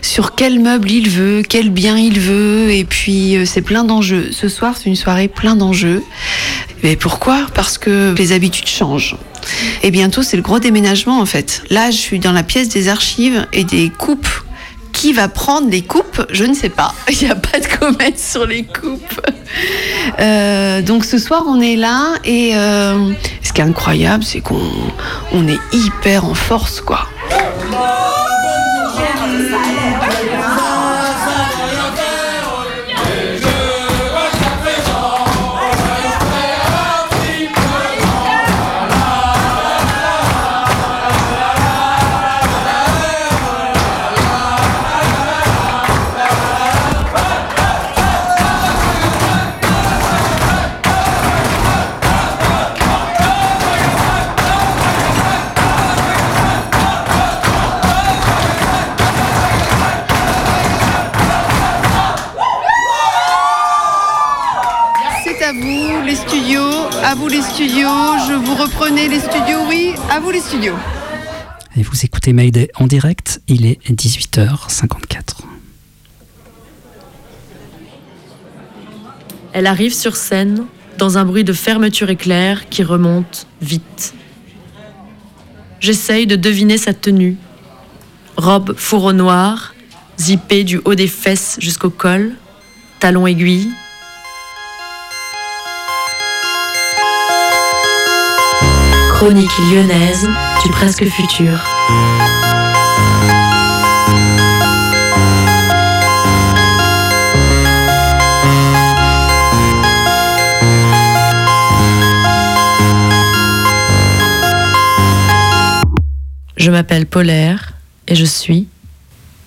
sur 0.02 0.36
quel 0.36 0.60
meuble 0.60 0.92
il 0.92 1.10
veut, 1.10 1.42
quel 1.48 1.70
bien 1.72 1.98
il 1.98 2.20
veut. 2.20 2.72
Et 2.72 2.84
puis 2.84 3.38
c'est 3.46 3.62
plein 3.62 3.84
d'enjeux. 3.84 4.30
Ce 4.32 4.48
soir 4.48 4.76
c'est 4.78 4.90
une 4.90 4.96
soirée 4.96 5.28
plein 5.28 5.56
d'enjeux. 5.56 6.04
Mais 6.84 6.98
pourquoi? 6.98 7.48
Parce 7.56 7.78
que 7.80 8.14
les 8.18 8.32
habitudes 8.32 8.68
changent. 8.68 9.16
Et 9.82 9.92
bientôt, 9.92 10.24
c'est 10.24 10.38
le 10.38 10.44
gros 10.44 10.60
déménagement 10.60 11.20
en 11.20 11.26
fait. 11.26 11.64
Là, 11.70 11.92
je 11.92 11.98
suis 11.98 12.20
dans 12.20 12.32
la 12.32 12.44
pièce 12.44 12.70
des 12.70 12.88
archives 12.88 13.48
et 13.54 13.64
des 13.64 13.90
coupes. 13.90 14.28
Qui 14.92 15.12
va 15.12 15.28
prendre 15.28 15.70
les 15.72 15.82
coupes? 15.82 16.24
Je 16.30 16.44
ne 16.44 16.54
sais 16.54 16.70
pas. 16.70 16.94
Il 17.10 17.18
n'y 17.18 17.32
a 17.32 17.36
pas 17.36 17.60
de 17.60 17.66
comète 17.66 18.20
sur 18.20 18.46
les 18.46 18.64
coupes. 18.64 19.22
Euh, 20.20 20.84
donc 20.84 21.04
ce 21.04 21.18
soir, 21.18 21.44
on 21.48 21.60
est 21.62 21.76
là 21.76 22.14
et 22.24 22.56
euh, 22.56 23.12
ce 23.42 23.52
qui 23.52 23.62
est 23.62 23.64
incroyable, 23.64 24.24
c'est 24.24 24.42
qu'on 24.42 24.62
on 25.32 25.48
est 25.48 25.60
hyper 25.72 26.26
en 26.26 26.36
force, 26.36 26.80
quoi. 26.80 27.08
À 67.14 67.16
vous 67.16 67.28
les 67.28 67.44
studios. 67.44 68.18
Je 68.28 68.34
vous 68.34 68.56
reprenez 68.56 69.08
les 69.08 69.20
studios, 69.20 69.60
oui, 69.70 69.94
à 70.10 70.20
vous 70.20 70.32
les 70.32 70.40
studios. 70.40 70.74
Et 71.78 71.84
vous 71.84 72.04
écoutez 72.04 72.34
Mayday 72.34 72.72
en 72.74 72.88
direct, 72.88 73.40
il 73.48 73.68
est 73.68 73.80
18h54. 73.88 75.42
Elle 79.52 79.68
arrive 79.68 79.94
sur 79.94 80.16
scène 80.16 80.66
dans 80.98 81.20
un 81.20 81.24
bruit 81.24 81.44
de 81.44 81.54
fermeture 81.54 82.10
éclair 82.10 82.68
qui 82.70 82.82
remonte 82.82 83.46
vite. 83.62 84.16
J'essaye 85.82 86.26
de 86.26 86.36
deviner 86.36 86.80
sa 86.80 86.96
tenue. 86.96 87.38
Robe 88.38 88.74
fourreau 88.76 89.14
noir, 89.14 89.76
zippée 90.20 90.64
du 90.64 90.82
haut 90.84 90.96
des 90.96 91.08
fesses 91.08 91.58
jusqu'au 91.60 91.92
col, 91.92 92.34
talons 93.00 93.28
aiguilles. 93.28 93.70
Chronique 99.24 99.58
lyonnaise 99.72 100.28
du 100.66 100.70
presque 100.70 101.06
futur. 101.06 101.58
Je 116.58 116.70
m'appelle 116.70 117.06
Polaire 117.06 117.72
et 118.10 118.16
je 118.16 118.26
suis 118.26 118.68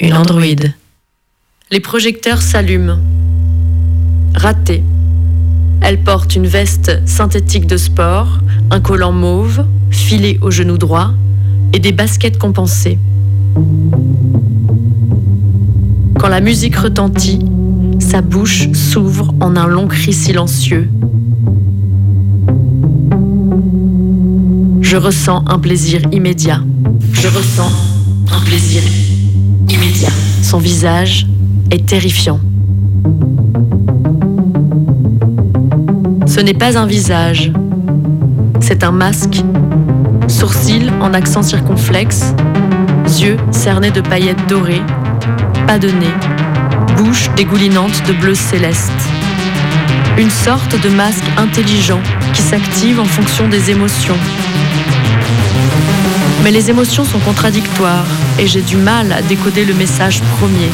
une 0.00 0.14
androïde. 0.14 0.72
Les 1.70 1.80
projecteurs 1.80 2.40
s'allument. 2.40 2.98
Raté. 4.34 4.82
Elle 5.80 6.02
porte 6.02 6.34
une 6.34 6.46
veste 6.46 7.00
synthétique 7.06 7.66
de 7.66 7.76
sport, 7.76 8.38
un 8.70 8.80
collant 8.80 9.12
mauve, 9.12 9.64
filé 9.90 10.38
au 10.42 10.50
genou 10.50 10.78
droit 10.78 11.12
et 11.72 11.78
des 11.78 11.92
baskets 11.92 12.38
compensées. 12.38 12.98
Quand 16.18 16.28
la 16.28 16.40
musique 16.40 16.76
retentit, 16.76 17.40
sa 17.98 18.20
bouche 18.20 18.72
s'ouvre 18.72 19.34
en 19.40 19.56
un 19.56 19.66
long 19.66 19.86
cri 19.86 20.12
silencieux. 20.12 20.88
Je 24.80 24.96
ressens 24.96 25.44
un 25.46 25.58
plaisir 25.58 26.00
immédiat. 26.12 26.60
Je 27.12 27.28
ressens 27.28 27.70
un 28.32 28.44
plaisir 28.44 28.82
immédiat. 29.68 30.10
Son 30.42 30.58
visage 30.58 31.26
est 31.70 31.86
terrifiant. 31.86 32.40
Ce 36.26 36.40
n'est 36.40 36.54
pas 36.54 36.76
un 36.76 36.86
visage, 36.86 37.52
c'est 38.60 38.82
un 38.84 38.90
masque. 38.90 39.42
Sourcils 40.28 40.90
en 41.00 41.14
accent 41.14 41.42
circonflexe, 41.42 42.34
yeux 43.20 43.36
cernés 43.52 43.92
de 43.92 44.00
paillettes 44.00 44.44
dorées, 44.48 44.82
pas 45.66 45.78
de 45.78 45.88
nez, 45.88 46.14
bouche 46.96 47.30
dégoulinante 47.36 48.06
de 48.06 48.12
bleu 48.12 48.34
céleste. 48.34 48.90
Une 50.18 50.30
sorte 50.30 50.80
de 50.82 50.88
masque 50.88 51.24
intelligent 51.36 52.00
qui 52.34 52.42
s'active 52.42 52.98
en 52.98 53.04
fonction 53.04 53.48
des 53.48 53.70
émotions. 53.70 54.18
Mais 56.42 56.50
les 56.50 56.70
émotions 56.70 57.04
sont 57.04 57.20
contradictoires 57.20 58.06
et 58.38 58.46
j'ai 58.46 58.62
du 58.62 58.76
mal 58.76 59.12
à 59.12 59.22
décoder 59.22 59.64
le 59.64 59.74
message 59.74 60.20
premier. 60.38 60.70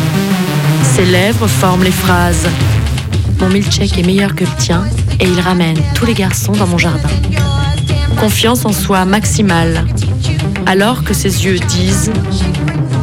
Ses 0.82 1.04
lèvres 1.04 1.46
forment 1.46 1.84
les 1.84 1.90
phrases. 1.90 2.48
Mon 3.38 3.48
milkshake 3.48 3.98
est 3.98 4.06
meilleur 4.06 4.34
que 4.34 4.44
le 4.44 4.50
tien 4.58 4.84
et 5.22 5.26
il 5.26 5.40
ramène 5.40 5.78
tous 5.94 6.04
les 6.04 6.14
garçons 6.14 6.52
dans 6.52 6.66
mon 6.66 6.78
jardin. 6.78 7.08
Confiance 8.18 8.64
en 8.64 8.72
soi 8.72 9.04
maximale. 9.04 9.86
Alors 10.66 11.04
que 11.04 11.14
ses 11.14 11.44
yeux 11.44 11.58
disent 11.60 12.10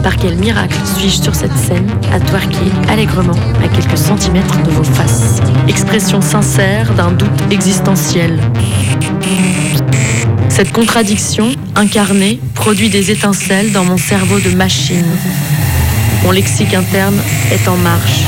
Par 0.03 0.17
quel 0.17 0.36
miracle 0.36 0.78
suis-je 0.97 1.22
sur 1.22 1.34
cette 1.34 1.55
scène 1.55 1.88
à 2.11 2.20
twerker 2.20 2.72
allègrement 2.89 3.38
à 3.63 3.67
quelques 3.70 3.97
centimètres 3.97 4.61
de 4.63 4.72
vos 4.72 4.84
faces? 4.84 5.41
Expression 5.70 6.22
sincère 6.22 6.93
d'un 6.93 7.11
doute 7.11 7.41
existentiel. 7.51 8.39
Cette 10.49 10.74
contradiction, 10.74 11.51
incarnée, 11.76 12.39
produit 12.53 12.89
des 12.89 13.11
étincelles 13.11 13.72
dans 13.72 13.86
mon 13.86 13.97
cerveau 13.97 14.39
de 14.39 14.49
machine. 14.49 15.05
Mon 16.24 16.32
lexique 16.32 16.74
interne 16.74 17.17
est 17.51 17.65
en 17.70 17.78
marche. 17.78 18.24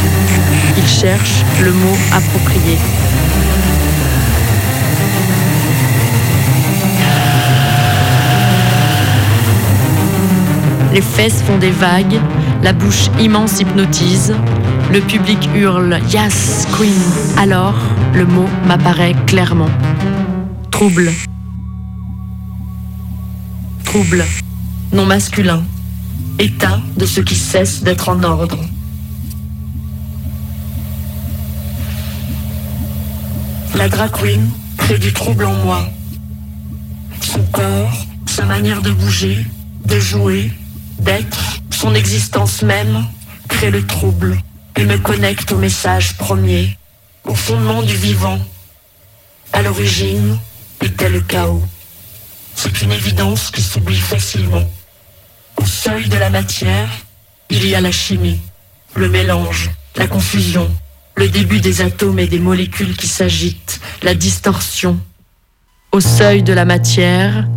Il 0.77 0.87
cherche 0.87 1.43
le 1.61 1.73
mot 1.73 1.97
approprié. 2.13 2.77
Les 10.93 11.01
fesses 11.01 11.41
font 11.41 11.57
des 11.57 11.71
vagues, 11.71 12.19
la 12.63 12.73
bouche 12.73 13.09
immense 13.17 13.61
hypnotise, 13.61 14.33
le 14.91 14.99
public 14.99 15.49
hurle 15.55 15.99
Yes, 16.11 16.67
Queen. 16.77 16.91
Alors, 17.37 17.75
le 18.13 18.25
mot 18.25 18.47
m'apparaît 18.67 19.15
clairement. 19.25 19.69
Trouble. 20.69 21.09
Trouble. 23.85 24.25
Non 24.91 25.05
masculin. 25.05 25.63
État 26.39 26.81
de 26.97 27.05
ce 27.05 27.21
qui 27.21 27.35
cesse 27.35 27.83
d'être 27.83 28.09
en 28.09 28.21
ordre. 28.23 28.57
La 33.75 33.87
drag 33.87 34.11
queen 34.11 34.49
crée 34.75 34.99
du 34.99 35.13
trouble 35.13 35.45
en 35.45 35.53
moi. 35.63 35.89
Son 37.21 37.43
corps, 37.53 38.05
sa 38.25 38.45
manière 38.45 38.81
de 38.81 38.91
bouger, 38.91 39.45
de 39.85 39.99
jouer, 39.99 40.51
d'être, 41.01 41.61
son 41.71 41.93
existence 41.95 42.61
même 42.61 43.05
crée 43.47 43.71
le 43.71 43.85
trouble. 43.85 44.37
Il 44.77 44.87
me 44.87 44.97
connecte 44.97 45.51
au 45.51 45.57
message 45.57 46.17
premier, 46.17 46.77
au 47.25 47.35
fondement 47.35 47.81
du 47.81 47.95
vivant. 47.95 48.39
À 49.53 49.61
l'origine 49.61 50.37
était 50.81 51.09
le 51.09 51.21
chaos. 51.21 51.63
C'est 52.55 52.81
une 52.81 52.91
évidence 52.91 53.51
qui 53.51 53.61
s'oublie 53.61 53.99
facilement. 53.99 54.69
Au 55.57 55.65
seuil 55.65 56.07
de 56.07 56.17
la 56.17 56.29
matière, 56.29 56.89
il 57.49 57.67
y 57.67 57.75
a 57.75 57.81
la 57.81 57.91
chimie, 57.91 58.39
le 58.95 59.09
mélange, 59.09 59.71
la 59.95 60.07
confusion, 60.07 60.69
le 61.15 61.27
début 61.27 61.59
des 61.59 61.81
atomes 61.81 62.19
et 62.19 62.27
des 62.27 62.39
molécules 62.39 62.95
qui 62.95 63.07
s'agitent, 63.07 63.81
la 64.01 64.13
distorsion. 64.13 64.99
Au 65.91 65.99
seuil 65.99 66.43
de 66.43 66.53
la 66.53 66.65
matière, 66.65 67.47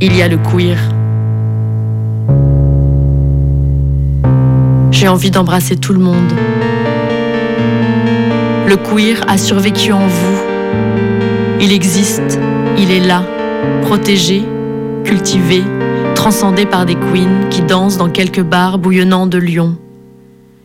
il 0.00 0.16
y 0.16 0.22
a 0.22 0.28
le 0.28 0.38
queer. 0.38 0.78
J'ai 4.92 5.08
envie 5.08 5.30
d'embrasser 5.30 5.76
tout 5.76 5.94
le 5.94 5.98
monde. 5.98 6.32
Le 8.68 8.76
queer 8.76 9.24
a 9.26 9.38
survécu 9.38 9.90
en 9.90 10.06
vous. 10.06 10.38
Il 11.60 11.72
existe, 11.72 12.38
il 12.78 12.90
est 12.90 13.00
là, 13.00 13.24
protégé, 13.82 14.42
cultivé, 15.04 15.62
transcendé 16.14 16.66
par 16.66 16.84
des 16.84 16.94
queens 16.94 17.48
qui 17.50 17.62
dansent 17.62 17.96
dans 17.96 18.10
quelques 18.10 18.42
bars 18.42 18.78
bouillonnants 18.78 19.26
de 19.26 19.38
Lyon. 19.38 19.76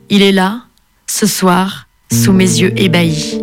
Il 0.09 0.21
est 0.21 0.33
là, 0.33 0.61
ce 1.07 1.25
soir, 1.25 1.87
sous 2.11 2.33
mes 2.33 2.43
yeux 2.43 2.73
ébahis. 2.79 3.41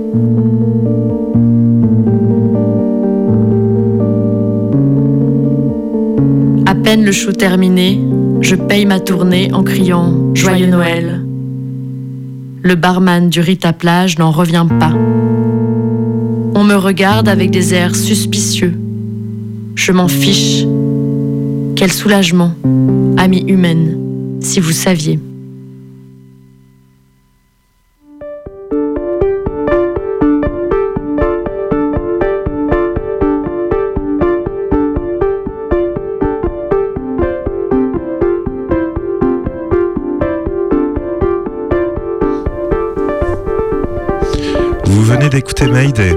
À 6.67 6.75
peine 6.75 7.05
le 7.05 7.13
show 7.13 7.33
terminé, 7.33 8.01
je 8.45 8.55
paye 8.57 8.85
ma 8.85 9.01
tournée 9.01 9.51
en 9.55 9.63
criant 9.63 10.35
Joyeux 10.35 10.67
Noël. 10.67 11.25
Le 12.63 12.75
barman 12.75 13.31
du 13.31 13.41
Rita 13.41 13.73
Plage 13.73 14.19
n'en 14.19 14.31
revient 14.31 14.67
pas. 14.79 14.93
On 16.55 16.63
me 16.63 16.75
regarde 16.75 17.27
avec 17.27 17.51
des 17.51 17.73
airs 17.73 17.97
suspicieux. 17.97 18.75
Je 19.75 19.93
m'en 19.93 20.09
fiche. 20.09 20.67
Quel 21.75 21.91
soulagement, 21.91 22.55
amie 23.17 23.45
humaine, 23.49 23.97
si 24.41 24.61
vous 24.61 24.73
saviez. 24.73 25.19
D'écouter 45.35 45.67
Mayday. 45.67 46.15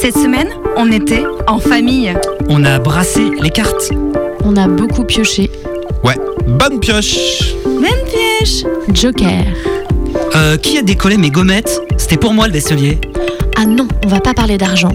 Cette 0.00 0.14
semaine, 0.14 0.48
on 0.76 0.92
était 0.92 1.24
en 1.48 1.58
famille. 1.58 2.14
On 2.48 2.64
a 2.64 2.78
brassé 2.78 3.32
les 3.42 3.50
cartes. 3.50 3.90
On 4.44 4.56
a 4.56 4.68
beaucoup 4.68 5.02
pioché. 5.02 5.50
Ouais, 6.04 6.14
bonne 6.46 6.78
pioche 6.78 7.56
Même 7.66 7.90
piège. 8.06 8.64
Joker. 8.94 9.44
Euh, 10.36 10.56
qui 10.56 10.78
a 10.78 10.82
décollé 10.82 11.16
mes 11.16 11.30
gommettes? 11.30 11.80
C'était 11.96 12.16
pour 12.16 12.32
moi 12.32 12.46
le 12.46 12.52
vaisselier. 12.52 13.00
Ah 13.56 13.66
non, 13.66 13.88
on 14.04 14.08
va 14.08 14.20
pas 14.20 14.34
parler 14.34 14.56
d'argent. 14.56 14.92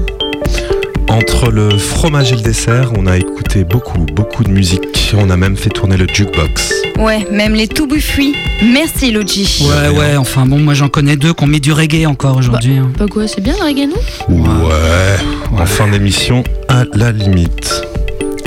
Entre 1.13 1.51
le 1.51 1.77
fromage 1.77 2.31
et 2.31 2.35
le 2.35 2.41
dessert, 2.41 2.91
on 2.97 3.05
a 3.05 3.17
écouté 3.17 3.63
beaucoup, 3.63 3.99
beaucoup 3.99 4.43
de 4.43 4.49
musique. 4.49 5.13
On 5.15 5.29
a 5.29 5.37
même 5.37 5.55
fait 5.55 5.69
tourner 5.69 5.95
le 5.95 6.07
jukebox. 6.11 6.73
Ouais, 6.97 7.27
même 7.31 7.53
les 7.53 7.67
tout 7.67 7.85
bouffis. 7.85 8.33
Merci 8.63 9.11
Logi. 9.11 9.59
Ouais, 9.61 9.95
ouais, 9.95 10.17
enfin 10.17 10.47
bon, 10.47 10.57
moi 10.57 10.73
j'en 10.73 10.89
connais 10.89 11.15
deux 11.15 11.33
qui 11.33 11.43
ont 11.43 11.47
mis 11.47 11.59
du 11.59 11.71
reggae 11.71 12.07
encore 12.07 12.37
aujourd'hui. 12.37 12.77
hein. 12.77 12.91
Pas 12.97 13.07
quoi, 13.07 13.27
c'est 13.27 13.41
bien 13.41 13.53
le 13.59 13.63
reggae, 13.63 13.87
non? 13.87 14.43
Ouais, 14.43 15.59
en 15.61 15.65
fin 15.67 15.87
d'émission, 15.87 16.43
à 16.67 16.83
la 16.93 17.11
limite. 17.11 17.83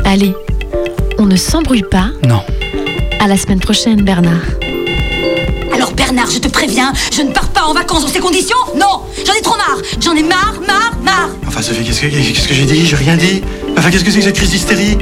Allez, 0.05 0.35
on 1.19 1.27
ne 1.27 1.37
s'embrouille 1.37 1.85
pas. 1.89 2.11
Non. 2.27 2.41
À 3.21 3.29
la 3.29 3.37
semaine 3.37 3.61
prochaine, 3.61 4.03
Bernard. 4.03 4.43
Bernard, 6.07 6.31
je 6.31 6.39
te 6.39 6.47
préviens, 6.47 6.93
je 7.13 7.21
ne 7.23 7.33
pars 7.33 7.49
pas 7.49 7.65
en 7.65 7.75
vacances 7.75 8.03
dans 8.03 8.09
ces 8.09 8.21
conditions 8.21 8.57
Non 8.77 9.03
J'en 9.27 9.33
ai 9.33 9.41
trop 9.43 9.57
marre 9.57 9.79
J'en 10.01 10.15
ai 10.15 10.23
marre, 10.23 10.55
marre, 10.65 10.93
marre 11.03 11.31
Enfin, 11.49 11.61
Sophie, 11.61 11.83
qu'est-ce 11.85 12.01
que, 12.01 12.07
qu'est-ce 12.07 12.47
que 12.47 12.55
j'ai 12.55 12.65
dit? 12.65 12.87
J'ai 12.87 12.95
rien 12.95 13.17
dit. 13.17 13.43
Enfin, 13.77 13.91
qu'est-ce 13.91 14.05
que 14.05 14.13
c'est 14.13 14.19
que 14.19 14.25
cette 14.25 14.37
crise 14.37 14.51
d'hystérie? 14.51 14.99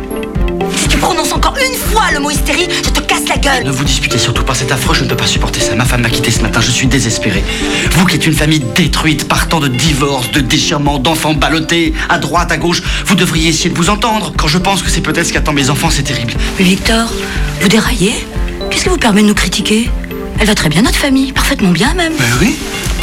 Si 0.77 0.89
tu 0.89 0.97
prononces 0.97 1.33
encore 1.33 1.57
une 1.59 1.77
fois 1.77 2.05
le 2.15 2.21
mot 2.21 2.31
hystérie, 2.31 2.69
je 2.71 2.89
te 2.89 3.01
casse 3.01 3.29
la 3.29 3.37
gueule 3.37 3.65
Ne 3.65 3.71
vous 3.71 3.85
disputez 3.85 4.17
surtout 4.17 4.45
pas, 4.45 4.55
c'est 4.55 4.73
affreux, 4.73 4.95
je 4.95 5.05
ne 5.05 5.09
peux 5.11 5.17
pas 5.17 5.27
supporter 5.27 5.61
ça. 5.61 5.75
Ma 5.75 5.85
femme 5.85 6.01
m'a 6.01 6.09
quitté 6.09 6.31
ce 6.31 6.41
matin, 6.41 6.63
je 6.63 6.71
suis 6.71 6.87
désespéré. 6.87 7.45
Vous 7.91 8.07
qui 8.07 8.15
êtes 8.15 8.27
une 8.27 8.33
famille 8.33 8.61
détruite, 8.75 9.29
partant 9.29 9.61
de 9.61 9.69
divorces, 9.69 10.31
de 10.31 10.41
déchirements, 10.41 10.99
d'enfants 10.99 11.35
ballottés, 11.35 11.93
à 12.09 12.19
droite, 12.19 12.51
à 12.51 12.57
gauche, 12.57 12.83
vous 13.05 13.15
devriez 13.15 13.51
essayer 13.51 13.69
de 13.69 13.77
vous 13.77 13.91
entendre. 13.91 14.33
Quand 14.39 14.49
je 14.49 14.57
pense 14.57 14.83
que 14.83 14.89
c'est 14.89 15.03
peut-être 15.03 15.27
ce 15.27 15.35
qu'attend 15.35 15.53
mes 15.53 15.69
enfants, 15.69 15.91
c'est 15.91 16.05
terrible. 16.05 16.33
Mais 16.59 16.65
Victor, 16.65 17.13
vous 17.61 17.69
déraillez? 17.69 18.15
Qu'est-ce 18.71 18.85
qui 18.85 18.89
vous 18.89 18.97
permet 18.97 19.21
de 19.21 19.27
nous 19.27 19.35
critiquer? 19.35 19.91
Elle 20.41 20.47
va 20.47 20.55
très 20.55 20.69
bien, 20.69 20.83
notre 20.83 20.99
famille, 20.99 21.33
parfaitement 21.33 21.71
bien 21.71 21.95
même. 21.95 22.13
Ben 22.19 22.25
oui. 22.41 22.57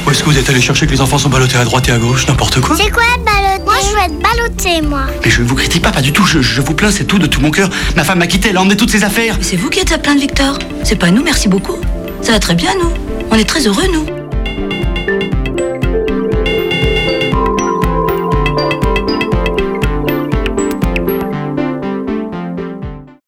Où 0.06 0.12
est-ce 0.12 0.24
que 0.24 0.30
vous 0.30 0.38
êtes 0.38 0.50
allé 0.50 0.62
chercher 0.62 0.88
que 0.88 0.92
les 0.92 1.02
enfants 1.02 1.18
sont 1.18 1.30
ballottés 1.30 1.58
à 1.58 1.64
droite 1.64 1.88
et 1.88 1.92
à 1.92 1.98
gauche 1.98 2.28
N'importe 2.28 2.60
quoi. 2.60 2.76
C'est 2.76 2.90
quoi 2.90 3.04
balloter 3.26 3.64
Moi, 3.64 3.76
je 3.82 3.90
veux 3.96 4.02
être 4.02 4.20
ballotté, 4.20 4.82
moi. 4.82 5.04
Mais 5.24 5.30
je 5.32 5.42
ne 5.42 5.48
vous 5.48 5.56
critique 5.56 5.82
pas, 5.84 5.92
pas 5.92 6.02
du 6.02 6.12
tout, 6.12 6.26
je, 6.26 6.42
je 6.42 6.62
vous 6.62 6.74
plains, 6.74 6.92
c'est 6.92 7.06
tout 7.06 7.20
de 7.20 7.28
tout 7.28 7.40
mon 7.40 7.52
cœur. 7.52 7.70
Ma 7.96 8.04
femme 8.04 8.20
m'a 8.20 8.28
quitté, 8.28 8.50
elle 8.50 8.58
a 8.58 8.62
emmené 8.62 8.76
toutes 8.76 8.92
ses 8.92 9.04
affaires. 9.04 9.36
Mais 9.38 9.44
c'est 9.44 9.58
vous 9.58 9.70
qui 9.70 9.80
êtes 9.80 9.92
à 9.92 9.98
plaindre, 9.98 10.22
Victor. 10.22 10.58
C'est 10.84 10.98
pas 10.98 11.12
nous, 11.12 11.24
merci 11.24 11.48
beaucoup. 11.48 11.78
Ça 12.22 12.32
va 12.32 12.40
très 12.40 12.56
bien, 12.56 12.72
nous. 12.82 12.92
On 13.30 13.36
est 13.36 13.46
très 13.46 13.68
heureux, 13.68 13.86
nous. 13.94 14.21